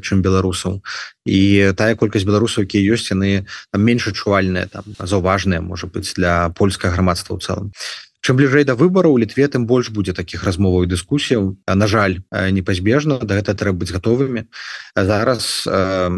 чым 0.00 0.22
беларусаў 0.24 0.80
і 1.28 1.72
тая 1.76 1.94
колькасць 1.94 2.24
беларусаў 2.24 2.64
якія 2.64 2.96
ёсць 2.96 3.12
яны 3.12 3.44
менш 3.76 4.08
адчувальныя 4.08 4.66
там 4.72 4.84
заўважныя 4.96 5.60
можа 5.60 5.86
быць 5.86 6.16
для 6.16 6.48
польскага 6.56 6.96
грамадства 6.96 7.36
ў 7.36 7.40
цэлым 7.44 7.68
чым 8.26 8.34
бліжэй 8.34 8.66
да 8.66 8.74
выбару 8.74 9.14
у 9.14 9.18
літве 9.22 9.46
тым 9.46 9.70
больш 9.70 9.94
будзе 9.94 10.10
таких 10.10 10.42
размоваў 10.42 10.82
і 10.82 10.90
дыскусіяў 10.90 11.62
на 11.62 11.86
жаль 11.86 12.26
непазбежна 12.34 13.22
да 13.22 13.38
гэта 13.38 13.54
трэба 13.54 13.86
быць 13.86 13.94
гатовымі 13.94 14.50
зараз 14.98 15.62
э, 15.70 16.10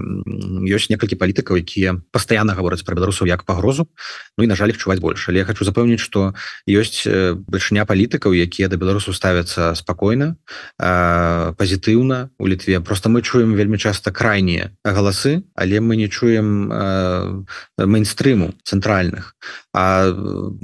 ёсць 0.72 0.88
некалькі 0.88 1.20
палітыкаў 1.20 1.61
якія 1.61 2.00
пастаянна 2.09 2.56
гавораць 2.56 2.80
пра 2.80 2.96
беларусаў 2.96 3.28
як 3.28 3.44
пагрозу 3.44 3.92
Ну 4.38 4.44
і 4.44 4.48
на 4.48 4.56
жаль 4.56 4.72
чуваць 4.72 5.04
больш 5.04 5.28
але 5.28 5.44
я 5.44 5.44
хочу 5.44 5.68
запэўніць 5.68 6.00
что 6.00 6.32
ёсць 6.64 7.04
бальшыня 7.44 7.84
палітыкаў 7.84 8.32
якія 8.32 8.72
да 8.72 8.80
беларусу 8.80 9.12
ставяцца 9.12 9.76
спакойна 9.76 10.40
э, 10.80 11.52
пазітыўна 11.61 12.32
у 12.40 12.48
літве 12.48 12.80
просто 12.80 13.12
мы 13.12 13.20
чуем 13.20 13.52
вельмі 13.52 13.76
часта 13.76 14.16
крайнія 14.16 14.72
галасы 14.80 15.44
але 15.52 15.84
мы 15.84 16.00
не 16.00 16.09
чуем 16.09 16.72
э, 16.72 17.44
мейнстрыму 17.84 18.56
цэнтральных 18.64 19.36
а 19.76 20.09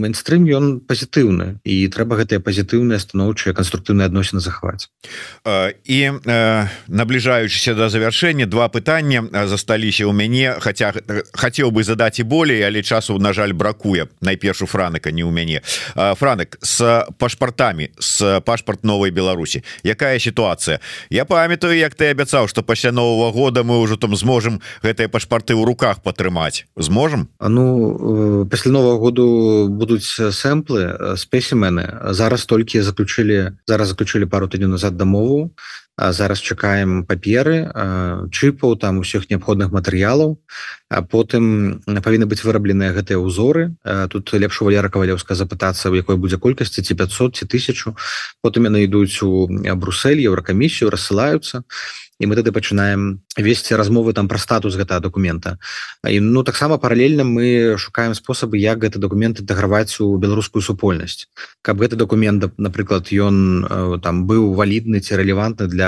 мейнстрым 0.00 0.48
ён 0.48 0.80
пазітыўны 0.80 1.33
пазітыўны 1.34 1.60
і 1.64 1.88
трэба 1.88 2.16
гэтыя 2.16 2.40
пазітыўныя 2.40 2.98
станоўчыя 2.98 3.54
канструктыўныя 3.54 4.06
адносіны 4.06 4.40
захаваць. 4.40 4.88
І 5.84 6.00
э, 6.24 6.68
набліжаючыся 6.88 7.74
да 7.74 7.88
завяршэння 7.88 8.46
два 8.46 8.68
пытання 8.68 9.24
засталіся 9.46 10.04
ў 10.06 10.12
мяне. 10.12 10.56
Хаця 10.60 10.92
хацеў 11.32 11.70
бы 11.70 11.84
задаць 11.84 12.20
і 12.20 12.24
болей 12.24 12.62
але 12.62 12.82
часу 12.82 13.18
на 13.18 13.32
жаль 13.32 13.52
бракуе. 13.52 14.08
Найперш 14.20 14.62
у 14.62 14.66
франыка 14.66 15.10
не 15.12 15.22
ў 15.22 15.30
мяне. 15.30 15.62
Франак 15.94 16.58
с 16.62 17.06
пашпартамі 17.18 17.90
с 17.98 18.40
пашпарт 18.40 18.84
новой 18.84 19.10
Беларусі. 19.10 19.62
Якая 19.84 20.18
сітуацыя? 20.18 20.80
Я 21.10 21.24
памятаю 21.24 21.76
як 21.76 21.94
ты 21.94 22.10
абяцаў 22.10 22.48
что 22.48 22.62
пасля 22.62 22.92
нового 22.92 23.32
года 23.32 23.64
мы 23.64 23.80
ўжо 23.80 23.96
там 23.96 24.16
зможам 24.16 24.60
гэтыя 24.82 25.08
пашпарты 25.08 25.54
ў 25.54 25.64
руках 25.64 26.02
падтрымаць 26.02 26.66
зможам? 26.76 27.28
Ну 27.40 28.46
пасля 28.50 28.72
нового 28.72 28.98
году 28.98 29.68
будуць 29.68 30.06
сэмплы 30.30 31.16
спесімены 31.24 32.12
зараз 32.12 32.44
толькі 32.44 32.84
заключылі 32.84 33.56
зараз 33.66 33.88
заключылі 33.96 34.28
пару 34.28 34.46
тыдню 34.46 34.68
назад 34.68 34.96
дамову 35.00 35.50
зараз 35.96 36.42
чакаем 36.42 37.04
паперы 37.06 37.70
чыпаў 38.34 38.74
там 38.76 38.98
усіх 38.98 39.30
неабходных 39.30 39.70
матэрыялаў. 39.70 40.38
А 40.90 41.02
потым 41.02 41.82
павінны 41.86 42.26
быць 42.26 42.42
вырабленыя 42.42 42.94
гэтыя 42.94 43.18
ўзоры. 43.18 43.74
Тут 44.10 44.34
лепш 44.34 44.62
у 44.62 44.66
валера 44.66 44.90
кавалеўска 44.90 45.34
запытацца 45.34 45.90
у 45.90 45.94
якой 45.94 46.16
будзе 46.16 46.38
колькасці 46.38 46.82
ці 46.82 46.94
500 46.94 47.36
ці 47.36 47.44
тысячу. 47.46 47.94
Потым 48.42 48.66
яны 48.66 48.84
ідуць 48.84 49.22
у 49.22 49.46
Брусель 49.50 50.22
еўракамісію 50.22 50.90
рассылаюцца. 50.90 51.62
І 52.22 52.26
мы 52.30 52.38
тады 52.38 52.54
пачынаем 52.54 53.26
весці 53.36 53.74
размовы 53.74 54.14
там 54.14 54.28
пра 54.30 54.38
статус 54.38 54.78
гэтага 54.78 55.02
документа 55.02 55.58
і 56.06 56.20
ну 56.20 56.44
таксама 56.46 56.78
паралельна 56.78 57.24
мы 57.26 57.74
шукаем 57.78 58.14
спосабы 58.14 58.58
як 58.62 58.78
гэты 58.78 59.02
документ 59.02 59.40
інтэграваць 59.42 59.98
у 60.00 60.14
беларускую 60.16 60.62
супольнасць. 60.62 61.26
Каб 61.62 61.82
гэты 61.82 61.96
документ 61.96 62.54
напрыклад 62.56 63.10
ён 63.10 63.98
там 64.00 64.26
быў 64.30 64.54
валідны 64.54 65.00
ці 65.00 65.18
рэлевантны 65.18 65.66
для 65.66 65.83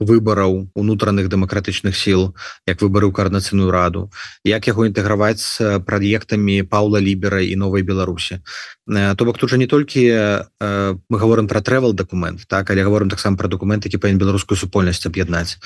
выбараў 0.00 0.68
унутраных 0.74 1.28
дэмакратычных 1.28 1.96
сіл 1.96 2.34
як 2.66 2.82
выбары 2.82 3.08
ў 3.08 3.12
каарнацыйную 3.12 3.70
раду 3.70 4.10
як 4.44 4.66
яго 4.66 4.86
інтэграваць 4.88 5.40
з 5.40 5.80
праектамі 5.86 6.62
Паўла 6.68 7.00
лібера 7.00 7.40
і 7.40 7.56
новай 7.56 7.82
Беларусі. 7.82 8.40
То 8.86 9.22
бок 9.24 9.38
тут 9.38 9.50
жа 9.50 9.56
не 9.56 9.66
толькі 9.66 10.02
мы 10.60 11.16
говорим 11.18 11.48
про 11.48 11.60
тревел 11.60 11.92
документ 11.92 12.44
так 12.48 12.70
але 12.70 12.84
говорим 12.84 13.10
таксама 13.10 13.36
про 13.36 13.48
документ 13.48 13.84
які 13.84 13.98
павін 13.98 14.18
беларускую 14.18 14.58
супольнасць 14.58 15.06
аб'яднаць. 15.06 15.58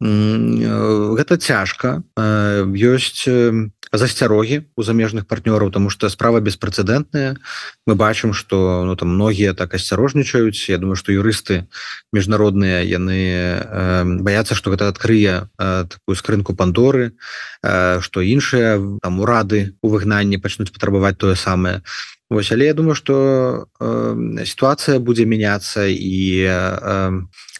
Гэта 0.00 1.36
цяжка. 1.36 2.02
Ёсць 2.16 3.28
засцярогі 3.92 4.70
у 4.76 4.82
замежных 4.82 5.26
партнёраў 5.26 5.70
тому 5.70 5.90
что 5.90 6.08
справа 6.08 6.40
беспрэцэдэнтная. 6.40 7.36
Мы 7.86 7.94
бачым 7.94 8.32
что 8.32 8.84
ну 8.84 8.96
там 8.96 9.14
многія 9.14 9.54
так 9.54 9.74
асцярожнічаюць. 9.74 10.68
Я 10.68 10.78
думаю 10.78 10.96
что 10.96 11.12
юрысты 11.12 11.66
міжнародныя 12.12 12.86
яны 12.86 14.22
баяцца 14.22 14.54
что 14.54 14.70
гэта 14.70 14.88
адкрые 14.88 15.50
такую 15.58 16.16
скрынку 16.16 16.54
пандоры 16.54 17.12
что 17.62 18.20
іншыя 18.22 18.78
там 19.02 19.20
урады 19.20 19.74
у 19.82 19.88
выгнанні 19.88 20.38
пачнуць 20.38 20.70
патрабаваць 20.70 21.18
тое 21.18 21.34
самае 21.34 21.82
Вось, 22.30 22.52
але 22.52 22.66
я 22.66 22.74
думаю 22.74 22.94
что 22.94 23.66
э, 23.80 24.44
сітуацыя 24.46 25.02
будзе 25.02 25.26
мяняцца 25.26 25.90
і 25.90 26.46
э, 26.46 27.10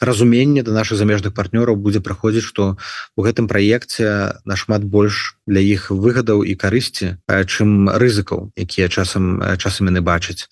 разуменне 0.00 0.62
да 0.62 0.70
наших 0.70 0.94
замежных 0.94 1.34
партнёраў 1.34 1.74
будзе 1.74 1.98
праходзіць 1.98 2.46
что 2.46 2.78
у 3.18 3.26
гэтым 3.26 3.50
праекце 3.50 4.38
нашмат 4.46 4.86
больш 4.86 5.34
для 5.50 5.58
іх 5.58 5.90
выгадаў 5.90 6.46
і 6.46 6.54
карысці 6.54 7.18
э, 7.18 7.44
чым 7.50 7.90
рызыкаў 7.90 8.54
якія 8.54 8.86
часам 8.86 9.42
часам 9.58 9.90
яны 9.90 10.06
бачаць 10.06 10.46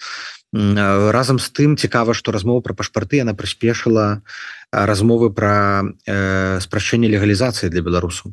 разам 0.50 1.38
з 1.38 1.54
тым 1.54 1.78
цікава 1.78 2.10
што 2.10 2.34
размова 2.34 2.58
пра 2.58 2.74
пашпарты 2.74 3.22
яна 3.22 3.38
прыспешыла 3.38 4.26
размовы 4.72 5.30
про 5.32 5.82
э, 6.06 6.60
спрашчэнне 6.60 7.08
легалізацыі 7.08 7.70
для 7.70 7.82
беларусаў 7.82 8.32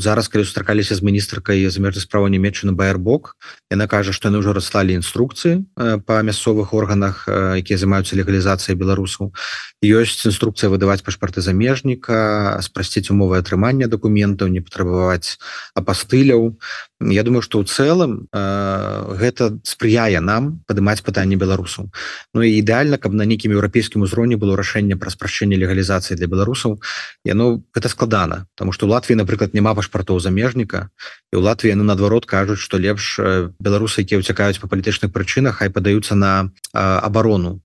зараз 0.00 0.28
калі 0.28 0.44
сустракаліся 0.44 0.94
з 0.94 1.02
міністркай 1.02 1.68
замежных 1.68 2.04
справа 2.04 2.28
нямецчыны 2.28 2.72
байербок 2.72 3.36
яна 3.70 3.86
кажа 3.86 4.12
што 4.12 4.28
яны 4.28 4.44
ўжо 4.44 4.52
расслалі 4.52 4.94
інструкцыі 4.98 5.64
па 6.06 6.22
мясцовых 6.22 6.74
органах 6.74 7.24
якія 7.28 7.78
займаюцца 7.78 8.16
легалізацыяй 8.16 8.76
беларусаў. 8.78 9.32
Ёсць 9.84 10.24
інструкцыя 10.26 10.70
выдаваць 10.72 11.04
пашпарты 11.04 11.40
замежніка 11.44 12.58
спрасціць 12.64 13.10
умовы 13.10 13.38
атрымання 13.38 13.88
дакументаў 13.88 14.48
не 14.48 14.60
патрабаваць 14.64 15.36
апастыляў. 15.74 16.56
Я 17.00 17.22
думаю 17.22 17.42
что 17.42 17.60
ў 17.60 17.68
цэлым 17.68 18.28
э, 18.32 19.16
гэта 19.20 19.60
спрыяе 19.62 20.20
нам 20.20 20.64
падымаць 20.66 21.04
пытанне 21.04 21.36
беларусаў. 21.36 21.92
Ну 22.32 22.40
і 22.40 22.50
ідэальна 22.60 22.96
каб 22.96 23.12
на 23.12 23.28
нейкім 23.28 23.52
еўрапейскім 23.52 24.06
узроўні 24.06 24.40
было 24.40 24.56
рашэнне 24.56 24.96
пра 24.96 25.12
спрашчэнне 25.12 25.53
легалізацыі 25.58 26.16
для 26.16 26.30
беларусаў 26.30 26.78
яно 27.26 27.60
гэта 27.74 27.90
складана 27.90 28.46
потому 28.54 28.72
что 28.72 28.86
у 28.86 28.88
Латвіі 28.88 29.18
напрыклад 29.18 29.54
няма 29.54 29.74
пашпартоў 29.74 30.20
замежніка 30.20 30.88
і 31.34 31.36
ў 31.36 31.42
Латвіі 31.42 31.74
яны 31.74 31.84
наадварот 31.84 32.26
кажуць 32.30 32.62
што 32.62 32.78
лепш 32.78 33.18
беларусы 33.58 34.06
якія 34.06 34.22
ўцякаюць 34.22 34.62
па 34.62 34.70
палітычных 34.70 35.10
прычынах 35.10 35.58
хай 35.58 35.74
падаюцца 35.74 36.14
на 36.14 36.54
абарону 36.72 37.58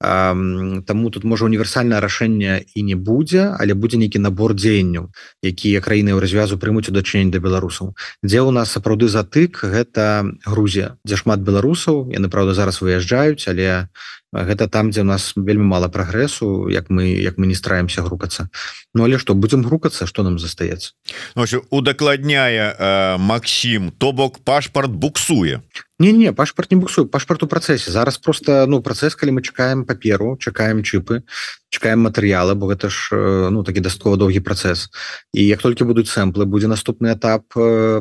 Таму 0.89 1.13
тут 1.13 1.23
можа 1.23 1.45
універсальнае 1.45 2.01
рашэнне 2.01 2.65
і 2.73 2.81
не 2.81 2.95
будзе 2.97 3.53
але 3.53 3.77
будзе 3.77 4.01
нейкі 4.01 4.17
набор 4.17 4.57
дзеянняў 4.57 5.13
якія 5.45 5.85
краіны 5.85 6.17
ў 6.17 6.19
развязу 6.19 6.57
прымуць 6.57 6.89
у 6.89 6.95
дачынень 6.97 7.29
да 7.29 7.37
беларусаў 7.37 7.93
дзе 8.25 8.41
у 8.41 8.49
нас 8.49 8.73
сапраўды 8.73 9.05
за 9.05 9.19
затык 9.19 9.59
гэта 9.63 10.31
Грузія. 10.45 10.95
Дзе 11.03 11.19
шмат 11.19 11.43
беларусаў 11.43 12.07
яны 12.15 12.31
правда 12.31 12.55
зараз 12.55 12.79
выязджаюць 12.79 13.43
але 13.51 13.91
гэта 14.33 14.67
там 14.69 14.91
дзе 14.91 15.01
у 15.01 15.09
нас 15.09 15.33
вельмі 15.35 15.65
мала 15.65 15.89
прагрэсу 15.89 16.69
як 16.69 16.89
мы 16.89 17.09
як 17.09 17.37
мы 17.37 17.47
не 17.47 17.55
стараемся 17.55 18.01
грукацца. 18.01 18.49
Ну 18.93 19.03
але 19.03 19.17
што 19.17 19.33
будзем 19.33 19.63
грукацца? 19.63 20.05
Што 20.05 20.23
нам 20.23 20.39
застаецца? 20.39 20.93
Ну, 21.35 21.45
удакладняе 21.69 22.75
э, 22.77 23.17
Макссім 23.17 23.91
то 23.91 24.11
бок 24.11 24.39
пашпарт 24.39 24.91
буксуе 24.91 25.61
не 25.99 26.13
не 26.13 26.33
пашпарт 26.33 26.71
не 26.71 26.77
буксую 26.77 27.07
пашпарт 27.07 27.43
у 27.43 27.47
працэсе 27.47 27.91
зараз 27.91 28.17
просто 28.17 28.65
ну 28.67 28.81
працэс 28.81 29.15
калі 29.15 29.31
мы 29.31 29.41
чакаем 29.41 29.85
паперу 29.85 30.37
чакаем 30.39 30.81
чыпы 30.81 31.23
чакаем 31.69 31.99
матэрыялы 32.07 32.55
бо 32.55 32.71
гэта 32.71 32.89
ж 32.89 33.11
ну 33.51 33.63
такі 33.63 33.83
дастаткова 33.83 34.15
доўгі 34.15 34.39
працэс 34.39 34.89
і 35.35 35.43
як 35.43 35.61
толькі 35.61 35.83
будуць 35.83 36.07
сэмплы 36.07 36.45
будзе 36.45 36.71
наступны 36.71 37.11
этап 37.11 37.51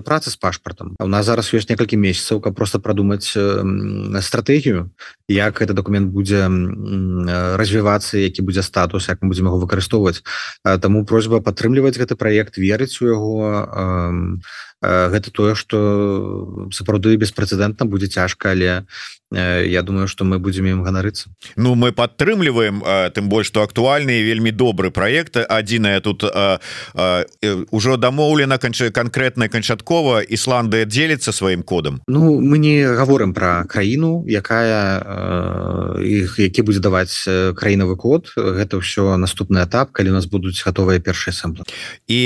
працы 0.07 0.31
з 0.31 0.37
пашпартам 0.39 0.95
у 1.03 1.11
нас 1.11 1.27
зараз 1.27 1.51
ёсць 1.51 1.69
некалькі 1.69 1.99
месяцаў 1.99 2.41
каб 2.41 2.55
просто 2.55 2.79
прадумаць 2.79 3.35
стратэгію 3.35 4.91
як 5.29 5.61
это 5.61 5.75
документ 5.75 6.09
будзе 6.15 6.47
развівацца 7.59 8.19
які 8.19 8.43
будзе 8.43 8.63
статус 8.63 9.09
як 9.09 9.19
мы 9.23 9.35
будзем 9.35 9.51
яго 9.51 9.59
выкарыстоўваць 9.59 10.23
Таму 10.63 11.05
просьба 11.05 11.41
падтрымліваць 11.41 11.99
гэты 11.99 12.15
праект 12.15 12.57
верыць 12.57 13.03
у 13.03 13.11
яго 13.11 13.35
гэта 14.83 15.31
тое 15.31 15.55
что 15.55 16.69
сапраўды 16.73 17.17
беспрэцэдэнтна 17.17 17.87
будзе 17.87 18.07
цяжка 18.07 18.51
але 18.51 18.87
я 19.31 19.83
думаю 19.83 20.09
что 20.09 20.25
мы 20.25 20.39
будем 20.39 20.67
ім 20.67 20.83
ганарыцца 20.83 21.29
Ну 21.57 21.75
мы 21.75 21.93
падтрымліваем 21.93 22.81
тым 23.13 23.29
больш 23.29 23.49
что 23.49 23.63
актуальны 23.63 24.23
вельмі 24.23 24.51
добры 24.51 24.91
проект 24.91 25.37
адзіная 25.37 26.01
тут 26.01 26.25
ўжо 27.71 27.97
дамоўлена 27.97 28.59
канча 28.59 28.91
конкретная 28.91 29.49
канчаткова 29.49 30.23
Ісландыя 30.23 30.87
дзеліцца 30.87 31.33
сваім 31.33 31.63
кодам 31.63 32.01
Ну 32.09 32.41
мы 32.41 32.59
не 32.59 32.87
гаворым 32.87 33.35
про 33.35 33.65
краіну 33.69 34.25
якая 34.29 35.05
іх 36.01 36.39
які 36.39 36.63
будзе 36.63 36.81
даваць 36.81 37.29
краінавы 37.59 37.97
код. 37.97 38.33
Гэта 38.37 38.81
ўсё 38.81 39.21
наступны 39.21 39.61
этап 39.61 39.93
калі 39.93 40.11
у 40.11 40.17
нас 40.17 40.25
будуць 40.25 40.57
гатовыя 40.65 41.01
першыя 41.05 41.37
сэмплы 41.37 41.69
і 42.09 42.21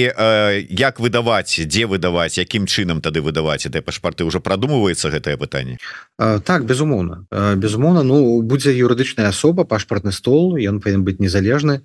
як 0.70 1.00
выдаваць 1.00 1.58
дзе 1.66 1.90
выдаваць 1.90 2.38
якім 2.42 2.66
чынам 2.66 3.00
тады 3.00 3.22
выдаваць 3.22 3.64
этой 3.66 3.82
пашпарты? 3.82 4.24
Уже 4.26 4.40
продумывается 4.40 5.10
гэтае 5.10 5.38
пытанне? 5.38 5.78
Так 6.18 6.66
безумоўна. 6.66 7.26
Безумоўна 7.56 8.02
ну 8.02 8.42
будзе 8.42 8.74
юрыдычная 8.74 9.30
асоба 9.30 9.64
пашпартны 9.64 10.12
стол 10.12 10.58
ён 10.58 10.82
павінен 10.82 11.06
быць 11.06 11.22
незалежны 11.22 11.80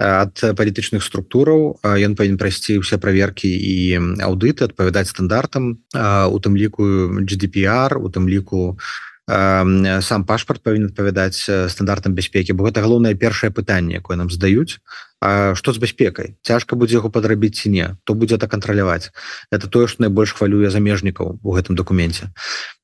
ад 0.00 0.40
палітычных 0.56 1.04
структураў. 1.04 1.84
Ён 1.84 2.16
павінен 2.16 2.40
прайсці 2.40 2.80
ўсе 2.80 2.96
праверкі 2.96 3.52
і 3.52 3.76
аўдыты 4.24 4.64
адпавядаць 4.64 5.12
стандартам 5.12 5.84
у 5.94 6.36
тым 6.40 6.56
ліку 6.56 7.20
GDPR 7.20 8.00
у 8.00 8.08
тым 8.08 8.24
ліку 8.24 8.80
сам 9.28 10.24
пашпарт 10.26 10.64
павінен 10.64 10.88
адпавядаць 10.90 11.44
стандартам 11.68 12.16
бяспекі. 12.16 12.56
Бо 12.56 12.64
гэта 12.66 12.80
галоўнае 12.80 13.14
першае 13.14 13.52
пытанне 13.52 14.00
якое 14.00 14.16
нам 14.16 14.32
здаюць 14.32 14.80
А 15.20 15.54
што 15.54 15.72
з 15.76 15.80
бяспекай 15.80 16.34
цяжка 16.42 16.76
будзе 16.80 16.96
яго 16.96 17.12
падрабіць 17.12 17.60
ці 17.60 17.68
не? 17.68 17.86
То 18.04 18.16
будзе 18.16 18.40
это 18.40 18.48
кантраляваць 18.48 19.12
это 19.52 19.68
тое 19.68 19.86
што 19.86 20.04
найбольш 20.04 20.32
хвалюе 20.32 20.72
замежнікаў 20.72 21.40
у 21.44 21.50
гэтым 21.56 21.76
дакуменце 21.76 22.32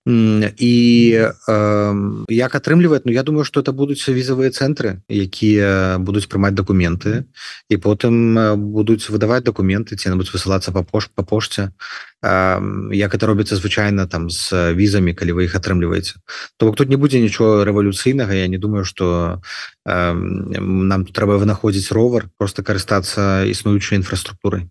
і 0.06 0.74
э, 1.18 2.24
як 2.28 2.54
атрымліваць 2.54 3.02
Ну 3.04 3.12
я 3.12 3.22
думаю 3.22 3.44
что 3.44 3.60
это 3.60 3.72
будуць 3.72 4.06
візавыя 4.06 4.50
цэнтры 4.54 5.02
якія 5.10 5.98
будуць 5.98 6.30
прымаць 6.30 6.54
дакументы 6.54 7.26
і 7.68 7.76
потым 7.76 8.38
будуць 8.70 9.10
выдаваць 9.10 9.42
дакументы 9.42 9.98
ці 9.98 10.14
набудуць 10.14 10.30
высылацца 10.30 10.70
па 10.70 10.86
пош 10.86 11.10
па 11.10 11.26
пошце. 11.26 11.74
Э, 12.22 12.62
як 12.92 13.14
это 13.14 13.26
робіцца 13.26 13.56
звычайна 13.56 14.06
там 14.06 14.30
з 14.30 14.74
візамі 14.78 15.14
калі 15.14 15.32
вы 15.32 15.50
іх 15.50 15.58
атрымліваеце. 15.58 16.22
То 16.56 16.66
бок 16.66 16.76
тут 16.76 16.88
не 16.88 16.96
будзе 16.96 17.20
нічого 17.20 17.64
рэвалюцыйнага 17.66 18.34
Я 18.34 18.46
не 18.46 18.58
думаю 18.58 18.84
что 18.84 19.42
э, 19.84 20.12
нам 20.14 21.04
трэба 21.04 21.34
вынаходзіць 21.36 21.90
ровар 21.90 22.30
просто 22.38 22.62
карыстацца 22.62 23.42
існуючай 23.50 23.98
інфраструктурай. 23.98 24.70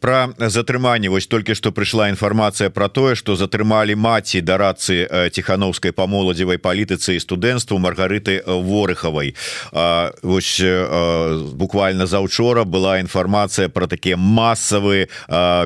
Про 0.00 0.30
затрыманне 0.38 1.10
вось 1.10 1.26
толькі 1.26 1.54
што 1.54 1.72
прыйшла 1.72 2.08
інфармацыя 2.08 2.70
про 2.70 2.88
тое 2.88 3.14
что 3.14 3.34
затрымалі 3.34 3.98
маці 3.98 4.27
да 4.44 4.58
рацы 4.60 5.08
ціхановскай 5.32 5.92
па 5.92 6.06
моладзевай 6.06 6.58
палітыцы 6.60 7.16
і 7.16 7.22
студэнцтву 7.24 7.78
маргарыты 7.80 8.42
ворыхавай 8.44 9.34
вось 10.22 10.60
буквально 11.56 12.06
заўчора 12.06 12.64
была 12.64 13.00
інфармацыя 13.00 13.68
про 13.68 13.86
такія 13.86 14.16
масавы 14.16 15.08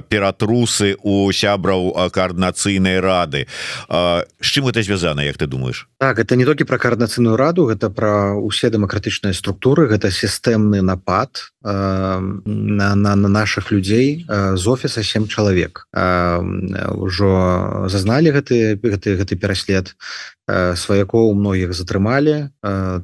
ператрусы 0.09 0.97
у 1.03 1.31
сябраў 1.33 2.11
коаардынацыйнай 2.15 3.01
рады. 3.01 3.47
З 3.89 4.25
чым 4.47 4.69
это 4.69 4.83
звязана 4.83 5.23
Як 5.23 5.39
ты 5.39 5.47
думаешь? 5.47 5.89
Так 5.99 6.19
это 6.19 6.37
не 6.37 6.45
толькі 6.45 6.65
про 6.65 6.79
коаардынацыйную 6.79 7.37
раду 7.37 7.65
гэта 7.71 7.91
про 7.91 8.35
усе 8.35 8.71
дэмакратычныя 8.71 9.33
структуры 9.33 9.87
гэта 9.87 10.11
сістэмны 10.11 10.83
напад 10.83 11.53
э, 11.65 11.71
на, 11.71 12.95
на, 12.95 13.17
на 13.17 13.29
наших 13.29 13.73
людзей 13.73 14.27
э, 14.29 14.57
з 14.57 14.69
офіса 14.69 15.03
7 15.03 15.29
чалавек 15.29 15.89
ўжо 15.93 17.31
э, 17.31 17.89
зазналі 17.89 18.33
гэты 18.35 18.52
гэты 18.83 19.17
гэты 19.17 19.37
пераслед 19.37 19.93
э, 19.93 20.42
сваякоў 20.51 21.35
многіх 21.39 21.71
затрымалі 21.71 22.51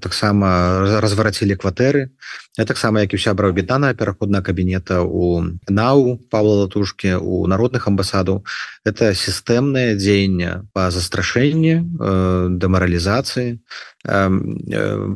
таксама 0.03 0.83
разварацілі 0.99 1.55
кватэры. 1.55 2.11
Таксама 2.59 3.07
як 3.07 3.15
і 3.15 3.17
уся 3.17 3.35
браўбітана 3.35 3.95
пераходная 3.95 4.43
кабінета 4.43 5.07
у 5.07 5.47
нау 5.69 6.19
павла 6.19 6.67
латушки 6.67 7.15
у 7.15 7.47
народных 7.47 7.87
амбасадаў. 7.87 8.43
Это 8.83 9.15
сістэмнае 9.15 9.95
дзеянне 9.95 10.67
по 10.75 10.91
застрашэнні 10.91 11.87
дэмаралізацыі. 12.59 13.63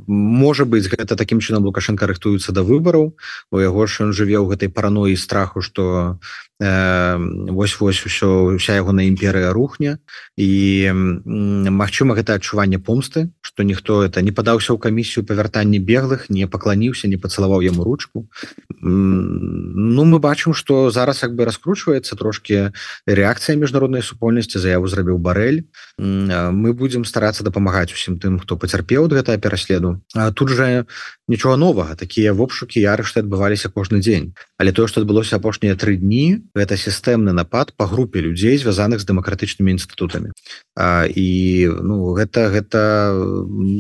Можа 0.07 0.65
быть 0.65 0.87
гэта 0.87 1.17
таким 1.17 1.41
чынам 1.43 1.67
лукашенко 1.67 2.07
рыхтуецца 2.07 2.53
до 2.55 2.63
выбораў 2.63 3.19
у 3.51 3.59
яго 3.59 3.87
ж 3.87 4.07
ён 4.07 4.15
жыве 4.15 4.39
ў 4.39 4.55
гэтай 4.55 4.71
параноі 4.71 5.19
страху 5.19 5.63
что 5.63 6.19
вось 6.63 7.81
вось 7.81 8.07
усё 8.07 8.55
вся 8.59 8.79
ягоная 8.79 9.11
імперыя 9.11 9.53
рухне. 9.53 9.99
І 10.37 10.93
Мачыма 12.13 12.21
гэта 12.21 12.37
адчуванне 12.37 12.79
помсты 12.79 13.33
что 13.53 13.65
ніхто 13.65 14.03
это 14.03 14.23
не 14.23 14.33
падаўся 14.33 14.73
ў 14.73 14.81
камісію 14.81 15.29
па 15.29 15.37
вяртанні 15.37 15.77
беглых 15.77 16.33
не 16.33 16.49
пакланіўся 16.49 17.05
не 17.05 17.21
пацалаваў 17.21 17.61
яму 17.61 17.85
ручку. 17.85 18.25
Ну 18.81 20.05
мы 20.09 20.19
бачым 20.19 20.55
что 20.55 20.89
зараз 20.91 21.21
як 21.23 21.37
бы 21.37 21.45
раскручваецца 21.45 22.17
трошки 22.17 22.73
реакцыя 23.05 23.57
міжнароднай 23.61 24.01
супольнасці 24.01 24.57
заяву 24.57 24.89
зрабіў 24.89 25.21
барэль. 25.21 25.69
Мы 25.99 26.73
будемм 26.73 27.05
старацца 27.05 27.45
дапамагаць 27.45 27.93
усім 27.93 28.17
тым 28.17 28.41
хто 28.41 28.57
пацярпеў 28.57 29.05
ад 29.05 29.13
гэтага 29.13 29.37
пераследу. 29.37 30.01
А 30.17 30.33
тут 30.33 30.49
же 30.49 30.87
нічога 31.29 31.61
новага. 31.61 31.93
Такія 31.95 32.33
вопшукі 32.33 32.81
ярышты 32.81 33.21
адбываліся 33.21 33.69
кожны 33.69 34.01
дзень. 34.01 34.33
Але 34.57 34.73
тое 34.73 34.89
што 34.89 35.05
адбылося 35.05 35.37
апошнія 35.37 35.77
тры 35.77 36.01
дні 36.01 36.41
гэта 36.57 36.81
сістэмны 36.81 37.37
напад 37.37 37.77
по 37.77 37.85
групе 37.85 38.25
людзей 38.25 38.57
звязаных 38.57 39.05
з 39.05 39.13
дэмакратычнымі 39.13 39.77
інстытутамі. 39.77 40.33
І 41.13 41.69
ну 41.85 42.02
гэта 42.19 42.51
гэта 42.51 42.81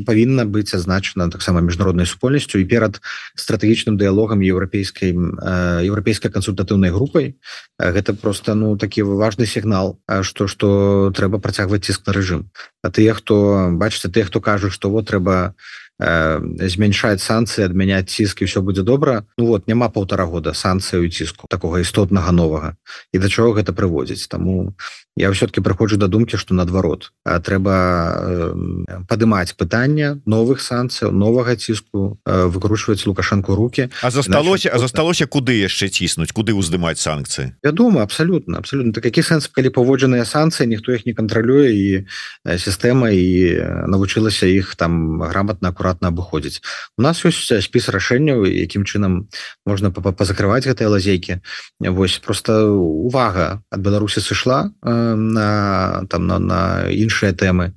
павінна 0.06 0.46
быць 0.46 0.74
азначана 0.74 1.28
таксама 1.30 1.60
міжнароднай 1.60 2.06
супольнасцю 2.06 2.62
і 2.62 2.68
перад 2.70 3.02
стратэгічным 3.34 3.98
дыялогам 3.98 4.40
еўрапейскай 4.40 5.10
еўрапейскай 5.12 6.30
кансультатыўнай 6.30 6.94
групай. 6.94 7.36
Гэта 7.78 8.14
просто 8.14 8.54
ну 8.54 8.78
такі 8.78 9.02
важный 9.02 9.46
сігнал 9.46 9.98
что 10.22 10.46
что 10.46 11.12
трэба 11.14 11.42
працягваць 11.42 11.84
ціск 11.84 12.06
на 12.06 12.12
рэжым. 12.12 12.50
А 12.82 12.90
тыя 12.90 13.14
хто 13.14 13.68
бачыце 13.74 14.08
тыя 14.08 14.24
хто 14.24 14.40
кажуць 14.40 14.72
што 14.72 14.90
вот 14.90 15.10
трэба 15.10 15.54
змяншаць 16.00 17.22
санкцыі 17.22 17.68
адмяняць 17.68 18.10
ціск 18.10 18.42
і 18.42 18.48
все 18.48 18.60
будзе 18.60 18.82
добра 18.82 19.22
Ну 19.38 19.46
вот 19.46 19.68
няма 19.68 19.88
полтора 19.88 20.24
года 20.24 20.54
санкцыю 20.54 21.08
ціску 21.10 21.46
такого 21.48 21.78
істотнага 21.78 22.32
новага. 22.32 22.76
І 23.12 23.18
да 23.18 23.28
чаго 23.28 23.52
гэта 23.52 23.72
прыводзіць? 23.72 24.26
Таму 24.26 24.74
я 25.16 25.30
все-таки 25.32 25.60
прыходжу 25.60 25.96
да 25.96 26.06
думкі 26.08 26.36
что 26.36 26.54
наадварот 26.54 27.12
трэба 27.24 27.74
э, 28.16 28.54
падымаць 29.08 29.52
пытання 29.52 30.20
новых 30.24 30.64
санкцыяў 30.64 31.12
новага 31.12 31.56
ціску 31.56 32.18
э, 32.24 32.46
выкручваць 32.48 33.04
лукашенко 33.04 33.54
руки. 33.54 33.90
А 34.02 34.10
засталося 34.10 34.70
а 34.72 34.78
засталося 34.78 35.26
куды 35.26 35.60
яшчэ 35.60 35.88
ціснуць 35.88 36.32
куды 36.32 36.56
уздымаць 36.56 36.96
санкцыі 36.96 37.52
вядома 37.62 38.02
абсолютно 38.02 38.58
абсолютно. 38.58 38.92
Так 38.92 39.04
які 39.04 39.20
сэнс 39.20 39.48
калі 39.52 39.68
паводжаныя 39.68 40.24
санкцыі 40.24 40.66
ніхто 40.66 40.96
іх 40.96 41.04
не 41.04 41.12
кантралюе 41.12 41.68
і 41.76 42.08
сістэма 42.56 43.12
і 43.12 43.60
навучылася 43.92 44.48
іх 44.48 44.76
там 44.76 45.20
грамотна 45.20 45.68
акуратна 45.68 46.08
абыходзіць 46.08 46.64
у 46.96 47.02
нас 47.02 47.20
ёсць 47.20 47.52
спіс 47.60 47.92
рашэнняў 47.92 48.48
якім 48.48 48.88
чынам 48.88 49.28
можна 49.68 49.92
пазакрываць 49.92 50.64
гэтыя 50.64 50.88
лазейкі 50.88 51.44
восьось 51.80 52.24
просто 52.24 52.72
увага. 52.72 53.60
Ад 53.68 53.80
беларусі 53.80 54.24
сышла 54.24 54.72
э, 54.80 55.01
на 55.16 56.04
там 56.08 56.26
на, 56.26 56.38
на 56.38 56.60
іншыя 56.88 57.32
тэмы. 57.32 57.72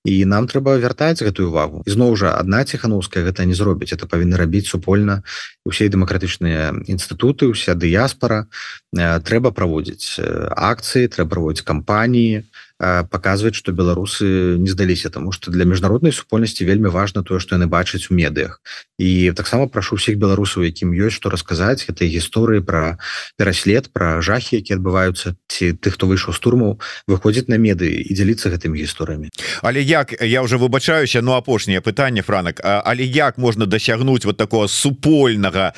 І 0.00 0.24
нам 0.24 0.48
трэба 0.48 0.80
вяртаць 0.80 1.20
гэтую 1.20 1.52
увагу 1.52 1.84
зноў 1.84 2.16
жа 2.16 2.32
одна 2.40 2.64
ціхановская 2.64 3.20
гэта 3.20 3.44
не 3.44 3.52
зробіць. 3.52 3.92
Это 3.92 4.08
павінны 4.08 4.40
рабіць 4.40 4.64
супольна 4.72 5.20
усе 5.68 5.92
дэмакратычныя 5.92 6.72
інстытуты 6.88 7.52
уся 7.52 7.76
дыяспора 7.76 8.48
э, 8.96 9.20
трэба 9.20 9.52
праводзіць 9.52 10.16
акцыі 10.56 11.12
трэба 11.12 11.36
праводзіць 11.36 11.68
кампаніі 11.68 12.48
показваць 12.80 13.54
что 13.54 13.72
беларусы 13.72 14.56
не 14.56 14.68
здаліся 14.68 15.10
тому 15.10 15.32
что 15.32 15.50
для 15.50 15.64
міжнароднай 15.64 16.12
супольнасці 16.12 16.64
вельмі 16.64 16.88
важно 16.88 17.22
тое 17.22 17.38
что 17.38 17.56
яны 17.56 17.66
бачаць 17.66 18.08
у 18.10 18.14
медыях. 18.14 18.62
І 18.96 19.32
таксама 19.36 19.68
прашу 19.68 20.00
всех 20.00 20.16
беларусаў 20.16 20.64
якім 20.64 20.96
ёсць 20.96 21.20
что 21.20 21.28
расказаць 21.28 21.84
этой 21.92 22.08
гісторыі 22.08 22.64
про 22.64 22.96
пераслед 23.36 23.92
про 23.92 24.22
жахи 24.24 24.56
які 24.56 24.80
адбываюцца 24.80 25.36
ці 25.46 25.76
тых 25.76 26.00
хто 26.00 26.08
выйшаў 26.08 26.32
з 26.32 26.40
турмаў 26.40 26.80
выходзіць 27.04 27.52
на 27.52 27.60
меды 27.60 27.92
і 28.00 28.10
дзяліцца 28.16 28.48
гэтымі 28.48 28.80
гісторыямі. 28.80 29.28
Але 29.60 29.84
як 29.84 30.16
я 30.16 30.40
уже 30.40 30.56
выбачаюся 30.56 31.20
но 31.20 31.36
апошняе 31.36 31.84
пытанне 31.84 32.22
франак 32.22 32.64
але 32.64 33.04
як 33.04 33.36
можна 33.36 33.66
дасягнуць 33.66 34.24
вот 34.24 34.40
такого 34.40 34.68
супольнага 34.68 35.76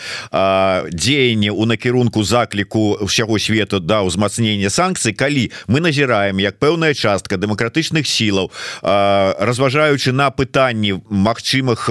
дзеяння 0.95 1.51
у 1.51 1.67
накірунку 1.67 2.23
закліку 2.23 3.03
ўсяго 3.03 3.43
свету 3.43 3.83
да 3.83 4.07
ўзмацнення 4.07 4.71
санкцый 4.71 5.19
калі 5.19 5.51
мы 5.67 5.83
назіраем 5.83 6.39
як 6.39 6.63
пэўная 6.63 6.92
пэўная 6.93 6.95
частка 6.95 7.37
дэмакратычных 7.37 8.07
сілаў 8.07 8.51
разважаючы 8.83 10.13
на 10.13 10.31
пытанні 10.31 11.01
магчымых 11.09 11.89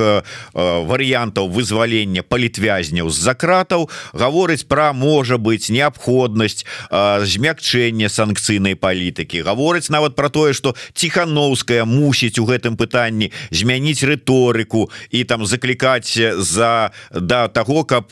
варыянтаў 0.54 1.49
вызвалення 1.49 2.24
палітвязняў 2.24 3.10
з-за 3.10 3.34
кратаў 3.34 3.89
гаворыць 4.14 4.68
пра 4.68 4.93
можа 4.93 5.38
быць 5.38 5.70
неабходнасць 5.70 6.66
змякчэння 6.91 8.10
санкцыйнай 8.10 8.76
палітыкі. 8.76 9.41
Гаворыць 9.41 9.89
нават 9.89 10.16
про 10.16 10.30
тое 10.30 10.54
что 10.54 10.76
ціхановская 10.93 11.86
мусіць 11.86 12.39
у 12.39 12.45
гэтым 12.45 12.78
пытанні 12.78 13.32
змяніць 13.52 14.04
рыторыку 14.04 14.89
і 15.12 15.24
там 15.24 15.45
заклікаць 15.45 16.18
за 16.38 16.91
да 17.12 17.47
того 17.47 17.84
каб 17.84 18.10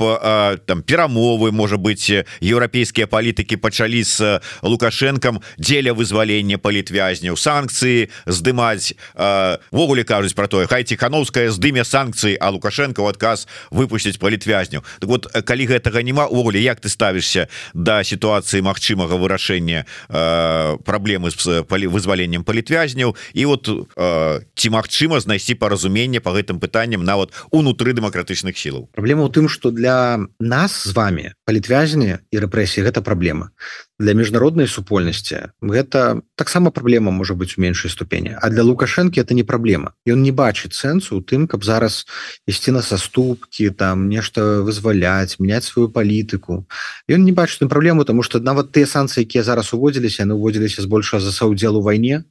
там 0.66 0.82
перамовы 0.84 1.52
можа 1.52 1.78
быть 1.78 2.10
еўрапейскія 2.42 3.08
палітыкі 3.08 3.58
пачалі 3.58 4.04
з 4.04 4.42
лукашэнкам 4.62 5.42
дзеля 5.58 5.94
вызвалення 5.94 6.58
палітыкі 6.58 6.79
палітвязняў 6.80 7.36
санкцыі 7.36 8.08
здымацьвогуле 8.26 10.04
кажуць 10.08 10.34
про 10.34 10.48
тое 10.48 10.68
хай 10.68 10.84
ціхановская 10.84 11.52
здыме 11.52 11.84
санкцыі 11.84 12.38
а 12.40 12.50
лукашенко 12.50 13.04
в 13.04 13.08
адказ 13.08 13.48
выпусціць 13.72 14.18
палітвязняў 14.18 14.84
так 15.00 15.10
вот 15.10 15.28
калі 15.28 15.68
гэтага 15.68 16.02
няма 16.04 16.28
увогуле 16.28 16.64
як 16.64 16.80
ты 16.80 16.90
ставішся 16.90 17.48
да 17.74 18.04
сітуацыі 18.04 18.64
магчымага 18.64 19.20
вырашэння 19.20 19.84
праблемы 20.88 21.32
з 21.32 21.68
вызваленнем 21.68 22.44
палітвязняў 22.44 23.16
і 23.34 23.46
вот 23.46 23.68
ці 23.68 24.68
магчыма 24.70 25.20
знайсці 25.20 25.56
паразуменне 25.56 26.20
по 26.20 26.32
гэтым 26.32 26.60
пытанням 26.60 27.04
нават 27.04 27.36
унутры 27.52 27.92
дэмакратычных 27.92 28.56
сілаў? 28.56 28.88
Праблема 28.96 29.28
ў 29.28 29.32
тым 29.36 29.52
что 29.52 29.72
для 29.72 30.20
нас 30.40 30.88
з 30.88 30.96
вами 30.96 31.36
палітвязні 31.44 32.24
і 32.32 32.36
рэпрэсіі 32.40 32.88
гэта 32.88 33.04
праблема 33.04 33.52
для 34.00 34.14
міжнароднай 34.16 34.68
супольнасці 34.68 35.52
гэта 35.62 36.24
таксама 36.36 36.72
праблема 36.72 37.12
можа 37.12 37.36
быць 37.36 37.60
у 37.60 37.62
меншай 37.62 37.92
ступені. 37.92 38.40
А 38.40 38.50
для 38.50 38.64
лукашэнкі 38.64 39.20
это 39.20 39.36
не 39.36 39.44
праблема. 39.44 39.92
Ён 40.08 40.24
не 40.24 40.32
бачыць 40.32 40.74
сэнсу 40.74 41.20
у 41.20 41.22
тым 41.22 41.48
каб 41.48 41.68
зараз 41.68 42.08
ісці 42.48 42.72
на 42.72 42.82
саступкі 42.82 43.70
там 43.76 44.08
нешта 44.08 44.64
вызваляць 44.64 45.36
мяняць 45.40 45.68
сваю 45.68 45.92
палітыку. 45.92 46.64
Ён 47.12 47.28
не 47.28 47.36
бачыць 47.36 47.68
праблему 47.68 48.06
тому 48.06 48.24
что 48.24 48.40
нават 48.40 48.72
тыя 48.72 48.88
санкцыі 48.88 49.28
якія 49.28 49.44
зараз 49.44 49.74
уводзіліся 49.74 50.24
яны 50.24 50.40
уводзіліся 50.40 50.82
збольшага 50.82 51.20
за 51.20 51.32
саўдзел 51.36 51.78
у 51.78 51.82
вайне 51.82 52.24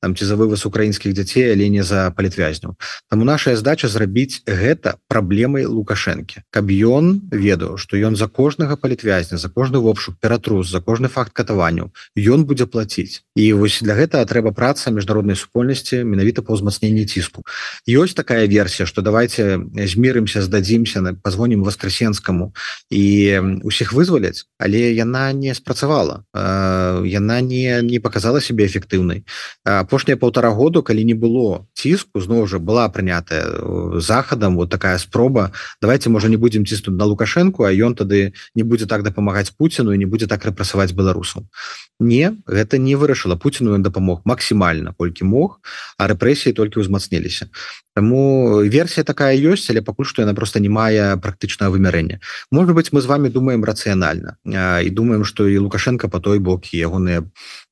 там 0.00 0.14
ці 0.14 0.24
за 0.24 0.36
вываз 0.38 0.62
украінскіх 0.66 1.12
дзяцей 1.12 1.50
але 1.52 1.68
не 1.68 1.82
за 1.82 2.14
палітвязняў 2.14 2.78
таму 3.10 3.26
наша 3.26 3.56
задача 3.56 3.88
зрабіць 3.88 4.46
гэта 4.46 4.96
праблемай 5.10 5.66
лукашэнкі 5.66 6.46
каб 6.54 6.70
ён 6.70 7.26
ведаў 7.34 7.76
что 7.82 7.98
ён 7.98 8.14
за 8.14 8.28
кожнага 8.30 8.76
палітвязня 8.76 9.38
за 9.38 9.50
кожны 9.50 9.82
вопшук 9.82 10.16
ператрус 10.22 10.70
за 10.70 10.80
кожны 10.80 11.08
факт 11.16 11.32
катаванняў. 11.32 11.96
Ён 12.12 12.44
будзе 12.44 12.68
плаціць. 12.68 13.24
І 13.32 13.56
вось 13.56 13.80
для 13.80 13.96
гэтага 13.96 14.28
трэба 14.28 14.52
праца 14.52 14.92
міжнароднай 14.92 15.36
супольнасці 15.40 16.04
менавіта 16.04 16.44
па 16.44 16.52
ўзмацненні 16.52 17.08
ціску. 17.08 17.40
Ёсць 17.88 18.12
такая 18.12 18.44
версія 18.44 18.84
что 18.84 19.00
давайте 19.00 19.64
змірымся 19.72 20.44
здадзімся 20.44 21.00
на 21.00 21.16
позвонім 21.16 21.64
васкрасенскаму 21.64 22.52
і 22.92 23.04
усіх 23.64 23.96
вызваляць 23.96 24.44
але 24.60 24.92
яна 24.92 25.32
не 25.32 25.54
спрацавала. 25.54 26.24
Яна 26.34 27.40
не 27.40 27.80
не 27.82 27.98
показала 28.00 28.40
себе 28.40 28.66
эфектыўнай. 28.66 29.24
Апошнія 29.64 30.16
полтора 30.16 30.50
году 30.50 30.82
калі 30.82 31.04
не 31.04 31.14
было 31.14 31.66
ціску 31.86 32.18
зноў 32.18 32.50
жа 32.50 32.58
была 32.58 32.88
прынятая 32.90 33.46
захадам 34.02 34.56
вот 34.56 34.70
такая 34.70 34.98
спроба. 34.98 35.52
Давайте 35.80 36.10
можа 36.10 36.28
не 36.28 36.36
будем 36.36 36.66
ціснуть 36.66 36.98
на 36.98 37.04
лукашенко 37.04 37.64
а 37.64 37.70
ён 37.70 37.94
тады 37.94 38.34
не 38.54 38.62
будзе 38.62 38.86
так 38.86 39.02
дапамагаць 39.02 39.54
Пуціну 39.54 39.94
і 39.94 39.98
не 39.98 40.06
будзе 40.06 40.26
так 40.26 40.42
рэпрасаваць 40.42 40.92
беларусаў 40.92 41.46
не 42.00 42.34
гэта 42.46 42.78
не 42.78 42.96
вырашыла 42.96 43.36
Пуціну 43.36 43.78
ён 43.78 43.82
дапамог 43.82 44.22
максімальна 44.24 44.94
колькі 44.98 45.24
мог 45.24 45.60
а 45.98 46.10
рэпрэсіі 46.10 46.52
толькі 46.52 46.82
ўзмацніліся 46.82 47.48
Таму 47.96 48.60
версія 48.60 49.08
такая 49.08 49.32
ёсць 49.32 49.72
але 49.72 49.80
пакуль 49.80 50.04
што 50.04 50.20
яна 50.20 50.36
просто 50.36 50.60
не 50.60 50.68
мае 50.68 51.16
практычнага 51.16 51.72
вымярэння. 51.72 52.20
Может 52.50 52.76
быть 52.76 52.92
мы 52.92 53.00
з 53.00 53.08
вами 53.08 53.32
думаем 53.32 53.64
рацыянальна 53.64 54.36
і 54.44 54.90
думаем 54.90 55.24
что 55.24 55.48
і 55.48 55.56
лукашенко 55.58 56.08
по 56.08 56.20
той 56.20 56.38
бок 56.38 56.68
ягоныя 56.76 57.24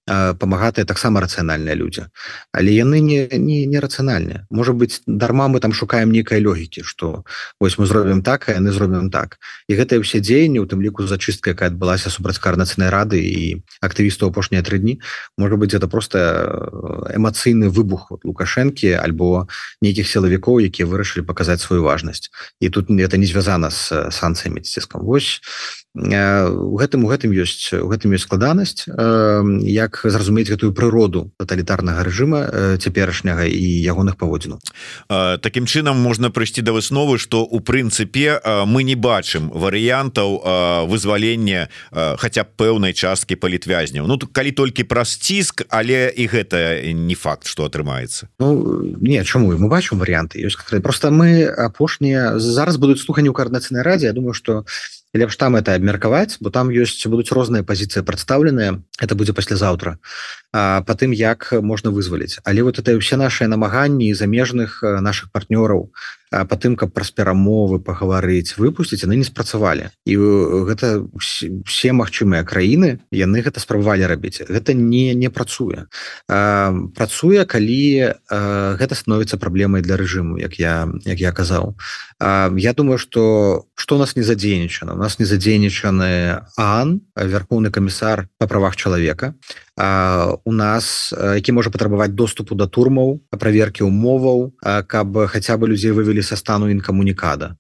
памагатыя 0.07 0.85
таксама 0.85 1.21
рацыянальныя 1.21 1.75
людзі 1.75 2.09
але 2.53 2.73
яны 2.73 3.01
не 3.01 3.29
не 3.39 3.67
нерацыянальныя 3.67 4.47
можа 4.51 4.73
быть 4.73 5.03
дарма 5.07 5.49
мы 5.49 5.61
там 5.61 5.73
шукаем 5.73 6.13
нейкай 6.13 6.45
логікі 6.45 6.83
что 6.83 7.25
вось 7.61 7.79
мы 7.79 7.87
зробім 7.87 8.23
так 8.23 8.49
яны 8.49 8.73
зробім 8.73 9.11
так. 9.11 9.39
І 9.69 9.77
гэтыя 9.79 10.01
ўсе 10.01 10.21
дзеянні 10.21 10.61
у 10.61 10.67
тым 10.67 10.83
ліку 10.83 11.07
зачыстка 11.07 11.55
якая 11.55 11.71
адбылася 11.71 12.11
супраць 12.11 12.39
карнацыйнай 12.39 12.91
рады 12.91 13.21
і 13.21 13.65
актывістаў 13.81 14.31
апошнія 14.31 14.63
тры 14.63 14.79
дні 14.79 15.01
можа 15.39 15.57
быть 15.57 15.75
это 15.75 15.89
просто 15.89 17.11
эмацыйны 17.15 17.69
выбух 17.69 18.13
от 18.13 18.25
лукашэнкі 18.25 18.95
альбо 19.01 19.47
нейкіх 19.83 20.09
сілавікоў 20.09 20.61
якія 20.65 20.87
вырашылі 20.87 21.27
паказаць 21.27 21.61
сваю 21.61 21.83
важнасць. 21.83 22.31
І 22.61 22.69
тут 22.69 22.91
это 22.91 23.17
не 23.17 23.27
звязана 23.27 23.71
з 23.71 24.11
санкцыямі 24.11 24.61
ціскам 24.61 25.03
вось 25.05 25.41
у 25.95 26.75
гэтым 26.75 27.07
у 27.07 27.09
гэтым 27.09 27.31
ёсць 27.31 27.71
у 27.71 27.87
гэтым 27.87 28.19
ёсць 28.19 28.27
складанасць 28.27 28.91
як 28.91 30.01
зразумець 30.03 30.51
гэтую 30.51 30.75
прыроду 30.75 31.31
таталітарнага 31.39 32.03
рэжыма 32.03 32.41
цяперашняга 32.83 33.47
і 33.47 33.63
ягоных 33.87 34.19
паводзінаў. 34.19 34.59
Такім 35.39 35.71
чынам 35.71 36.03
можна 36.03 36.35
прыйсці 36.35 36.67
да 36.67 36.75
высновы 36.75 37.23
што 37.23 37.47
у 37.47 37.63
прынцыпе 37.63 38.43
мы 38.67 38.83
не 38.83 38.99
бачым 38.99 39.55
варыянтаў 39.55 40.91
вызвалення 40.91 41.71
хаця 41.95 42.43
б 42.43 42.51
пэўнай 42.59 42.91
часткі 42.91 43.39
палітвязняў. 43.39 44.11
Ну 44.11 44.19
калі 44.19 44.51
толькі 44.51 44.83
праз 44.91 45.15
ціск 45.15 45.63
але 45.71 46.11
і 46.11 46.27
гэта 46.27 46.83
не 46.91 47.15
факт 47.15 47.47
что 47.47 47.71
атрымаецца. 47.71 48.35
Ну 48.43 48.83
не 48.99 49.23
чаму? 49.23 49.55
Мы 49.55 49.71
бачым 49.71 50.03
варианты 50.03 50.43
ёсць 50.43 50.59
просто 50.83 51.15
мы 51.15 51.47
апошнія 51.47 52.43
зараз 52.43 52.83
будуць 52.83 52.99
слуханні 52.99 53.31
ў 53.31 53.35
каардынацыйнай 53.39 53.87
радзе. 53.87 54.11
Я 54.11 54.13
думаю 54.13 54.35
что 54.35 54.67
лепш 55.15 55.37
там 55.37 55.57
это 55.57 55.75
абмеркаваць 55.75 56.37
бо 56.41 56.51
там 56.51 56.69
ёсць 56.69 57.07
будуць 57.07 57.31
розныя 57.31 57.63
пазіцыі 57.63 58.03
прадстаўленыя 58.03 58.83
это 59.01 59.15
будзе 59.15 59.33
паслязаўтра 59.33 59.99
по 60.53 60.95
тым 60.95 61.15
як 61.15 61.51
можна 61.63 61.91
вызваліць. 61.91 62.39
Але 62.45 62.63
вот 62.63 62.79
это 62.79 62.99
все 62.99 63.17
наши 63.17 63.47
намаганні 63.47 64.15
замежных 64.15 64.83
наших 64.83 65.31
партнёраў 65.31 65.91
по 66.31 66.57
тым 66.57 66.77
каб 66.77 66.91
праз 66.91 67.11
перамовы 67.11 67.79
пагаварыць 67.79 68.57
выпусціць 68.59 69.05
яны 69.07 69.17
не 69.21 69.27
спрацавалі. 69.27 69.91
І 70.05 70.17
гэта 70.67 71.05
все 71.67 71.93
магчымыя 71.93 72.43
краіны 72.43 72.99
яны 73.15 73.39
гэта 73.45 73.61
спрабавалі 73.61 74.07
рабіць. 74.11 74.43
Гэта 74.49 74.75
не 74.75 75.15
не 75.15 75.31
працуе. 75.31 75.87
Працуе 76.27 77.45
калі 77.47 78.19
гэта 78.81 78.95
становіцца 78.95 79.39
праблемай 79.39 79.83
для 79.83 79.97
рэжыму 79.97 80.41
як 80.41 80.59
я 80.59 80.89
як 81.05 81.21
я 81.21 81.33
казаў. 81.33 81.77
Я 82.21 82.73
думаю 82.73 82.99
что 82.99 83.67
что 83.75 83.97
у 83.97 83.99
нас 83.99 84.17
не 84.17 84.23
задзейнічана. 84.23 84.95
У 84.95 84.99
нас 84.99 85.19
не 85.19 85.27
задзейнічаны 85.27 86.43
ан 86.57 87.01
вярхоўны 87.15 87.71
камісар 87.71 88.29
по 88.39 88.47
правах 88.47 88.77
чалавека. 88.77 89.35
У 89.77 90.53
нас 90.53 91.13
які 91.15 91.53
можа 91.53 91.71
патрабаваць 91.71 92.15
доступу 92.15 92.55
да 92.55 92.67
турмаў 92.67 93.21
праверкі 93.31 93.83
умоваў 93.83 94.55
каб 94.87 95.27
хаця 95.27 95.59
бы 95.59 95.69
людзей 95.69 95.91
вывели 95.91 96.24
са 96.25 96.37
стану 96.37 96.69
інкамунікада 96.69 97.55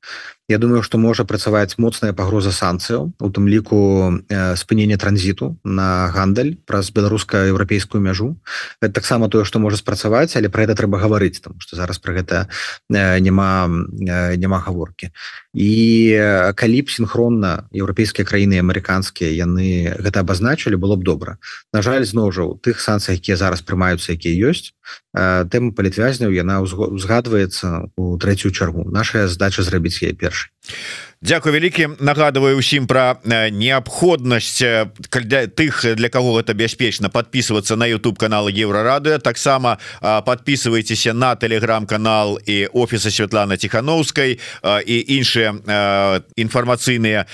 Я 0.47 0.59
думаю 0.59 0.82
что 0.82 0.99
можа 0.99 1.24
працаваць 1.24 1.78
моцная 1.80 2.12
пагроза 2.12 2.53
санкцыяў 2.53 3.16
у 3.16 3.28
тым 3.32 3.49
ліку 3.49 4.20
спынення 4.61 5.01
транзіту 5.01 5.57
на 5.64 6.12
гандаль 6.12 6.61
праз 6.68 6.92
беларуска-еўрапейскую 6.92 8.05
мяжу. 8.05 8.36
Это 8.82 8.92
таксама 8.92 9.30
тое 9.32 9.45
что 9.49 9.59
можа 9.59 9.80
спрацаваць 9.80 10.36
але 10.36 10.53
про 10.53 10.68
это 10.68 10.76
трэба 10.76 11.01
гаварыць 11.01 11.40
там 11.40 11.57
что 11.64 11.76
зараз 11.76 11.97
про 11.97 12.12
гэта 12.12 12.49
няма 12.90 13.72
няма 14.36 14.59
гаворкі. 14.61 15.16
І 15.57 15.72
калі 16.53 16.82
б 16.82 16.90
синхронна 16.92 17.64
еўрапейскія 17.72 18.28
краіны 18.28 18.61
амерыканскія 18.61 19.32
яны 19.32 19.97
гэта 19.97 20.20
абазначылі 20.20 20.76
было 20.76 21.01
б 21.01 21.09
добра. 21.09 21.38
На 21.72 21.80
жаль 21.80 22.05
зноў 22.05 22.36
жа 22.36 22.45
у 22.45 22.61
тых 22.61 22.84
санкцыях 22.84 23.16
якія 23.16 23.40
зараз 23.40 23.64
прымаюцца 23.64 24.12
якія 24.12 24.53
ёсць 24.53 24.76
тэма 25.16 25.72
палітвязняў 25.72 26.36
яна 26.36 26.61
узгадваецца 26.61 27.88
у 27.97 28.18
трэцюю 28.20 28.53
чаргу. 28.53 28.84
Наша 28.84 29.24
задача 29.28 29.64
зрабіць 29.64 30.05
яе 30.05 30.12
much 30.35 30.53
Дякую 31.24 31.54
вялікі. 31.54 31.88
Нагадываю 32.04 32.58
усім 32.60 32.86
про 32.86 33.16
неабходнасць 33.24 34.60
для 35.24 35.46
тых 35.48 35.96
для 35.96 36.08
кого 36.08 36.36
гэта 36.36 36.52
бяспечна 36.52 37.08
подписываться 37.08 37.76
на 37.76 37.88
YouTube 37.88 38.18
каналы 38.18 38.52
еврорады 38.52 39.18
таксама 39.18 39.78
подписывайтеся 40.02 41.14
на 41.14 41.34
телеграм-канал 41.34 42.38
і 42.44 42.66
офіса 42.66 43.10
Святлана 43.10 43.56
тихохановскай 43.56 44.38
і 44.84 44.96
іншыя 45.16 45.56
інфармацыйныя 46.36 47.24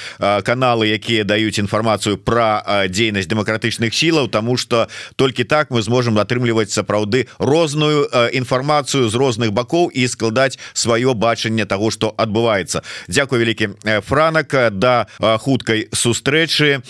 каналы 0.46 0.86
якія 0.94 1.24
даюць 1.24 1.58
інфармацыю 1.58 2.14
про 2.18 2.62
дзейнасць 2.86 3.26
демократычных 3.26 3.90
сілаў 3.90 4.28
тому 4.28 4.56
что 4.56 4.86
толькі 5.16 5.42
так 5.42 5.70
мы 5.70 5.82
зможем 5.82 6.14
атрымліваць 6.22 6.70
сапраўды 6.70 7.26
розную 7.38 8.06
інфармацыю 8.30 9.10
з 9.10 9.14
розных 9.14 9.50
бакоў 9.50 9.90
і 9.90 10.06
складаць 10.06 10.62
сваё 10.74 11.14
бачанне 11.14 11.66
того 11.66 11.90
что 11.90 12.14
адбываецца 12.16 12.86
Дякую 13.20 13.44
вялікі 13.44 13.76
франак 14.08 14.48
да 14.72 15.04
хуткай 15.20 15.92
сустрэчы 15.92 16.80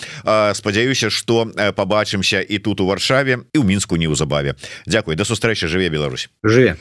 спадзяюся 0.55 1.11
что 1.11 1.51
побачымся 1.75 2.39
і 2.39 2.55
тут 2.63 2.79
у 2.79 2.87
варшаве 2.87 3.43
і 3.51 3.59
ў 3.59 3.67
мінску 3.67 3.99
неўзабаве 3.99 4.55
Дякую 4.87 5.19
да 5.19 5.27
сустрэчы 5.27 5.67
жыве 5.67 5.91
Беларусь. 5.91 6.31
Жыве 6.39 6.79